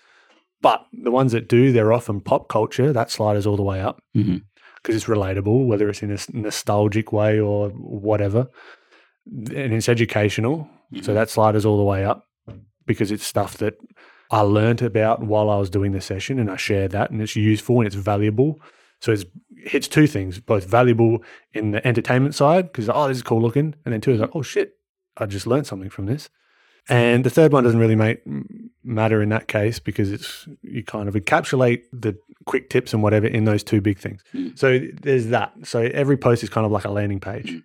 But 0.61 0.85
the 0.91 1.11
ones 1.11 1.31
that 1.31 1.47
do, 1.47 1.71
they're 1.71 1.93
often 1.93 2.19
pop 2.21 2.49
culture. 2.49 2.91
That 2.91 3.11
sliders 3.11 3.47
all 3.47 3.55
the 3.55 3.63
way 3.63 3.79
up 3.81 4.01
because 4.75 4.95
it's 4.95 5.05
relatable, 5.05 5.65
whether 5.67 5.87
it's 5.89 6.03
in 6.03 6.11
a 6.11 6.17
nostalgic 6.33 7.11
way 7.13 7.39
or 7.39 7.69
whatever. 7.69 8.47
And 9.27 9.73
it's 9.73 9.89
educational. 9.89 10.67
So 11.01 11.11
Mhm. 11.11 11.15
that 11.15 11.29
sliders 11.29 11.65
all 11.65 11.77
the 11.77 11.83
way 11.83 12.03
up 12.03 12.25
because 12.85 13.11
it's 13.11 13.25
stuff 13.25 13.57
that 13.57 13.75
I 14.31 14.41
learned 14.41 14.81
about 14.81 15.23
while 15.23 15.49
I 15.49 15.57
was 15.57 15.69
doing 15.69 15.91
the 15.91 16.01
session 16.01 16.39
and 16.39 16.49
I 16.49 16.55
share 16.55 16.87
that 16.89 17.11
and 17.11 17.21
it's 17.21 17.35
useful 17.35 17.77
and 17.79 17.87
it's 17.87 17.95
valuable. 17.95 18.59
So 19.01 19.11
it's 19.11 19.25
hits 19.65 19.87
two 19.87 20.07
things, 20.07 20.39
both 20.39 20.65
valuable 20.65 21.23
in 21.53 21.71
the 21.71 21.85
entertainment 21.85 22.35
side 22.35 22.65
because 22.71 22.89
oh 22.89 23.07
this 23.07 23.17
is 23.17 23.23
cool 23.23 23.41
looking, 23.41 23.75
and 23.85 23.93
then 23.93 24.01
two 24.01 24.11
is 24.11 24.19
like 24.19 24.35
oh 24.35 24.41
shit, 24.41 24.75
I 25.17 25.25
just 25.25 25.47
learned 25.47 25.67
something 25.67 25.89
from 25.89 26.05
this. 26.05 26.29
And 26.87 27.23
the 27.23 27.29
third 27.29 27.53
one 27.53 27.63
doesn't 27.63 27.79
really 27.79 27.95
make 27.95 28.21
matter 28.83 29.21
in 29.21 29.29
that 29.29 29.47
case 29.47 29.77
because 29.77 30.11
it's 30.11 30.47
you 30.63 30.83
kind 30.83 31.07
of 31.07 31.13
encapsulate 31.13 31.83
the 31.93 32.17
quick 32.45 32.69
tips 32.69 32.93
and 32.93 33.03
whatever 33.03 33.27
in 33.27 33.45
those 33.45 33.63
two 33.63 33.79
big 33.79 33.99
things. 33.99 34.23
Mm. 34.33 34.57
So 34.57 34.79
there's 35.01 35.27
that. 35.27 35.53
So 35.63 35.81
every 35.81 36.17
post 36.17 36.41
is 36.41 36.49
kind 36.49 36.65
of 36.65 36.71
like 36.71 36.85
a 36.85 36.89
landing 36.89 37.19
page. 37.19 37.51
Mm. 37.51 37.63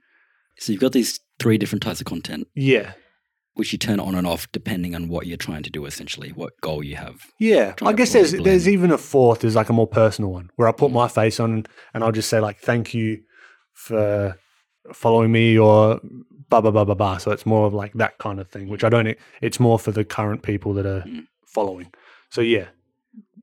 So 0.58 0.72
you've 0.72 0.80
got 0.80 0.92
these 0.92 1.20
three 1.38 1.58
different 1.58 1.82
types 1.82 2.00
of 2.00 2.06
content, 2.06 2.46
Yeah. 2.54 2.92
Which 3.54 3.72
you 3.72 3.78
turn 3.78 4.00
on 4.00 4.14
and 4.14 4.26
off 4.26 4.50
depending 4.52 4.94
on 4.94 5.08
what 5.08 5.26
you're 5.26 5.36
trying 5.36 5.62
to 5.62 5.70
do. 5.70 5.84
Essentially, 5.86 6.30
what 6.30 6.52
goal 6.60 6.82
you 6.82 6.96
have. 6.96 7.26
Yeah, 7.38 7.74
I 7.82 7.92
guess 7.92 8.12
there's 8.12 8.32
there's 8.32 8.68
even 8.68 8.90
a 8.90 8.98
fourth. 8.98 9.40
There's 9.40 9.54
like 9.56 9.68
a 9.68 9.72
more 9.72 9.86
personal 9.86 10.32
one 10.32 10.50
where 10.56 10.68
I 10.68 10.72
put 10.72 10.90
Mm. 10.90 10.94
my 10.94 11.08
face 11.08 11.38
on 11.40 11.52
and, 11.52 11.68
and 11.94 12.04
I'll 12.04 12.12
just 12.12 12.28
say 12.28 12.40
like 12.40 12.58
thank 12.60 12.94
you 12.94 13.22
for 13.72 14.36
following 14.92 15.32
me 15.32 15.58
or 15.58 16.00
blah 16.50 16.60
blah 16.60 16.70
blah 16.70 16.84
blah 16.84 16.94
blah. 16.94 17.18
So 17.18 17.30
it's 17.30 17.46
more 17.46 17.66
of 17.66 17.74
like 17.74 17.92
that 17.94 18.18
kind 18.18 18.38
of 18.40 18.48
thing, 18.48 18.68
which 18.68 18.84
I 18.84 18.88
don't. 18.88 19.16
It's 19.40 19.60
more 19.60 19.78
for 19.78 19.92
the 19.92 20.04
current 20.04 20.42
people 20.42 20.74
that 20.74 20.86
are 20.86 21.02
Mm. 21.02 21.26
following. 21.46 21.92
So 22.30 22.40
yeah, 22.40 22.66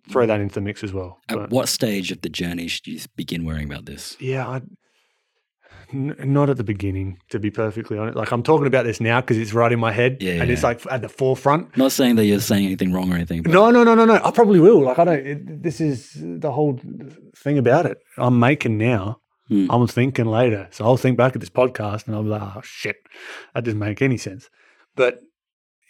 throw 0.09 0.25
that 0.25 0.39
into 0.41 0.55
the 0.55 0.61
mix 0.61 0.83
as 0.83 0.91
well. 0.93 1.19
At 1.29 1.37
But- 1.37 1.49
what 1.51 1.69
stage 1.69 2.11
of 2.11 2.21
the 2.21 2.29
journey 2.29 2.67
should 2.67 2.87
you 2.87 2.99
begin 3.15 3.45
worrying 3.45 3.71
about 3.71 3.85
this? 3.85 4.17
yeah, 4.19 4.47
I, 4.47 4.61
n- 5.93 6.15
not 6.23 6.49
at 6.49 6.57
the 6.57 6.63
beginning. 6.63 7.17
To 7.29 7.39
be 7.39 7.49
perfectly 7.51 7.97
honest, 7.97 8.15
like 8.17 8.31
I'm 8.31 8.43
talking 8.43 8.67
about 8.67 8.85
this 8.85 8.99
now 9.01 9.21
because 9.21 9.37
it's 9.37 9.53
right 9.53 9.71
in 9.71 9.79
my 9.79 9.91
head 9.91 10.17
Yeah, 10.21 10.41
and 10.41 10.49
it's 10.51 10.63
like 10.63 10.81
at 10.89 11.01
the 11.01 11.09
forefront. 11.09 11.75
Not 11.77 11.91
saying 11.91 12.15
that 12.17 12.25
you're 12.25 12.39
saying 12.39 12.65
anything 12.65 12.91
wrong 12.93 13.11
or 13.11 13.15
anything. 13.15 13.41
But 13.43 13.51
No, 13.51 13.71
no, 13.71 13.83
no, 13.83 13.95
no, 13.95 14.05
no. 14.05 14.19
I 14.23 14.31
probably 14.31 14.59
will. 14.59 14.81
Like 14.81 14.99
I 14.99 15.03
don't. 15.05 15.25
It, 15.27 15.63
this 15.63 15.79
is 15.81 16.11
the 16.19 16.51
whole 16.51 16.79
thing 17.35 17.57
about 17.57 17.85
it. 17.85 17.97
I'm 18.17 18.39
making 18.39 18.77
now. 18.77 19.17
Hmm. 19.47 19.67
I'm 19.69 19.85
thinking 19.87 20.25
later. 20.27 20.67
So 20.71 20.85
I'll 20.85 20.97
think 20.97 21.17
back 21.17 21.33
at 21.35 21.41
this 21.41 21.49
podcast 21.49 22.07
and 22.07 22.15
I'll 22.15 22.23
be 22.23 22.29
like, 22.29 22.41
oh 22.41 22.61
shit, 22.63 22.95
that 23.53 23.63
doesn't 23.65 23.79
make 23.79 24.01
any 24.01 24.17
sense. 24.17 24.49
But 24.95 25.19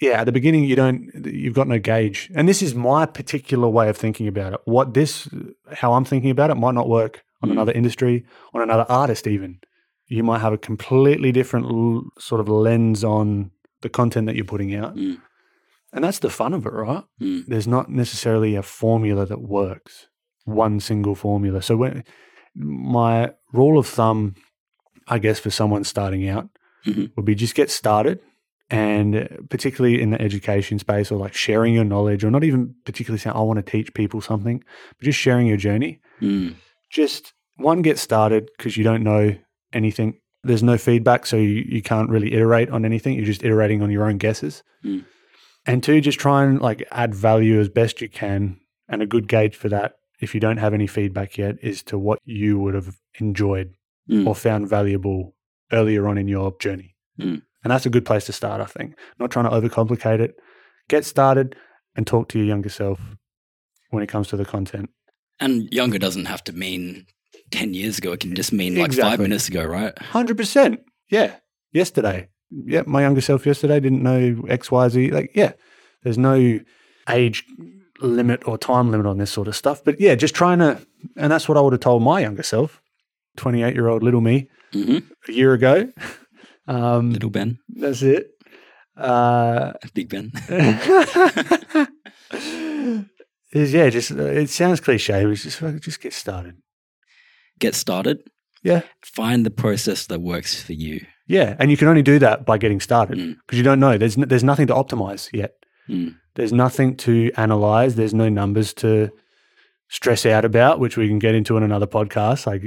yeah, 0.01 0.21
at 0.21 0.23
the 0.23 0.31
beginning 0.31 0.63
you 0.63 0.75
don't. 0.75 1.11
You've 1.25 1.53
got 1.53 1.67
no 1.67 1.77
gauge, 1.77 2.31
and 2.33 2.49
this 2.49 2.63
is 2.63 2.73
my 2.73 3.05
particular 3.05 3.67
way 3.69 3.87
of 3.87 3.95
thinking 3.97 4.27
about 4.27 4.53
it. 4.53 4.59
What 4.65 4.95
this, 4.95 5.27
how 5.73 5.93
I'm 5.93 6.05
thinking 6.05 6.31
about 6.31 6.49
it, 6.49 6.55
might 6.55 6.73
not 6.73 6.89
work 6.89 7.21
on 7.43 7.49
Hmm. 7.49 7.53
another 7.57 7.71
industry, 7.71 8.25
on 8.53 8.61
another 8.63 8.85
artist. 8.89 9.27
Even 9.27 9.59
you 10.11 10.23
might 10.23 10.39
have 10.41 10.53
a 10.53 10.57
completely 10.57 11.31
different 11.31 11.65
l- 11.67 12.03
sort 12.19 12.41
of 12.41 12.49
lens 12.49 13.03
on 13.03 13.51
the 13.81 13.89
content 13.89 14.27
that 14.27 14.35
you're 14.35 14.45
putting 14.53 14.75
out. 14.75 14.95
Mm. 14.95 15.17
And 15.93 16.03
that's 16.03 16.19
the 16.19 16.29
fun 16.29 16.53
of 16.53 16.65
it, 16.65 16.73
right? 16.73 17.03
Mm. 17.21 17.45
There's 17.47 17.67
not 17.67 17.89
necessarily 17.89 18.55
a 18.55 18.63
formula 18.63 19.25
that 19.25 19.41
works, 19.41 20.07
one 20.45 20.79
single 20.79 21.15
formula. 21.15 21.61
So 21.61 21.75
when 21.77 22.03
my 22.55 23.31
rule 23.53 23.77
of 23.79 23.87
thumb, 23.87 24.35
I 25.07 25.17
guess, 25.19 25.39
for 25.39 25.49
someone 25.49 25.83
starting 25.83 26.27
out 26.27 26.49
Mhm. 26.85 27.11
would 27.15 27.25
be 27.25 27.35
just 27.35 27.55
get 27.55 27.69
started. 27.69 28.19
And 28.69 29.15
uh, 29.15 29.27
particularly 29.49 30.01
in 30.01 30.11
the 30.11 30.21
education 30.21 30.79
space 30.79 31.11
or 31.11 31.17
like 31.17 31.33
sharing 31.33 31.73
your 31.73 31.83
knowledge, 31.83 32.23
or 32.23 32.31
not 32.31 32.43
even 32.45 32.73
particularly 32.85 33.19
saying, 33.19 33.35
I 33.35 33.41
want 33.41 33.57
to 33.65 33.71
teach 33.71 33.93
people 33.93 34.21
something, 34.21 34.63
but 34.97 35.03
just 35.05 35.19
sharing 35.19 35.45
your 35.47 35.57
journey. 35.57 35.99
Mm. 36.21 36.55
Just 36.89 37.33
one, 37.57 37.81
get 37.81 37.99
started 37.99 38.49
because 38.57 38.77
you 38.77 38.83
don't 38.85 39.03
know 39.03 39.35
anything. 39.73 40.19
There's 40.43 40.63
no 40.63 40.77
feedback, 40.77 41.25
so 41.25 41.37
you, 41.37 41.65
you 41.67 41.81
can't 41.81 42.09
really 42.09 42.33
iterate 42.33 42.69
on 42.69 42.85
anything. 42.85 43.15
You're 43.15 43.25
just 43.25 43.43
iterating 43.43 43.81
on 43.81 43.91
your 43.91 44.05
own 44.05 44.17
guesses. 44.17 44.63
Mm. 44.83 45.05
And 45.65 45.83
two, 45.83 46.01
just 46.01 46.19
try 46.19 46.43
and 46.43 46.59
like 46.59 46.87
add 46.91 47.13
value 47.13 47.59
as 47.59 47.69
best 47.69 48.01
you 48.01 48.09
can. 48.09 48.59
And 48.89 49.01
a 49.01 49.05
good 49.05 49.27
gauge 49.27 49.55
for 49.55 49.69
that, 49.69 49.93
if 50.19 50.33
you 50.33 50.39
don't 50.39 50.57
have 50.57 50.73
any 50.73 50.87
feedback 50.87 51.37
yet, 51.37 51.57
is 51.61 51.83
to 51.83 51.97
what 51.99 52.19
you 52.25 52.59
would 52.59 52.73
have 52.73 52.97
enjoyed 53.19 53.75
Mm. 54.09 54.27
or 54.27 54.33
found 54.35 54.67
valuable 54.67 55.35
earlier 55.71 56.07
on 56.07 56.17
in 56.17 56.27
your 56.27 56.57
journey. 56.59 56.95
Mm. 57.19 57.43
And 57.63 57.71
that's 57.71 57.85
a 57.85 57.89
good 57.89 58.03
place 58.03 58.25
to 58.25 58.33
start, 58.33 58.59
I 58.59 58.65
think. 58.65 58.95
Not 59.19 59.29
trying 59.29 59.45
to 59.45 59.51
overcomplicate 59.51 60.19
it. 60.19 60.35
Get 60.89 61.05
started 61.05 61.55
and 61.95 62.05
talk 62.05 62.27
to 62.29 62.39
your 62.39 62.47
younger 62.47 62.67
self 62.69 62.99
when 63.91 64.01
it 64.01 64.07
comes 64.07 64.27
to 64.29 64.37
the 64.37 64.43
content. 64.43 64.89
And 65.39 65.71
younger 65.71 65.99
doesn't 65.99 66.25
have 66.25 66.43
to 66.45 66.51
mean 66.51 67.05
10 67.51 67.73
years 67.73 67.97
ago. 67.97 68.11
It 68.13 68.19
can 68.21 68.35
just 68.35 68.51
mean 68.53 68.75
like 68.75 68.93
five 68.93 69.19
minutes 69.19 69.47
ago, 69.47 69.63
right? 69.63 69.97
Hundred 69.99 70.37
percent. 70.37 70.81
Yeah. 71.09 71.35
Yesterday. 71.73 72.29
Yeah. 72.49 72.83
My 72.85 73.01
younger 73.01 73.21
self 73.21 73.45
yesterday 73.45 73.79
didn't 73.79 74.03
know 74.03 74.43
X, 74.47 74.71
Y, 74.71 74.89
Z. 74.89 75.11
Like, 75.11 75.31
yeah. 75.35 75.53
There's 76.03 76.17
no 76.17 76.59
age 77.09 77.43
limit 78.01 78.47
or 78.47 78.57
time 78.57 78.89
limit 78.91 79.05
on 79.05 79.17
this 79.17 79.31
sort 79.31 79.47
of 79.47 79.55
stuff. 79.55 79.83
But 79.83 79.99
yeah, 79.99 80.15
just 80.15 80.33
trying 80.35 80.59
to 80.59 80.81
and 81.15 81.31
that's 81.31 81.47
what 81.47 81.57
I 81.57 81.61
would 81.61 81.73
have 81.73 81.79
told 81.79 82.03
my 82.03 82.21
younger 82.21 82.43
self, 82.43 82.81
twenty 83.37 83.63
eight 83.63 83.75
year 83.75 83.87
old 83.87 84.03
little 84.03 84.21
me, 84.21 84.49
hmm 84.73 84.99
a 85.27 85.31
year 85.31 85.53
ago. 85.53 85.91
Um 86.67 87.11
Little 87.11 87.31
Ben, 87.31 87.57
that's 87.69 88.03
it. 88.03 88.29
Uh 88.95 89.73
Big 89.95 90.09
Ben. 90.09 90.31
is 93.51 93.73
yeah, 93.73 93.89
just 93.89 94.11
it 94.11 94.49
sounds 94.49 94.79
cliche, 94.79 95.25
but 95.25 95.33
just 95.33 95.59
just 95.81 95.99
get 96.01 96.13
started. 96.13 96.57
Get 97.61 97.75
started. 97.75 98.29
Yeah. 98.63 98.81
Find 99.03 99.45
the 99.45 99.51
process 99.51 100.07
that 100.07 100.19
works 100.21 100.61
for 100.61 100.73
you. 100.73 101.05
Yeah, 101.27 101.55
and 101.59 101.71
you 101.71 101.77
can 101.77 101.87
only 101.87 102.01
do 102.01 102.19
that 102.19 102.45
by 102.45 102.57
getting 102.57 102.81
started 102.81 103.17
Mm. 103.17 103.37
because 103.45 103.57
you 103.57 103.63
don't 103.63 103.79
know. 103.79 103.97
There's 103.97 104.17
n- 104.17 104.27
there's 104.27 104.43
nothing 104.43 104.67
to 104.67 104.73
optimize 104.73 105.29
yet. 105.31 105.53
Mm. 105.87 106.15
There's 106.35 106.51
nothing 106.51 106.97
to 106.97 107.31
analyze. 107.37 107.95
There's 107.95 108.13
no 108.13 108.27
numbers 108.29 108.73
to 108.75 109.09
stress 109.89 110.25
out 110.25 110.43
about, 110.45 110.79
which 110.79 110.97
we 110.97 111.07
can 111.07 111.19
get 111.19 111.35
into 111.35 111.55
in 111.57 111.63
another 111.63 111.87
podcast. 111.87 112.45
Like 112.47 112.63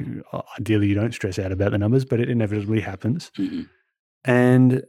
ideally, 0.59 0.86
you 0.88 0.95
don't 0.95 1.12
stress 1.14 1.38
out 1.38 1.53
about 1.53 1.72
the 1.72 1.78
numbers, 1.78 2.05
but 2.05 2.20
it 2.20 2.30
inevitably 2.30 2.80
happens. 2.80 3.30
Mhm. 3.38 3.68
And 4.24 4.82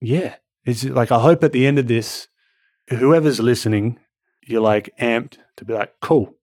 yeah, 0.00 0.36
it's 0.64 0.84
like 0.84 1.10
I 1.12 1.18
hope 1.20 1.42
at 1.44 1.52
the 1.52 1.66
end 1.66 1.78
of 1.78 1.88
this, 1.88 2.28
whoever's 2.88 3.40
listening, 3.40 3.98
you're 4.46 4.60
like 4.60 4.90
amped 5.00 5.38
to 5.56 5.64
be 5.64 5.72
like, 5.74 5.94
cool. 6.00 6.34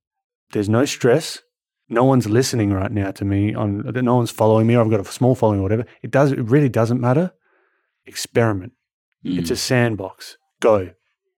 There's 0.51 0.70
no 0.70 0.86
stress. 0.86 1.39
No 1.90 2.04
one's 2.04 2.30
listening 2.30 2.72
right 2.72 2.92
now 2.92 3.12
to 3.12 3.26
me. 3.26 3.54
On 3.54 3.84
no 3.94 4.16
one's 4.16 4.32
following 4.32 4.68
me. 4.68 4.76
Or 4.76 4.82
I've 4.82 4.90
got 4.90 5.00
a 5.00 5.06
small 5.06 5.36
following 5.36 5.60
or 5.60 5.64
whatever. 5.64 5.86
It 6.02 6.12
does. 6.12 6.32
It 6.32 6.40
really 6.40 6.70
doesn't 6.70 7.02
matter. 7.02 7.34
Experiment. 8.06 8.74
Mm. 9.26 9.40
It's 9.40 9.52
a 9.52 9.56
sandbox. 9.56 10.38
Go. 10.60 10.92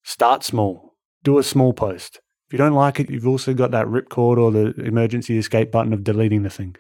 Start 0.03 0.45
small. 0.45 0.97
Do 1.22 1.38
a 1.38 1.42
small 1.42 1.72
post. 1.72 2.20
If 2.47 2.53
you 2.53 2.59
don't 2.59 2.74
like 2.74 3.01
it, 3.01 3.11
you've 3.11 3.26
also 3.26 3.55
got 3.55 3.70
that 3.70 3.86
ripcord 3.86 4.36
or 4.36 4.51
the 4.51 4.74
emergency 4.84 5.38
escape 5.38 5.72
button 5.72 5.92
of 5.92 6.05
deleting 6.05 6.42
the 6.42 6.51
thing. 6.51 6.76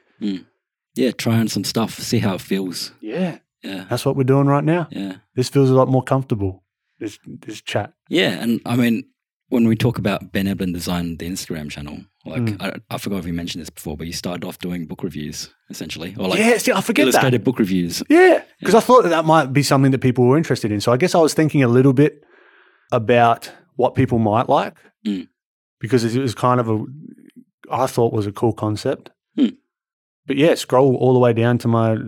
Yeah, 0.94 1.10
try 1.12 1.38
on 1.38 1.48
some 1.48 1.64
stuff, 1.64 1.98
see 1.98 2.18
how 2.18 2.34
it 2.34 2.40
feels. 2.40 2.92
Yeah. 3.00 3.38
Yeah. 3.62 3.86
That's 3.88 4.04
what 4.04 4.16
we're 4.16 4.24
doing 4.24 4.46
right 4.46 4.62
now. 4.62 4.88
Yeah. 4.90 5.16
This 5.34 5.48
feels 5.48 5.70
a 5.70 5.74
lot 5.74 5.88
more 5.88 6.02
comfortable. 6.02 6.62
This 6.98 7.18
this 7.24 7.62
chat. 7.62 7.94
Yeah. 8.08 8.42
And 8.42 8.60
I 8.66 8.76
mean, 8.76 9.04
when 9.48 9.68
we 9.68 9.76
talk 9.76 9.98
about 9.98 10.32
Ben 10.32 10.46
Eblin 10.46 10.72
design 10.72 11.16
the 11.18 11.28
Instagram 11.28 11.70
channel, 11.70 11.98
like 12.24 12.42
Mm. 12.42 12.62
I, 12.62 12.94
I 12.94 12.98
forgot 12.98 13.18
if 13.18 13.26
you 13.26 13.32
mentioned 13.32 13.62
this 13.62 13.70
before, 13.70 13.96
but 13.96 14.06
you 14.06 14.12
started 14.12 14.44
off 14.44 14.58
doing 14.58 14.86
book 14.86 15.02
reviews 15.02 15.52
essentially, 15.70 16.14
or 16.18 16.28
like 16.28 16.38
yeah, 16.38 16.56
see, 16.58 16.72
I 16.72 16.80
forget 16.80 17.04
that. 17.04 17.10
illustrated 17.14 17.44
book 17.44 17.58
reviews. 17.58 18.02
Yeah, 18.08 18.42
because 18.58 18.74
I 18.74 18.80
thought 18.80 19.02
that 19.02 19.10
that 19.10 19.24
might 19.24 19.52
be 19.52 19.62
something 19.62 19.92
that 19.92 20.00
people 20.00 20.24
were 20.26 20.36
interested 20.36 20.72
in. 20.72 20.80
So 20.80 20.92
I 20.92 20.96
guess 20.96 21.14
I 21.14 21.18
was 21.18 21.34
thinking 21.34 21.62
a 21.62 21.68
little 21.68 21.92
bit 21.92 22.24
about 22.92 23.50
what 23.76 23.94
people 23.94 24.18
might 24.18 24.48
like 24.48 24.74
Mm. 25.06 25.28
because 25.80 26.02
it 26.04 26.18
was 26.20 26.34
kind 26.34 26.60
of 26.60 26.68
a, 26.70 26.84
I 27.70 27.86
thought 27.86 28.12
was 28.14 28.26
a 28.26 28.32
cool 28.32 28.52
concept. 28.54 29.10
Mm. 29.38 29.56
But 30.26 30.36
yeah, 30.38 30.54
scroll 30.54 30.96
all 30.96 31.12
the 31.12 31.18
way 31.18 31.34
down 31.34 31.58
to 31.58 31.68
my 31.68 31.98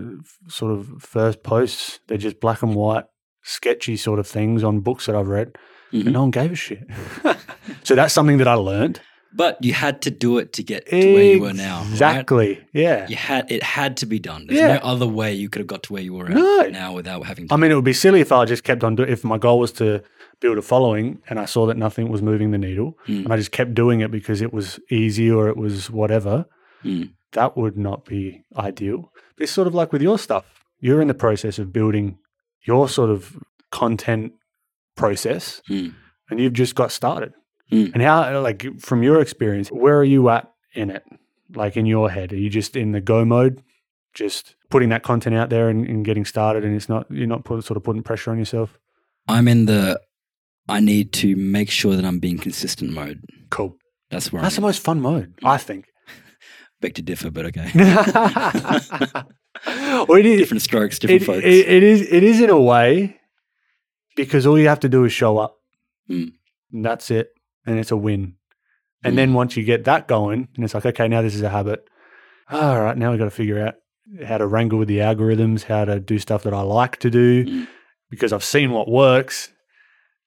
sort 0.49 0.72
of 0.72 0.89
first 1.03 1.43
posts. 1.43 2.01
They're 2.09 2.16
just 2.16 2.41
black 2.41 2.62
and 2.62 2.74
white, 2.74 3.05
sketchy 3.43 3.97
sort 3.99 4.18
of 4.18 4.26
things 4.26 4.64
on 4.64 4.80
books 4.80 5.05
that 5.07 5.14
I've 5.14 5.28
read, 5.28 5.57
Mhm. 5.93 6.01
and 6.07 6.12
no 6.12 6.20
one 6.22 6.30
gave 6.30 6.53
a 6.53 6.55
shit. 6.57 6.87
so 7.84 7.95
that's 7.95 8.12
something 8.14 8.39
that 8.39 8.49
I 8.49 8.55
learned. 8.55 9.01
But 9.34 9.62
you 9.62 9.74
had 9.74 10.01
to 10.03 10.11
do 10.11 10.39
it 10.39 10.55
to 10.55 10.62
get 10.62 10.87
to 10.89 10.97
where 11.14 11.22
you 11.34 11.41
were 11.43 11.53
now. 11.53 11.80
right? 11.82 11.91
Exactly. 11.91 12.61
Yeah. 12.72 13.07
You 13.07 13.16
had 13.16 13.51
it 13.53 13.62
had 13.62 13.99
to 13.99 14.07
be 14.07 14.18
done. 14.18 14.47
There's 14.47 14.61
Yeah. 14.61 14.74
no 14.74 14.80
other 14.82 15.07
way 15.07 15.34
you 15.34 15.51
could 15.51 15.61
have 15.61 15.66
got 15.66 15.82
to 15.84 15.93
where 15.93 16.03
you 16.03 16.14
were 16.14 16.28
No. 16.28 16.62
now 16.70 16.95
without 16.95 17.26
having 17.26 17.47
to. 17.49 17.53
I 17.55 17.59
mean, 17.59 17.70
it 17.70 17.74
would 17.74 17.84
be 17.84 17.93
silly 17.93 18.20
if 18.20 18.32
I 18.32 18.47
just 18.47 18.64
kept 18.64 18.82
on 18.82 18.95
doing. 18.97 19.11
If 19.11 19.24
my 19.24 19.37
goal 19.37 19.59
was 19.59 19.72
to 19.72 20.03
build 20.41 20.57
a 20.57 20.62
following, 20.62 21.18
and 21.28 21.39
I 21.39 21.45
saw 21.45 21.66
that 21.66 21.76
nothing 21.76 22.09
was 22.09 22.22
moving 22.22 22.51
the 22.51 22.59
needle, 22.59 22.97
Mm. 23.07 23.24
and 23.24 23.32
I 23.32 23.37
just 23.37 23.53
kept 23.53 23.74
doing 23.74 24.01
it 24.01 24.11
because 24.11 24.41
it 24.41 24.53
was 24.55 24.80
easy 24.91 25.30
or 25.30 25.49
it 25.49 25.57
was 25.59 25.91
whatever, 25.91 26.47
Mm. 26.84 27.11
that 27.32 27.57
would 27.59 27.76
not 27.76 28.05
be 28.07 28.43
ideal. 28.57 29.12
It's 29.39 29.53
sort 29.53 29.66
of 29.68 29.74
like 29.74 29.93
with 29.93 30.01
your 30.03 30.18
stuff. 30.18 30.45
You're 30.80 31.03
in 31.03 31.09
the 31.09 31.14
process 31.14 31.59
of 31.59 31.72
building 31.74 32.16
your 32.66 32.89
sort 32.89 33.11
of 33.11 33.37
content 33.70 34.32
process, 34.97 35.61
Mm. 35.71 35.95
and 36.31 36.41
you've 36.41 36.53
just 36.55 36.75
got 36.75 36.91
started. 36.93 37.33
Mm. 37.73 37.93
And 37.95 38.03
how, 38.03 38.41
like, 38.41 38.81
from 38.81 39.03
your 39.03 39.21
experience, 39.21 39.69
where 39.71 39.97
are 39.99 40.05
you 40.05 40.29
at 40.31 40.51
in 40.75 40.91
it? 40.91 41.03
Like 41.55 41.77
in 41.77 41.87
your 41.87 42.11
head, 42.11 42.33
are 42.33 42.37
you 42.37 42.51
just 42.51 42.75
in 42.77 42.93
the 42.93 43.01
go 43.01 43.25
mode, 43.25 43.63
just 44.15 44.57
putting 44.71 44.89
that 44.89 45.03
content 45.05 45.37
out 45.37 45.49
there 45.51 45.69
and, 45.69 45.87
and 45.87 46.05
getting 46.05 46.25
started, 46.25 46.65
and 46.65 46.75
it's 46.75 46.89
not 46.89 47.07
you're 47.11 47.27
not 47.29 47.45
put, 47.45 47.63
sort 47.65 47.77
of 47.77 47.85
putting 47.85 48.03
pressure 48.03 48.31
on 48.33 48.39
yourself? 48.39 48.79
I'm 49.29 49.47
in 49.49 49.67
the. 49.67 50.01
I 50.69 50.81
need 50.81 51.13
to 51.15 51.37
make 51.37 51.71
sure 51.71 51.95
that 51.95 52.05
I'm 52.05 52.19
being 52.19 52.39
consistent 52.39 52.91
mode. 52.93 53.21
Cool. 53.51 53.77
That's 54.11 54.33
where 54.33 54.43
That's 54.43 54.57
the 54.57 54.61
I'm 54.63 54.67
most 54.67 54.83
fun 54.83 55.01
mode, 55.01 55.35
I 55.45 55.57
think. 55.59 55.87
beg 56.81 56.95
to 56.95 57.03
differ, 57.03 57.31
but 57.31 57.47
okay. 57.47 57.71
well, 60.09 60.13
is, 60.17 60.39
different 60.41 60.63
strokes, 60.63 60.99
different 60.99 61.23
it, 61.23 61.25
folks. 61.25 61.45
it- 61.45 61.69
it 61.69 61.83
is 61.83 62.03
it 62.03 62.23
is 62.23 62.41
in 62.41 62.51
a 62.51 62.61
way 62.61 63.17
because 64.17 64.47
all 64.47 64.59
you 64.59 64.67
have 64.69 64.81
to 64.81 64.89
do 64.89 65.05
is 65.05 65.12
show 65.12 65.39
up. 65.39 65.57
Mm. 66.11 66.33
And 66.73 66.85
that's 66.85 67.11
it. 67.11 67.29
And 67.67 67.79
it's 67.79 67.91
a 67.93 67.97
win. 67.97 68.35
And 69.05 69.12
Mm. 69.12 69.17
then 69.17 69.35
once 69.35 69.57
you 69.57 69.62
get 69.64 69.85
that 69.85 70.09
going, 70.09 70.49
and 70.57 70.64
it's 70.64 70.75
like, 70.75 70.87
okay, 70.87 71.07
now 71.07 71.23
this 71.23 71.35
is 71.35 71.43
a 71.43 71.49
habit. 71.51 71.85
All 72.51 72.81
right, 72.81 72.97
now 72.97 73.11
we've 73.11 73.19
got 73.19 73.27
to 73.27 73.31
figure 73.31 73.64
out 73.64 73.75
how 74.25 74.39
to 74.39 74.47
wrangle 74.47 74.79
with 74.79 74.89
the 74.89 74.99
algorithms, 74.99 75.64
how 75.64 75.85
to 75.85 75.99
do 76.01 76.19
stuff 76.19 76.43
that 76.45 76.55
I 76.55 76.62
like 76.62 76.97
to 76.99 77.11
do 77.11 77.45
Mm. 77.45 77.67
because 78.11 78.33
I've 78.33 78.45
seen 78.45 78.71
what 78.73 78.89
works. 78.89 79.53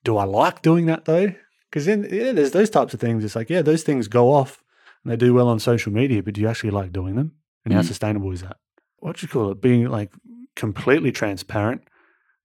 Do 0.04 0.18
I 0.18 0.24
like 0.26 0.62
doing 0.62 0.86
that 0.88 1.06
though? 1.06 1.34
Because 1.70 1.86
then 1.86 2.08
yeah, 2.12 2.32
there's 2.32 2.52
those 2.52 2.70
types 2.70 2.94
of 2.94 3.00
things. 3.00 3.24
It's 3.24 3.36
like, 3.36 3.50
yeah, 3.50 3.62
those 3.62 3.84
things 3.84 4.08
go 4.08 4.32
off 4.34 4.64
and 5.04 5.12
they 5.12 5.18
do 5.18 5.34
well 5.34 5.48
on 5.48 5.60
social 5.60 5.92
media, 5.94 6.22
but 6.24 6.34
do 6.34 6.42
you 6.42 6.48
actually 6.48 6.72
like 6.72 6.92
doing 6.92 7.16
them? 7.16 7.34
And 7.66 7.74
how 7.74 7.82
Mm. 7.82 7.86
sustainable 7.88 8.32
is 8.32 8.42
that? 8.42 8.58
What 8.98 9.18
do 9.18 9.26
you 9.26 9.30
call 9.30 9.52
it? 9.52 9.62
Being 9.62 9.88
like 9.90 10.12
completely 10.56 11.12
transparent. 11.12 11.82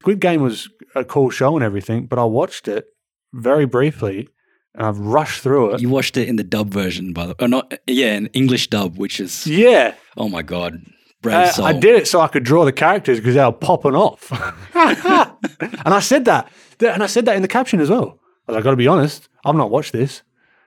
Squid 0.05 0.21
Game 0.21 0.43
was 0.43 0.69
a 0.95 1.03
cool 1.03 1.31
show 1.31 1.57
and 1.57 1.65
everything, 1.65 2.05
but 2.05 2.19
I 2.19 2.25
watched 2.25 2.69
it 2.69 2.85
very 3.33 3.65
briefly 3.65 4.29
and 4.75 4.87
I've 4.87 4.99
rushed 4.99 5.41
through 5.43 5.73
it. 5.75 5.81
you 5.81 5.89
watched 5.89 6.19
it 6.19 6.29
in 6.29 6.37
the 6.37 6.45
dub 6.45 6.69
version, 6.69 7.15
by 7.15 7.25
the 7.27 7.35
or 7.43 7.49
not? 7.49 7.73
Yeah, 7.87 8.15
in 8.15 8.27
English 8.35 8.69
dub, 8.69 8.99
which 8.99 9.19
is 9.19 9.47
yeah, 9.47 9.95
oh 10.19 10.29
my 10.29 10.43
god, 10.43 10.79
brave 11.23 11.37
Uh, 11.37 11.51
soul. 11.53 11.65
I 11.65 11.73
did 11.73 11.95
it 11.97 12.07
so 12.07 12.21
I 12.21 12.29
could 12.29 12.45
draw 12.45 12.67
the 12.67 12.73
characters 12.73 13.19
because 13.19 13.35
they 13.35 13.43
were 13.43 13.51
popping 13.53 13.95
off. 13.95 14.31
and 14.75 15.95
I 15.95 16.01
said 16.01 16.27
that. 16.27 16.53
And 16.81 17.03
I 17.03 17.07
said 17.07 17.25
that 17.25 17.37
in 17.37 17.41
the 17.43 17.49
caption 17.49 17.81
as 17.81 17.89
well. 17.89 18.21
I 18.47 18.53
was 18.53 18.57
like, 18.57 18.59
I 18.59 18.61
got 18.65 18.71
to 18.73 18.77
be 18.77 18.87
honest, 18.89 19.29
I've 19.47 19.55
not 19.55 19.71
watched 19.71 19.93
this, 19.95 20.23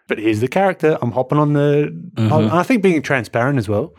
but 0.08 0.18
here's 0.18 0.40
the 0.40 0.48
character. 0.48 0.98
I'm 1.00 1.12
hopping 1.12 1.38
on 1.38 1.54
the. 1.54 1.90
Mhm. 2.16 2.32
And 2.32 2.50
I 2.50 2.64
think 2.64 2.82
being 2.82 3.04
transparent 3.04 3.60
as 3.60 3.70
well 3.70 3.94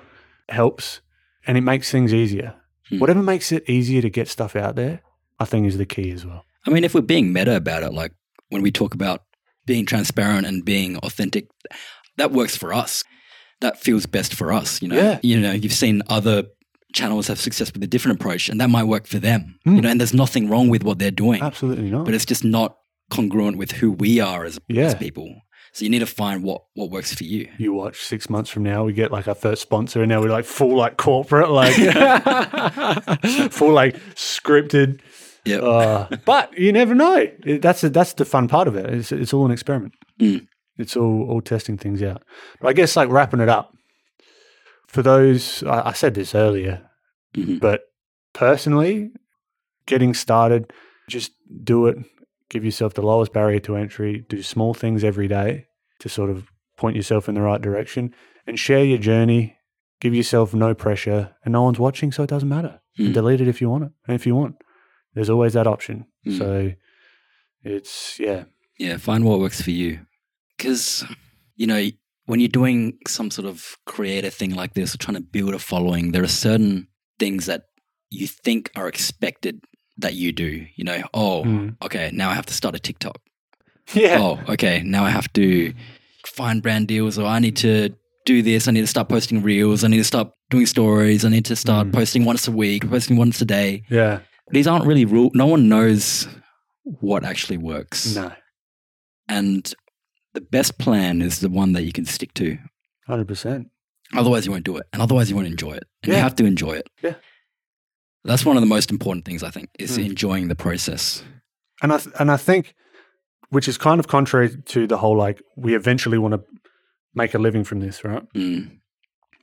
helps 0.49 1.01
and 1.47 1.57
it 1.57 1.61
makes 1.61 1.93
things 1.93 2.13
easier. 2.13 2.57
Hmm. 2.89 2.99
Whatever 2.99 3.23
makes 3.23 3.53
it 3.53 3.69
easier 3.71 4.03
to 4.03 4.11
get 4.11 4.27
stuff 4.27 4.57
out 4.57 4.75
there, 4.75 5.01
I 5.41 5.45
think 5.45 5.67
is 5.67 5.79
the 5.79 5.87
key 5.87 6.11
as 6.11 6.25
well. 6.27 6.45
I 6.67 6.71
mean, 6.71 6.85
if 6.85 6.95
we're 6.95 7.01
being 7.01 7.33
meta 7.33 7.57
about 7.57 7.83
it, 7.83 7.93
like 7.93 8.13
when 8.51 8.63
we 8.63 8.71
talk 8.71 8.95
about 8.95 9.23
being 9.67 9.87
transparent 9.87 10.47
and 10.47 10.65
being 10.65 10.97
authentic, 10.99 11.49
that 12.17 12.33
works 12.33 12.57
for 12.57 12.73
us. 12.73 13.05
That 13.61 13.79
feels 13.79 14.07
best 14.07 14.35
for 14.35 14.53
us. 14.53 14.81
You 14.83 14.89
know, 14.89 14.97
Yeah. 14.97 15.19
you 15.23 15.39
know, 15.41 15.53
you've 15.53 15.73
seen 15.73 16.03
other 16.09 16.45
channels 16.95 17.27
have 17.29 17.39
success 17.39 17.73
with 17.73 17.83
a 17.83 17.87
different 17.87 18.21
approach, 18.21 18.49
and 18.49 18.61
that 18.61 18.71
might 18.71 18.85
work 18.85 19.07
for 19.07 19.19
them. 19.19 19.59
Mm. 19.67 19.77
You 19.77 19.81
know, 19.83 19.89
and 19.91 20.01
there's 20.01 20.15
nothing 20.15 20.49
wrong 20.49 20.69
with 20.69 20.83
what 20.85 20.99
they're 20.99 21.11
doing, 21.11 21.43
Absolutely 21.43 21.91
not. 21.91 22.05
but 22.05 22.15
it's 22.15 22.25
just 22.25 22.45
not 22.45 22.77
congruent 23.11 23.57
with 23.59 23.73
who 23.73 23.91
we 23.93 24.21
are 24.21 24.45
as, 24.45 24.59
Yeah. 24.69 24.85
as 24.85 24.95
people. 24.95 25.29
So 25.73 25.85
you 25.85 25.91
need 25.91 25.99
to 26.01 26.07
find 26.07 26.43
what 26.43 26.63
what 26.75 26.91
works 26.91 27.15
for 27.15 27.25
you. 27.25 27.47
you 27.59 27.73
watch 27.75 28.01
six 28.03 28.31
months 28.31 28.49
from 28.51 28.63
now, 28.63 28.85
we 28.85 28.93
get 28.95 29.13
like 29.13 29.29
our 29.29 29.35
first 29.35 29.61
sponsor, 29.63 30.01
and 30.03 30.09
now 30.09 30.21
we're 30.23 30.31
like 30.31 30.47
full 30.47 30.75
like 30.77 30.97
corporate, 30.97 31.51
like 31.51 31.75
full 33.53 33.73
like 33.73 33.97
scripted. 34.15 35.01
Yeah. 35.49 35.59
Uh, 35.59 36.17
but 36.25 36.57
you 36.59 36.73
never 36.73 36.95
know. 36.95 37.17
It- 37.45 37.63
That's 37.63 37.83
a, 37.85 37.89
that's 37.91 38.13
the 38.15 38.25
fun 38.25 38.49
part 38.49 38.69
of 38.69 38.77
it. 38.77 38.87
It's 38.93 39.13
it's 39.13 39.33
all 39.35 39.45
an 39.47 39.51
experiment. 39.53 39.95
Mm. 40.21 40.47
It's 40.77 40.97
all 40.97 41.27
all 41.31 41.41
testing 41.41 41.77
things 41.79 42.03
out. 42.03 42.23
But 42.61 42.69
I 42.69 42.73
guess 42.73 42.97
like 42.97 43.09
wrapping 43.11 43.41
it 43.41 43.49
up 43.49 43.73
for 44.87 45.03
those. 45.03 45.63
I, 45.65 45.89
I 45.89 45.93
said 45.93 46.15
this 46.15 46.35
earlier, 46.35 46.83
Mhm. 47.37 47.61
but 47.61 47.83
personally, 48.33 49.11
getting 49.87 50.15
started, 50.15 50.73
just 51.09 51.33
do 51.65 51.87
it. 51.87 51.99
Give 52.51 52.65
yourself 52.65 52.95
the 52.95 53.03
lowest 53.03 53.33
barrier 53.33 53.61
to 53.61 53.77
entry. 53.77 54.25
Do 54.29 54.43
small 54.43 54.73
things 54.75 55.05
every 55.05 55.29
day 55.29 55.67
to 56.01 56.09
sort 56.09 56.31
of 56.31 56.47
point 56.77 56.97
yourself 56.97 57.29
in 57.29 57.35
the 57.35 57.43
right 57.43 57.61
direction 57.61 58.15
and 58.47 58.59
share 58.59 58.85
your 58.85 58.99
journey. 58.99 59.57
Give 60.01 60.15
yourself 60.15 60.55
no 60.55 60.75
pressure, 60.75 61.35
and 61.45 61.53
no 61.53 61.63
one's 61.65 61.81
watching, 61.81 62.13
so 62.13 62.23
it 62.23 62.31
doesn't 62.31 62.49
matter. 62.49 62.81
And 62.97 63.09
Mm. 63.09 63.15
delete 63.15 63.41
it 63.41 63.49
if 63.49 63.61
you 63.61 63.69
want 63.69 63.85
it, 63.85 63.91
and 64.07 64.15
if 64.15 64.27
you 64.27 64.35
want, 64.37 64.55
there's 65.19 65.31
always 65.31 65.55
that 65.55 65.67
option. 65.67 66.07
Mm. 66.25 66.39
So 66.39 66.73
it's 67.65 68.19
yeah, 68.21 68.45
Yeah, 68.79 68.97
find 68.99 69.25
what 69.25 69.41
works 69.41 69.61
for 69.61 69.73
you. 69.73 70.01
Because, 70.57 71.05
you 71.57 71.67
know, 71.67 71.89
when 72.27 72.39
you're 72.39 72.49
doing 72.49 72.99
some 73.09 73.31
sort 73.31 73.49
of 73.49 73.77
creative 73.85 74.33
thing 74.33 74.55
like 74.55 74.75
this 74.75 74.95
or 74.95 74.99
trying 74.99 75.17
to 75.17 75.21
build 75.23 75.55
a 75.55 75.59
following, 75.59 76.13
there 76.13 76.23
are 76.23 76.29
certain 76.29 76.87
things 77.19 77.47
that 77.47 77.63
you 78.11 78.27
think 78.29 78.71
are 78.77 78.87
expected 78.87 79.61
that 79.97 80.15
you 80.15 80.31
do. 80.31 80.67
You 80.77 80.85
know, 80.85 81.03
oh, 81.15 81.43
Mm. 81.45 81.77
okay, 81.83 82.11
now 82.13 82.31
I 82.31 82.35
have 82.35 82.47
to 82.47 82.55
start 82.55 82.77
a 82.77 82.79
TikTok. 82.79 83.19
yeah, 83.95 84.19
Oh, 84.21 84.39
okay, 84.53 84.83
now 84.85 85.05
I 85.05 85.11
have 85.11 85.33
to 85.33 85.73
find 86.27 86.63
brand 86.63 86.87
deals 86.87 87.19
or 87.19 87.27
I 87.27 87.41
need 87.41 87.57
to 87.57 87.91
do 88.25 88.43
this. 88.43 88.69
I 88.69 88.71
need 88.73 88.83
to 88.83 88.87
start 88.87 89.09
posting 89.09 89.43
reels. 89.43 89.83
I 89.83 89.89
need 89.89 89.97
to 89.99 90.05
start 90.05 90.29
doing 90.51 90.67
stories. 90.67 91.25
I 91.25 91.29
need 91.31 91.45
to 91.47 91.57
start 91.57 91.89
Mm. 91.89 91.93
posting 91.95 92.25
once 92.25 92.47
a 92.47 92.53
week, 92.53 92.89
posting 92.89 93.17
once 93.17 93.41
a 93.43 93.45
day. 93.47 93.83
yeah. 93.91 94.21
These 94.51 94.67
aren't 94.67 94.87
really 94.87 95.05
rule. 95.05 95.31
No 95.35 95.47
one 95.47 95.69
knows 95.69 96.27
what 96.85 97.25
actually 97.25 97.59
works. 97.59 98.15
No, 98.15 98.33
And 99.29 99.73
the 100.35 100.41
best 100.41 100.79
plan 100.79 101.21
is 101.23 101.41
the 101.41 101.49
one 101.51 101.73
that 101.73 101.83
you 101.83 101.93
can 101.93 102.07
stick 102.07 102.33
to. 102.35 102.59
hundred 103.07 103.29
percent. 103.29 103.69
Otherwise, 104.17 104.47
you 104.47 104.53
won't 104.53 104.65
do 104.65 104.77
it. 104.79 104.87
And 104.93 105.03
otherwise, 105.03 105.29
you 105.29 105.37
won't 105.37 105.49
enjoy 105.49 105.73
it. 105.73 105.85
And 106.03 106.13
you 106.15 106.19
have 106.19 106.35
to 106.37 106.45
enjoy 106.47 106.73
it. 106.73 106.89
Yeah. 107.03 107.15
That's 108.25 108.45
one 108.47 108.57
of 108.57 108.63
the 108.63 108.67
most 108.67 108.91
important 108.91 109.25
things, 109.27 109.43
I 109.43 109.51
think, 109.51 109.69
is 109.79 109.99
Mm. 109.99 110.07
enjoying 110.07 110.49
the 110.49 110.55
process. 110.57 111.23
And 111.83 111.93
I 111.93 111.99
th- 111.99 112.15
and 112.19 112.31
I 112.31 112.37
think, 112.39 112.75
which 113.51 113.69
is 113.69 113.77
kind 113.79 114.01
of 114.01 114.09
contrary 114.09 114.49
to 114.67 114.87
the 114.87 114.97
whole 114.97 115.17
like 115.17 115.43
we 115.57 115.75
eventually 115.75 116.19
want 116.19 116.35
to 116.35 116.43
make 117.15 117.35
a 117.35 117.39
living 117.39 117.65
from 117.65 117.81
this, 117.81 118.03
right? 118.05 118.23
Mm. 118.35 118.79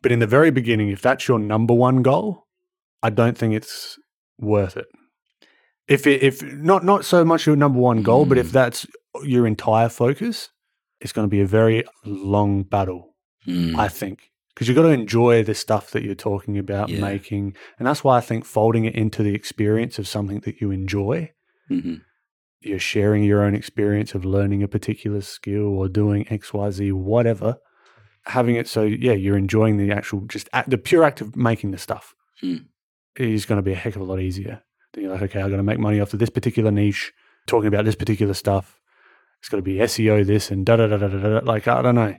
But 0.01 0.11
in 0.11 0.19
the 0.19 0.27
very 0.27 0.51
beginning, 0.51 0.89
if 0.89 1.01
that's 1.01 1.27
your 1.27 1.39
number 1.39 1.73
one 1.73 2.01
goal, 2.01 2.45
I 3.03 3.09
don't 3.11 3.37
think 3.37 3.53
it's 3.53 3.97
worth 4.39 4.77
it. 4.77 4.87
If 5.87 6.07
it, 6.07 6.23
if 6.23 6.41
not 6.41 6.83
not 6.83 7.05
so 7.05 7.23
much 7.23 7.45
your 7.45 7.55
number 7.55 7.79
one 7.79 8.01
goal, 8.01 8.25
but 8.25 8.37
if 8.37 8.47
Mm. 8.49 8.51
that's 8.53 8.87
your 9.23 9.45
entire 9.47 9.89
focus, 9.89 10.49
it's 10.99 11.13
going 11.13 11.25
to 11.27 11.29
be 11.31 11.41
a 11.41 11.45
very 11.47 11.83
long 12.05 12.63
battle. 12.63 13.15
Mm. 13.47 13.75
I 13.77 13.87
think 13.87 14.31
because 14.53 14.67
you've 14.67 14.75
got 14.77 14.83
to 14.83 14.89
enjoy 14.89 15.43
the 15.43 15.53
stuff 15.53 15.91
that 15.91 16.01
you're 16.03 16.15
talking 16.15 16.57
about 16.57 16.89
Yeah. 16.89 17.01
making, 17.01 17.55
and 17.77 17.87
that's 17.87 18.03
why 18.03 18.17
I 18.17 18.21
think 18.21 18.45
folding 18.45 18.85
it 18.85 18.95
into 18.95 19.21
the 19.21 19.35
experience 19.35 19.99
of 19.99 20.07
something 20.07 20.39
that 20.41 20.59
you 20.61 20.71
enjoy 20.71 21.31
Mhm. 21.69 22.01
you're 22.61 22.79
sharing 22.79 23.23
your 23.23 23.43
own 23.43 23.53
experience 23.53 24.15
of 24.15 24.25
learning 24.25 24.63
a 24.63 24.67
particular 24.67 25.21
skill 25.21 25.67
or 25.67 25.87
doing 25.87 26.25
XYZ, 26.31 26.91
whatever. 26.91 27.57
Having 28.27 28.55
it 28.55 28.67
so, 28.67 28.83
yeah, 28.83 29.13
you're 29.13 29.37
enjoying 29.37 29.77
the 29.77 29.91
actual, 29.91 30.21
just 30.21 30.49
act, 30.51 30.69
the 30.71 30.77
pure 30.79 31.03
act 31.03 31.21
of 31.21 31.35
making 31.35 31.69
the 31.71 31.77
stuff 31.77 32.15
Hmm. 32.41 32.57
Is 33.17 33.45
going 33.45 33.57
to 33.57 33.63
be 33.63 33.71
a 33.73 33.75
heck 33.75 33.95
of 33.95 34.01
a 34.01 34.05
lot 34.05 34.19
easier. 34.19 34.61
Then 34.93 35.03
you're 35.03 35.13
like, 35.13 35.21
okay, 35.23 35.39
I'm 35.41 35.47
going 35.47 35.57
to 35.57 35.63
make 35.63 35.79
money 35.79 35.99
off 35.99 36.13
of 36.13 36.19
this 36.19 36.29
particular 36.29 36.71
niche, 36.71 37.11
talking 37.47 37.67
about 37.67 37.85
this 37.85 37.95
particular 37.95 38.33
stuff. 38.33 38.79
It's 39.39 39.49
got 39.49 39.57
to 39.57 39.63
be 39.63 39.75
SEO 39.75 40.25
this 40.25 40.49
and 40.51 40.65
da 40.65 40.75
da 40.77 40.87
da 40.87 40.97
da 40.97 41.07
da. 41.07 41.39
da. 41.39 41.45
Like, 41.45 41.67
I 41.67 41.81
don't 41.81 41.95
know. 41.95 42.15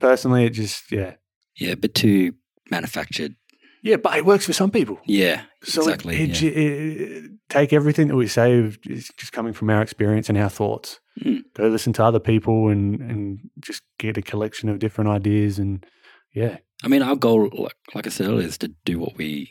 Personally, 0.00 0.44
it 0.44 0.50
just, 0.50 0.90
yeah. 0.92 1.14
Yeah, 1.56 1.72
a 1.72 1.76
bit 1.76 1.94
too 1.94 2.34
manufactured. 2.70 3.34
Yeah, 3.82 3.96
but 3.96 4.16
it 4.18 4.26
works 4.26 4.44
for 4.46 4.52
some 4.52 4.70
people. 4.70 4.98
Yeah, 5.06 5.42
So 5.62 5.82
it- 5.82 5.84
exactly. 5.84 6.16
it, 6.22 6.40
yeah. 6.42 6.50
it- 6.50 7.30
take 7.48 7.72
everything 7.72 8.08
that 8.08 8.16
we 8.16 8.26
say 8.26 8.52
is 8.84 9.08
just 9.16 9.32
coming 9.32 9.52
from 9.52 9.70
our 9.70 9.80
experience 9.80 10.28
and 10.28 10.36
our 10.36 10.50
thoughts. 10.50 10.98
Mm. 11.22 11.42
Go 11.54 11.68
listen 11.68 11.92
to 11.94 12.04
other 12.04 12.18
people 12.18 12.68
and 12.68 13.00
and 13.00 13.38
just 13.60 13.82
get 13.98 14.18
a 14.18 14.22
collection 14.22 14.68
of 14.68 14.80
different 14.80 15.08
ideas 15.08 15.58
and 15.58 15.86
yeah, 16.34 16.58
I 16.84 16.88
mean, 16.88 17.00
our 17.02 17.16
goal, 17.16 17.48
like, 17.54 17.76
like 17.94 18.06
I 18.06 18.10
said 18.10 18.26
earlier, 18.26 18.46
is 18.48 18.58
to 18.58 18.68
do 18.84 18.98
what 18.98 19.16
we. 19.16 19.50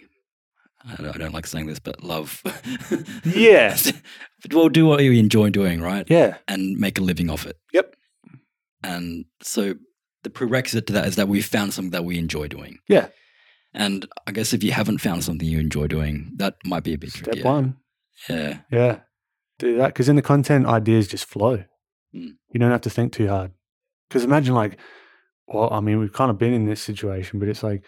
I 0.87 0.95
don't, 1.01 1.15
I 1.15 1.17
don't 1.17 1.33
like 1.33 1.47
saying 1.47 1.65
this, 1.67 1.79
but 1.79 2.03
love. 2.03 2.41
Yeah. 3.25 3.75
well, 4.51 4.69
do 4.69 4.85
what 4.85 5.03
you 5.03 5.11
enjoy 5.13 5.49
doing, 5.49 5.81
right? 5.81 6.05
yeah, 6.09 6.37
And 6.47 6.77
make 6.77 6.99
a 6.99 7.01
living 7.01 7.29
off 7.29 7.45
it. 7.45 7.57
Yep. 7.73 7.95
And 8.83 9.25
so 9.41 9.75
the 10.23 10.29
prerequisite 10.29 10.87
to 10.87 10.93
that 10.93 11.07
is 11.07 11.15
that 11.15 11.27
we've 11.27 11.45
found 11.45 11.73
something 11.73 11.91
that 11.91 12.05
we 12.05 12.19
enjoy 12.19 12.47
doing. 12.47 12.79
Yeah. 12.87 13.07
And 13.73 14.07
I 14.27 14.31
guess 14.31 14.53
if 14.53 14.63
you 14.63 14.71
haven't 14.71 14.99
found 14.99 15.23
something 15.23 15.47
you 15.47 15.59
enjoy 15.59 15.87
doing, 15.87 16.31
that 16.37 16.55
might 16.63 16.83
be 16.83 16.93
a 16.93 16.97
bit 16.97 17.11
tricky. 17.11 17.23
step 17.23 17.33
trickier. 17.33 17.51
one. 17.51 17.77
Yeah. 18.29 18.57
Yeah, 18.71 18.99
do 19.59 19.77
that 19.77 19.87
because 19.87 20.07
in 20.07 20.15
the 20.15 20.21
content 20.21 20.65
ideas 20.65 21.07
just 21.07 21.25
flow. 21.25 21.63
Mm. 22.15 22.35
You 22.51 22.59
don't 22.59 22.71
have 22.71 22.81
to 22.81 22.89
think 22.89 23.11
too 23.11 23.27
hard. 23.27 23.51
Because 24.07 24.23
imagine 24.23 24.53
like, 24.55 24.77
well, 25.47 25.67
I 25.73 25.79
mean, 25.81 25.99
we've 25.99 26.13
kind 26.13 26.31
of 26.31 26.37
been 26.37 26.53
in 26.53 26.65
this 26.65 26.81
situation, 26.81 27.39
but 27.39 27.49
it's 27.49 27.63
like, 27.63 27.83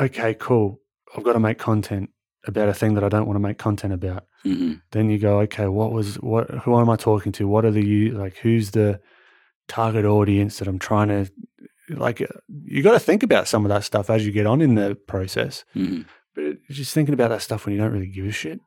okay, 0.00 0.34
cool. 0.34 0.80
I've 1.14 1.24
got 1.24 1.34
to 1.34 1.40
make 1.40 1.58
content 1.58 2.10
about 2.46 2.68
a 2.68 2.74
thing 2.74 2.94
that 2.94 3.04
I 3.04 3.08
don't 3.08 3.26
want 3.26 3.36
to 3.36 3.40
make 3.48 3.58
content 3.58 3.92
about. 3.92 4.24
hmm 4.42 4.74
then 4.92 5.10
you 5.10 5.18
go, 5.18 5.40
okay, 5.40 5.66
what 5.66 5.92
was 5.92 6.16
what? 6.16 6.48
Who 6.64 6.78
am 6.78 6.88
I 6.88 6.96
talking 6.96 7.32
to? 7.32 7.48
What 7.48 7.64
are 7.64 7.70
the 7.72 7.84
you 7.84 8.12
like? 8.12 8.36
Who's 8.38 8.70
the 8.70 9.00
target 9.68 10.04
audience 10.04 10.58
that 10.58 10.68
I'm 10.68 10.78
trying 10.78 11.08
to 11.08 11.30
like? 11.90 12.20
uh, 12.22 12.26
You 12.64 12.82
got 12.82 12.92
to 12.92 13.00
think 13.00 13.22
about 13.22 13.48
some 13.48 13.64
of 13.64 13.68
that 13.70 13.84
stuff 13.84 14.08
as 14.10 14.24
you 14.24 14.32
get 14.32 14.46
on 14.46 14.60
in 14.60 14.74
the 14.76 14.94
process. 14.94 15.64
hmm 15.74 16.02
But 16.34 16.56
just 16.70 16.92
thinking 16.94 17.14
about 17.14 17.30
that 17.30 17.42
stuff 17.42 17.64
when 17.66 17.74
you 17.74 17.80
don't 17.80 17.92
really 17.92 18.08
give 18.08 18.26
a 18.26 18.32
shit. 18.32 18.60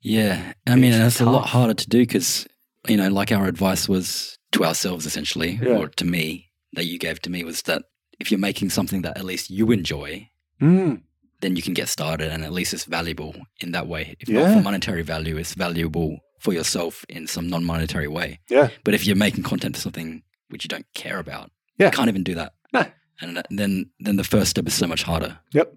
Yeah. 0.00 0.52
I 0.66 0.76
mean, 0.76 0.92
It's 0.92 0.98
that's 1.18 1.20
a 1.20 1.24
lot 1.30 1.48
harder 1.48 1.74
to 1.74 1.88
do 1.88 1.98
because, 2.02 2.46
you 2.86 2.96
know, 2.96 3.08
like 3.08 3.32
our 3.32 3.46
advice 3.46 3.88
was 3.88 4.38
to 4.52 4.64
ourselves 4.64 5.06
essentially, 5.06 5.58
Yeah. 5.62 5.76
or 5.78 5.88
to 5.88 6.04
me, 6.04 6.50
that 6.74 6.86
you 6.86 6.98
gave 6.98 7.20
to 7.22 7.30
me 7.30 7.44
was 7.44 7.62
that 7.62 7.82
if 8.20 8.30
you're 8.30 8.38
making 8.40 8.70
something 8.70 9.02
that 9.02 9.16
at 9.18 9.24
least 9.24 9.50
you 9.50 9.70
enjoy, 9.72 10.28
Mm, 10.60 11.02
then 11.40 11.56
you 11.56 11.62
can 11.62 11.74
get 11.74 11.88
started 11.88 12.30
and 12.32 12.44
at 12.44 12.52
least 12.52 12.74
it's 12.74 12.84
valuable 12.84 13.34
in 13.60 13.72
that 13.72 13.86
way. 13.86 14.16
If 14.20 14.28
not 14.28 14.54
for 14.56 14.62
monetary 14.62 15.02
value, 15.02 15.36
it's 15.36 15.54
valuable 15.54 16.18
for 16.40 16.52
yourself 16.52 17.04
in 17.08 17.26
some 17.26 17.48
non 17.48 17.64
monetary 17.64 18.08
way. 18.08 18.40
yeah, 18.48 18.68
But 18.84 18.94
if 18.94 19.06
you're 19.06 19.16
making 19.16 19.44
content 19.44 19.76
for 19.76 19.82
something 19.82 20.22
which 20.50 20.64
you 20.64 20.68
don't 20.68 20.86
care 20.94 21.18
about, 21.18 21.50
Yeah. 21.78 21.86
you 21.86 21.92
can't 21.92 22.08
even 22.08 22.22
do 22.24 22.34
that. 22.34 22.52
No. 22.72 22.84
And 23.20 23.42
then 23.50 23.90
then 24.00 24.16
the 24.16 24.24
first 24.24 24.50
step 24.50 24.66
is 24.66 24.74
so 24.74 24.86
much 24.86 25.02
harder. 25.02 25.38
yep, 25.52 25.74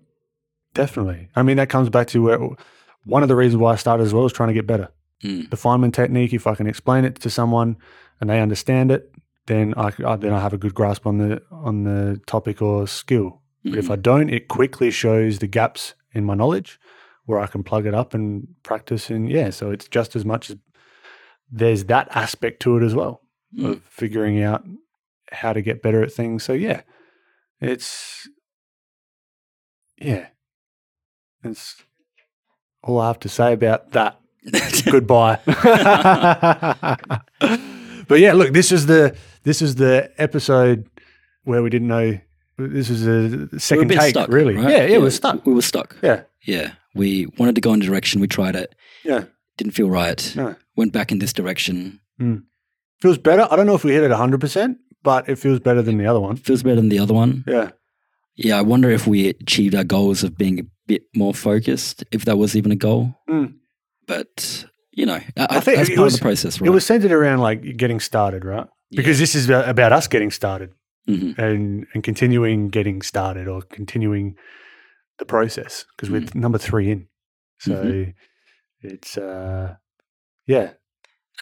definitely. 0.74 1.30
I 1.36 1.43
mean, 1.43 1.57
that 1.57 1.70
comes 1.70 1.89
back 1.89 2.07
to 2.07 2.22
where 2.22 2.39
one 3.05 3.24
of 3.24 3.30
the 3.30 3.36
reasons 3.36 3.59
why 3.59 3.74
I 3.74 3.76
started 3.76 4.03
as 4.03 4.14
well 4.14 4.26
is 4.26 4.34
trying 4.34 4.49
to 4.49 4.53
get 4.53 4.68
better. 4.68 4.89
Mm. 5.24 5.49
The 5.49 5.57
Feynman 5.57 5.93
technique. 5.93 6.34
If 6.34 6.47
I 6.47 6.55
can 6.55 6.68
explain 6.68 7.05
it 7.05 7.16
to 7.22 7.30
someone 7.30 7.78
and 8.20 8.30
they 8.30 8.39
understand 8.41 8.91
it, 8.91 9.12
then 9.47 9.74
I, 9.78 9.91
I 10.05 10.16
then 10.16 10.34
I 10.34 10.39
have 10.39 10.53
a 10.53 10.57
good 10.57 10.74
grasp 10.74 11.05
on 11.07 11.18
the 11.18 11.41
on 11.51 11.84
the 11.84 12.20
topic 12.28 12.62
or 12.62 12.88
skill. 12.88 13.41
But 13.64 13.78
if 13.78 13.86
Mhm. 13.88 13.91
I 13.91 13.95
don't, 13.97 14.30
it 14.30 14.47
quickly 14.47 14.89
shows 14.91 15.39
the 15.39 15.47
gaps 15.47 15.93
in 16.14 16.26
my 16.26 16.34
knowledge 16.36 16.80
where 17.26 17.39
I 17.39 17.47
can 17.47 17.64
plug 17.64 17.86
it 17.86 17.93
up 17.93 18.14
and 18.14 18.47
practice. 18.64 19.09
And 19.09 19.30
yeah, 19.30 19.49
so 19.51 19.70
it's 19.72 19.88
just 19.88 20.16
as 20.16 20.26
much 20.26 20.49
as 20.49 20.57
there's 21.51 21.86
that 21.86 22.07
aspect 22.16 22.59
to 22.62 22.78
it 22.78 22.84
as 22.84 22.95
well 22.95 23.22
Mm. 23.55 23.66
of 23.72 23.84
figuring 23.84 24.41
out 24.41 24.64
how 25.32 25.53
to 25.53 25.62
get 25.62 25.82
better 25.82 26.01
at 26.03 26.12
things. 26.12 26.43
So 26.43 26.53
yeah, 26.53 26.82
it's 27.59 28.28
yeah, 29.97 30.28
it's 31.43 31.84
all 32.84 32.99
I 32.99 33.07
have 33.07 33.20
to 33.20 33.30
say 33.30 33.53
about 33.53 33.91
that. 33.91 34.18
Goodbye. 34.89 35.39
but 38.07 38.20
yeah, 38.20 38.34
look, 38.34 38.53
this 38.53 38.72
is 38.72 38.86
the 38.88 39.16
this 39.43 39.62
is 39.62 39.76
the 39.76 40.12
episode 40.18 40.89
where 41.43 41.62
we 41.62 41.70
didn't 41.70 41.88
know. 41.88 42.20
This 42.68 42.89
is 42.89 43.07
a 43.07 43.47
We 43.51 43.59
second 43.59 43.88
bit 43.88 43.99
take, 43.99 44.09
stuck, 44.12 44.30
really. 44.30 44.55
right? 44.55 44.70
Yeah, 44.70 44.86
yeah, 44.86 44.97
we're 44.97 45.09
stuck. 45.12 45.45
We 45.45 45.53
were 45.53 45.62
stuck. 45.62 45.95
Yeah, 46.01 46.24
Yeah. 46.45 46.72
We 46.93 47.28
wanted 47.38 47.55
to 47.55 47.62
go 47.62 47.72
in 47.74 47.82
a 47.82 47.86
direction. 47.86 48.20
We 48.22 48.28
tried 48.28 48.55
it. 48.55 48.76
yeah. 49.05 49.24
Didn't 49.57 49.74
feel 49.74 49.89
right. 49.89 50.34
No. 50.36 50.55
Went 50.76 50.91
back 50.93 51.12
in 51.12 51.20
this 51.20 51.34
direction. 51.34 51.99
Feels 53.01 53.18
better. 53.18 53.47
I 53.49 53.55
don't 53.55 53.66
know 53.66 53.76
if 53.76 53.84
we 53.84 53.93
hit 53.93 54.03
it 54.03 54.12
100%, 54.12 54.76
but 55.03 55.28
it 55.30 55.38
feels 55.39 55.59
better 55.59 55.82
than 55.82 55.97
the 55.97 56.05
other 56.05 56.20
one. 56.20 56.36
Feels 56.36 56.64
better 56.64 56.76
than 56.76 56.89
the 56.89 56.99
other 56.99 57.14
one. 57.14 57.43
Yeah. 57.47 57.72
Yeah. 58.36 58.57
I 58.57 58.62
wonder 58.62 58.89
if 58.89 59.07
we 59.07 59.30
achieved 59.30 59.76
our 59.76 59.84
goals 59.84 60.24
of 60.24 60.38
being 60.38 60.59
a 60.59 60.64
bit 60.88 61.03
more 61.16 61.34
focused, 61.34 62.03
if 62.12 62.26
that 62.26 62.38
was 62.38 62.55
even 62.55 62.72
a 62.72 62.76
goal. 62.76 63.16
Mm. 63.30 63.55
But, 64.07 64.66
you 64.91 65.05
know, 65.05 65.20
I, 65.38 65.47
I 65.49 65.59
think 65.59 65.78
that's 65.78 65.89
it 65.89 65.95
part 65.95 66.05
was- 66.05 66.14
of 66.16 66.20
the 66.20 66.24
process, 66.24 66.59
right? 66.62 66.68
It 66.68 66.72
was 66.72 66.86
centered 66.86 67.12
around 67.12 67.39
like 67.39 67.78
getting 67.78 67.99
started, 67.99 68.43
right? 68.45 68.68
Because 68.91 69.20
this 69.20 69.36
is 69.36 69.49
about 69.49 69.93
us 69.93 70.07
getting 70.07 70.32
started 70.32 70.74
Mhm. 71.08 71.38
and, 71.38 71.88
and 71.93 72.04
continuing 72.04 72.70
getting 72.70 73.02
started 73.02 73.47
or 73.47 73.62
continuing 73.64 74.36
the 75.18 75.26
process 75.26 75.86
because 75.95 76.10
we're 76.12 76.26
number 76.34 76.58
three 76.60 76.91
in. 76.91 77.08
So 77.60 77.84
Mhm. 77.84 78.14
it's, 78.82 79.18
uh, 79.18 79.76
yeah, 80.47 80.74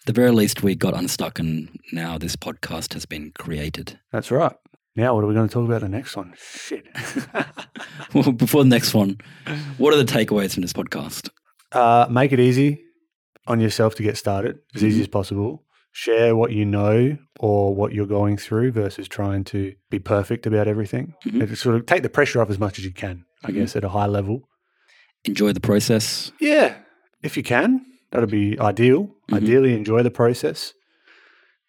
At 0.02 0.06
the 0.06 0.14
very 0.14 0.32
least, 0.32 0.64
we 0.64 0.76
got 0.76 0.94
unstuck, 0.96 1.40
and 1.40 1.78
now 1.92 2.18
this 2.18 2.36
podcast 2.38 2.94
has 2.94 3.06
been 3.06 3.32
created. 3.38 4.00
that's 4.14 4.32
right. 4.32 4.56
Now, 4.96 5.14
what 5.16 5.24
are 5.24 5.28
we 5.28 5.34
going 5.34 5.48
to 5.50 5.54
talk 5.54 5.66
about 5.68 5.82
the 5.82 5.90
next 5.90 6.16
one? 6.16 6.34
Shit. 6.38 6.86
Well, 8.14 8.32
before 8.32 8.64
the 8.64 8.70
next 8.70 8.94
one, 8.94 9.18
what 9.78 9.94
are 9.94 9.98
the 10.04 10.12
takeaways 10.12 10.54
from 10.54 10.62
this 10.62 10.74
podcast? 10.74 11.30
Uh, 11.72 12.08
make 12.10 12.32
it 12.32 12.40
easy 12.40 12.82
on 13.46 13.60
yourself 13.60 13.96
to 13.96 14.04
get 14.04 14.18
started, 14.18 14.60
as 14.76 14.84
easy 14.84 15.00
Mhm. 15.00 15.02
as 15.04 15.08
possible. 15.08 15.66
Share 15.92 16.36
what 16.36 16.52
you 16.52 16.66
know 16.66 17.18
or 17.40 17.76
what 17.76 17.94
you're 17.94 18.06
going 18.06 18.38
through 18.38 18.72
versus 18.72 19.08
trying 19.08 19.44
to 19.46 19.74
be 19.90 20.00
perfect 20.00 20.46
about 20.46 20.68
everything. 20.68 21.14
Mhm. 21.26 21.56
Sort 21.58 21.76
of 21.76 21.86
take 21.86 22.04
the 22.04 22.10
pressure 22.10 22.42
off 22.42 22.50
as 22.50 22.60
much 22.60 22.78
as 22.80 22.86
you 22.86 22.94
can, 22.94 23.26
I 23.44 23.52
Mhm. 23.52 23.54
guess, 23.56 23.76
at 23.76 23.84
a 23.84 23.90
high 23.90 24.06
level. 24.06 24.48
Enjoy 25.26 25.52
the 25.52 25.60
process. 25.60 26.32
Yeah, 26.40 26.76
if 27.24 27.36
you 27.36 27.44
can, 27.44 27.86
that'd 28.12 28.30
be 28.30 28.58
ideal. 28.60 29.10
Mhm. 29.30 29.38
Ideally, 29.38 29.74
enjoy 29.74 30.04
the 30.04 30.12
process. 30.12 30.74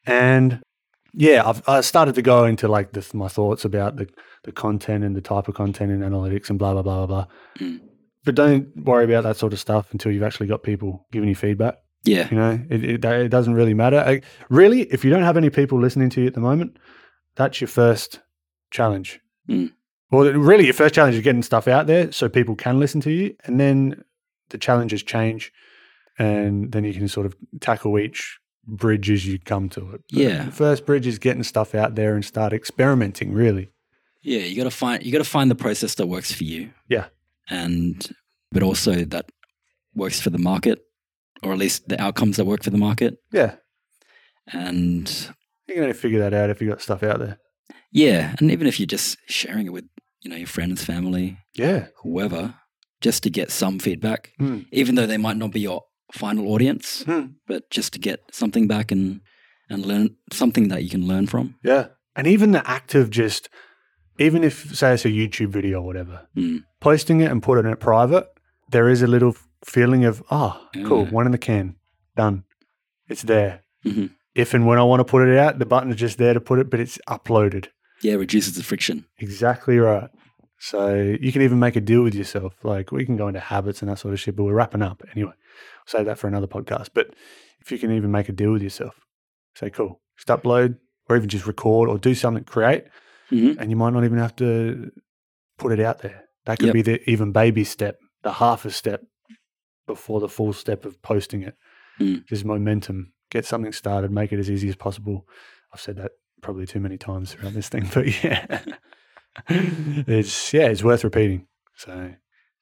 And 0.06 0.60
yeah, 1.14 1.42
I've 1.48 1.62
I 1.68 1.80
started 1.80 2.14
to 2.14 2.22
go 2.22 2.44
into 2.44 2.68
like 2.68 2.92
the, 2.92 3.04
my 3.14 3.28
thoughts 3.28 3.64
about 3.64 3.96
the, 3.96 4.06
the 4.44 4.52
content 4.52 5.02
and 5.04 5.16
the 5.16 5.20
type 5.20 5.48
of 5.48 5.54
content 5.54 5.90
and 5.92 6.02
analytics 6.02 6.50
and 6.50 6.58
blah 6.58 6.72
blah 6.74 6.82
blah 6.82 7.06
blah 7.06 7.24
blah. 7.24 7.26
Mm. 7.58 7.80
But 8.24 8.34
don't 8.34 8.68
worry 8.84 9.04
about 9.04 9.24
that 9.24 9.36
sort 9.36 9.52
of 9.54 9.58
stuff 9.58 9.92
until 9.92 10.12
you've 10.12 10.22
actually 10.22 10.46
got 10.46 10.62
people 10.62 11.06
giving 11.10 11.28
you 11.28 11.34
feedback. 11.34 11.76
Yeah. 12.04 12.28
You 12.30 12.36
know, 12.36 12.60
it, 12.70 12.84
it, 12.84 13.04
it 13.04 13.28
doesn't 13.28 13.54
really 13.54 13.74
matter. 13.74 13.98
I, 13.98 14.22
really, 14.48 14.82
if 14.84 15.04
you 15.04 15.10
don't 15.10 15.22
have 15.22 15.36
any 15.36 15.50
people 15.50 15.78
listening 15.78 16.10
to 16.10 16.20
you 16.20 16.26
at 16.26 16.34
the 16.34 16.40
moment, 16.40 16.78
that's 17.36 17.60
your 17.60 17.68
first 17.68 18.20
challenge. 18.70 19.20
Mm. 19.48 19.72
Well, 20.10 20.32
really, 20.32 20.64
your 20.64 20.74
first 20.74 20.94
challenge 20.94 21.16
is 21.16 21.22
getting 21.22 21.42
stuff 21.42 21.68
out 21.68 21.86
there 21.86 22.10
so 22.10 22.28
people 22.28 22.56
can 22.56 22.80
listen 22.80 23.00
to 23.02 23.10
you. 23.10 23.36
And 23.44 23.60
then 23.60 24.02
the 24.48 24.58
challenges 24.58 25.02
change. 25.02 25.52
And 26.18 26.72
then 26.72 26.84
you 26.84 26.92
can 26.92 27.08
sort 27.08 27.26
of 27.26 27.36
tackle 27.60 27.98
each 27.98 28.38
bridge 28.66 29.10
as 29.10 29.26
you 29.26 29.38
come 29.38 29.68
to 29.70 29.80
it. 29.92 30.02
But 30.10 30.18
Yeah. 30.20 30.44
The 30.44 30.52
first 30.52 30.86
bridge 30.86 31.06
is 31.06 31.18
getting 31.18 31.42
stuff 31.42 31.74
out 31.74 31.94
there 31.94 32.14
and 32.14 32.24
start 32.24 32.52
experimenting, 32.52 33.32
really. 33.32 33.70
Yeah, 34.22 34.40
you 34.40 34.56
got 34.56 34.64
to 34.64 34.70
find 34.70 35.02
you 35.02 35.12
got 35.12 35.18
to 35.18 35.24
find 35.24 35.50
the 35.50 35.54
process 35.54 35.94
that 35.94 36.06
works 36.06 36.30
for 36.32 36.44
you. 36.44 36.70
Yeah. 36.88 37.06
And 37.48 38.06
but 38.52 38.62
also 38.62 39.04
that 39.06 39.30
works 39.94 40.20
for 40.20 40.30
the 40.30 40.38
market 40.38 40.80
or 41.42 41.52
at 41.52 41.58
least 41.58 41.88
the 41.88 42.00
outcomes 42.00 42.36
that 42.36 42.44
work 42.46 42.62
for 42.62 42.70
the 42.70 42.78
market. 42.78 43.16
Yeah. 43.32 43.54
And 44.52 45.08
You 45.68 45.74
can 45.74 45.82
only 45.84 45.94
figure 45.94 46.18
that 46.20 46.34
out 46.34 46.50
if 46.50 46.60
you've 46.60 46.70
got 46.70 46.82
stuff 46.82 47.02
out 47.02 47.18
there. 47.20 47.38
yeah, 47.92 48.34
and 48.38 48.50
even 48.50 48.66
if 48.66 48.78
you're 48.78 48.86
just 48.86 49.16
sharing 49.28 49.66
it 49.66 49.72
with, 49.72 49.84
you 50.22 50.30
know, 50.30 50.36
your 50.36 50.46
friends, 50.46 50.84
family, 50.84 51.38
Yeah. 51.54 51.86
whoever, 52.02 52.54
just 53.00 53.22
to 53.24 53.30
get 53.30 53.50
some 53.50 53.78
feedback, 53.78 54.32
Hmm. 54.38 54.60
even 54.72 54.94
though 54.94 55.06
they 55.06 55.16
might 55.18 55.36
not 55.36 55.52
be 55.52 55.60
your 55.60 55.82
final 56.12 56.48
audience, 56.52 57.02
Hmm. 57.04 57.26
but 57.46 57.70
just 57.70 57.92
to 57.94 57.98
get 57.98 58.20
something 58.32 58.66
back 58.68 58.90
and 58.92 59.20
and 59.72 59.86
learn 59.86 60.16
something 60.32 60.66
that 60.66 60.82
you 60.82 60.90
can 60.90 61.06
learn 61.06 61.28
from. 61.28 61.54
Yeah. 61.62 61.90
And 62.16 62.26
even 62.26 62.50
the 62.50 62.68
act 62.68 62.96
of 62.96 63.08
just, 63.08 63.48
even 64.18 64.42
if, 64.42 64.74
say, 64.76 64.94
it's 64.94 65.04
a 65.04 65.10
YouTube 65.10 65.50
video 65.50 65.78
or 65.80 65.86
whatever, 65.86 66.26
Mm. 66.36 66.64
posting 66.80 67.20
it 67.20 67.30
and 67.30 67.40
put 67.40 67.56
it 67.56 67.66
in 67.68 67.76
private, 67.76 68.26
there 68.72 68.88
is 68.88 69.00
a 69.00 69.06
little 69.06 69.36
feeling 69.64 70.04
of, 70.04 70.22
oh, 70.30 70.60
cool, 70.84 71.06
one 71.06 71.26
in 71.26 71.32
the 71.32 71.38
can, 71.38 71.76
done. 72.16 72.44
it's 73.08 73.22
there. 73.22 73.62
Mhm. 73.84 74.10
If 74.34 74.54
and 74.54 74.66
when 74.66 74.78
I 74.78 74.82
want 74.84 75.00
to 75.00 75.04
put 75.04 75.26
it 75.28 75.36
out, 75.36 75.58
the 75.58 75.66
button 75.66 75.90
is 75.90 75.96
just 75.96 76.16
there 76.18 76.32
to 76.34 76.40
put 76.40 76.58
it, 76.60 76.70
but 76.70 76.78
it's 76.80 76.98
uploaded. 77.08 77.68
Yeah, 78.02 78.14
reduces 78.14 78.54
the 78.56 78.62
friction. 78.62 79.04
Exactly 79.18 79.78
right. 79.78 80.08
So 80.58 80.94
you 81.20 81.32
can 81.32 81.42
even 81.42 81.58
make 81.58 81.74
a 81.76 81.80
deal 81.80 82.02
with 82.02 82.14
yourself. 82.14 82.54
Like 82.62 82.92
we 82.92 83.04
can 83.04 83.16
go 83.16 83.26
into 83.28 83.40
habits 83.40 83.82
and 83.82 83.90
that 83.90 83.98
sort 83.98 84.14
of 84.14 84.20
shit, 84.20 84.36
but 84.36 84.44
we're 84.44 84.54
wrapping 84.54 84.82
up 84.82 85.02
anyway. 85.12 85.32
I'll 85.32 85.86
save 85.86 86.06
that 86.06 86.18
for 86.18 86.28
another 86.28 86.46
podcast. 86.46 86.90
But 86.94 87.14
if 87.60 87.72
you 87.72 87.78
can 87.78 87.90
even 87.92 88.10
make 88.10 88.28
a 88.28 88.32
deal 88.32 88.52
with 88.52 88.62
yourself, 88.62 88.94
say 89.56 89.70
cool, 89.70 90.00
just 90.16 90.28
upload 90.28 90.76
or 91.08 91.16
even 91.16 91.28
just 91.28 91.46
record 91.46 91.88
or 91.88 91.98
do 91.98 92.14
something, 92.14 92.44
create, 92.44 92.84
Mhm. 93.32 93.56
and 93.58 93.70
you 93.70 93.76
might 93.76 93.92
not 93.92 94.04
even 94.04 94.18
have 94.18 94.36
to 94.36 94.90
put 95.58 95.72
it 95.72 95.80
out 95.80 96.00
there. 96.02 96.24
That 96.44 96.58
could 96.58 96.66
Yep. 96.66 96.74
be 96.74 96.82
the 96.82 97.10
even 97.10 97.32
baby 97.32 97.64
step, 97.64 97.98
the 98.22 98.32
half 98.34 98.64
a 98.64 98.70
step 98.70 99.02
before 99.94 100.20
the 100.20 100.28
full 100.28 100.52
step 100.52 100.84
of 100.84 101.00
posting 101.02 101.42
it. 101.42 101.54
Mm. 101.98 102.26
Just 102.26 102.44
momentum. 102.44 103.12
Get 103.30 103.46
something 103.46 103.72
started, 103.72 104.10
make 104.10 104.32
it 104.32 104.38
as 104.38 104.50
easy 104.50 104.68
as 104.68 104.76
possible. 104.76 105.26
I've 105.72 105.80
said 105.80 105.96
that 105.96 106.12
probably 106.42 106.66
too 106.66 106.80
many 106.80 106.96
times 106.98 107.32
throughout 107.32 107.54
this 107.54 107.68
thing, 107.68 107.88
but 107.94 108.24
yeah. 108.24 108.62
it's 109.48 110.52
yeah, 110.52 110.66
it's 110.66 110.82
worth 110.82 111.04
repeating. 111.04 111.46
So 111.76 112.14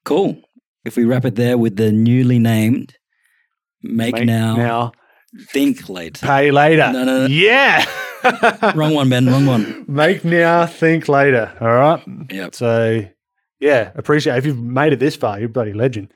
Cool. 0.04 0.40
If 0.84 0.96
we 0.96 1.04
wrap 1.04 1.24
it 1.24 1.34
there 1.34 1.58
with 1.58 1.76
the 1.76 1.92
newly 1.92 2.38
named 2.38 2.96
Make, 3.82 4.14
make 4.14 4.24
Now, 4.24 4.56
now 4.56 4.92
Think 5.50 5.88
Later. 5.88 6.26
pay 6.26 6.50
later. 6.50 6.90
No, 6.92 7.04
no, 7.04 7.20
no. 7.20 7.26
Yeah. 7.26 7.84
Wrong 8.74 8.94
one, 8.94 9.10
Ben. 9.10 9.26
Wrong 9.26 9.46
one. 9.46 9.84
Make 9.86 10.24
now, 10.24 10.66
think 10.66 11.08
later. 11.08 11.52
All 11.60 11.68
right. 11.68 12.02
Yep. 12.30 12.54
So, 12.54 13.04
yeah, 13.60 13.92
appreciate 13.94 14.34
it. 14.34 14.38
if 14.38 14.46
you've 14.46 14.58
made 14.58 14.92
it 14.92 14.98
this 14.98 15.16
far. 15.16 15.38
You're 15.38 15.50
a 15.50 15.52
bloody 15.52 15.74
legend. 15.74 16.12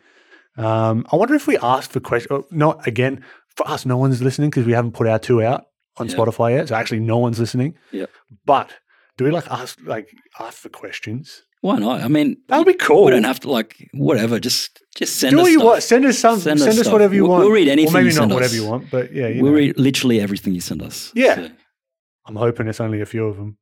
Um, 0.57 1.07
I 1.11 1.17
wonder 1.17 1.35
if 1.35 1.47
we 1.47 1.57
asked 1.59 1.93
for 1.93 2.01
questions. 2.01 2.31
Oh, 2.33 2.47
not 2.51 2.87
again 2.87 3.25
for 3.57 3.69
us. 3.69 3.87
No 3.87 3.97
one's 3.97 4.21
listening 4.23 4.51
because 4.51 4.67
we 4.67 4.73
haven't 4.73 4.93
put 4.93 5.07
our 5.07 5.19
two 5.19 5.43
out 5.43 5.65
on 5.97 6.09
Yeah. 6.09 6.15
Spotify 6.17 6.57
yet. 6.57 6.69
So 6.69 6.75
actually, 6.75 7.01
no 7.01 7.19
one's 7.19 7.39
listening. 7.41 7.75
Yep. 7.93 8.11
But 8.45 8.71
do 9.17 9.25
we 9.25 9.31
like 9.31 9.51
ask 9.51 9.79
like 9.85 10.09
ask 10.39 10.59
for 10.59 10.69
questions? 10.69 11.43
Why 11.63 11.79
not? 11.79 12.01
I 12.03 12.09
mean, 12.09 12.39
That 12.49 12.59
would 12.59 12.67
be 12.67 12.75
cool. 12.75 13.05
we 13.05 13.13
don't 13.13 13.23
have 13.25 13.39
to 13.41 13.51
like 13.51 13.89
whatever. 13.95 14.41
Just 14.41 14.83
just 14.97 15.17
send 15.17 15.31
do 15.33 15.39
us 15.39 15.43
what 15.45 15.51
you 15.53 15.59
stuff. 15.59 15.67
want. 15.71 15.83
Send 15.85 16.05
us 16.07 16.19
some. 16.19 16.41
Send 16.41 16.59
Send, 16.59 16.73
us 16.73 16.87
us, 16.87 16.93
whatever 16.93 17.15
you 17.15 17.23
We'll- 17.23 17.31
want. 17.33 17.45
we'll 17.45 17.53
read 17.53 17.69
anything 17.69 17.95
Or 17.95 17.99
maybe 17.99 18.09
you 18.11 18.15
not 18.17 18.23
send 18.23 18.33
whatever 18.35 18.55
you 18.55 18.67
want, 18.67 18.91
but 18.91 19.13
yeah, 19.15 19.29
you 19.29 19.43
We'll 19.43 19.53
know. 19.53 19.59
read 19.59 19.79
literally 19.79 20.21
everything 20.21 20.55
you 20.55 20.61
send 20.61 20.83
us. 20.83 21.13
Yeah. 21.15 21.37
So, 21.37 21.51
I'm 22.27 22.37
hoping 22.37 22.67
it's 22.69 22.81
only 22.81 23.01
a 23.01 23.07
few 23.07 23.27
of 23.27 23.37
them. 23.37 23.59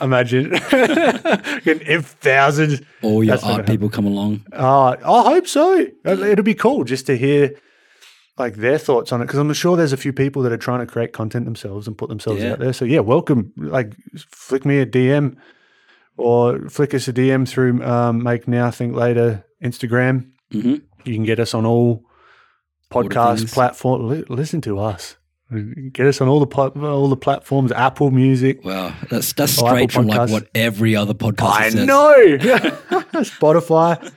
Imagine 0.00 0.50
if 0.52 2.06
thousands. 2.20 2.80
all 3.02 3.22
your 3.24 3.62
people 3.64 3.88
come 3.88 4.06
along. 4.06 4.44
Uh, 4.52 4.96
I 5.04 5.22
hope 5.30 5.46
so. 5.46 5.86
It'll 6.04 6.42
be 6.44 6.54
cool 6.54 6.84
just 6.84 7.06
to 7.06 7.16
hear 7.16 7.54
like 8.38 8.56
their 8.56 8.78
thoughts 8.78 9.12
on 9.12 9.22
it 9.22 9.24
because 9.26 9.38
I'm 9.38 9.52
sure 9.54 9.76
there's 9.76 9.92
a 9.94 9.96
few 9.96 10.12
people 10.12 10.42
that 10.42 10.52
are 10.52 10.58
trying 10.58 10.80
to 10.80 10.86
create 10.86 11.12
content 11.12 11.46
themselves 11.46 11.86
and 11.86 11.96
put 11.96 12.08
themselves 12.10 12.42
Yeah. 12.42 12.52
out 12.52 12.58
there. 12.58 12.72
So 12.72 12.84
yeah, 12.84 13.00
welcome. 13.00 13.52
Like, 13.56 13.94
flick 14.28 14.64
me 14.66 14.78
a 14.80 14.86
DM 14.86 15.36
or 16.18 16.68
flick 16.68 16.92
us 16.94 17.08
a 17.08 17.12
DM 17.12 17.48
through 17.48 17.82
um, 17.82 18.22
Make 18.22 18.46
Now 18.46 18.70
Think 18.70 18.94
Later 18.94 19.44
Instagram. 19.64 20.30
hmm 20.52 20.76
You 21.04 21.14
can 21.14 21.24
get 21.24 21.40
us 21.40 21.54
on 21.54 21.64
all 21.64 22.04
podcast 22.90 23.38
things. 23.38 23.54
platforms. 23.54 24.28
Listen 24.28 24.60
to 24.62 24.78
us. 24.78 25.16
Get 25.92 26.06
us 26.06 26.20
on 26.20 26.28
all 26.28 26.44
the 26.44 26.56
all 26.80 27.08
the 27.08 27.16
platforms. 27.16 27.70
Apple 27.70 28.10
Music. 28.10 28.64
Wow, 28.64 28.92
that's 29.08 29.32
that's 29.32 29.52
straight 29.52 29.92
from 29.92 30.08
like 30.08 30.28
what 30.28 30.48
every 30.54 30.96
other 30.96 31.14
podcast 31.14 31.42
I 31.50 31.68
says. 31.70 31.86
know. 31.86 32.14
Spotify. 33.22 34.12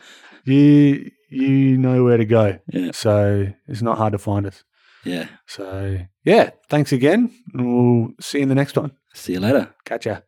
You 0.45 1.11
you 1.29 1.77
know 1.77 2.03
where 2.03 2.17
to 2.17 2.25
go. 2.25 2.57
Yeah. 2.67 2.91
So 2.93 3.47
it's 3.67 3.83
not 3.83 3.97
hard 3.99 4.13
to 4.13 4.17
find 4.17 4.47
us. 4.47 4.63
Yeah. 5.05 5.27
So 5.45 5.99
yeah, 6.25 6.49
thanks 6.67 6.91
again. 6.91 7.31
We'll 7.53 8.09
see 8.19 8.39
you 8.39 8.43
in 8.43 8.49
the 8.49 8.55
next 8.55 8.75
one. 8.75 8.91
See 9.13 9.33
you 9.33 9.39
later. 9.39 9.73
Catch 9.85 10.07
ya. 10.07 10.21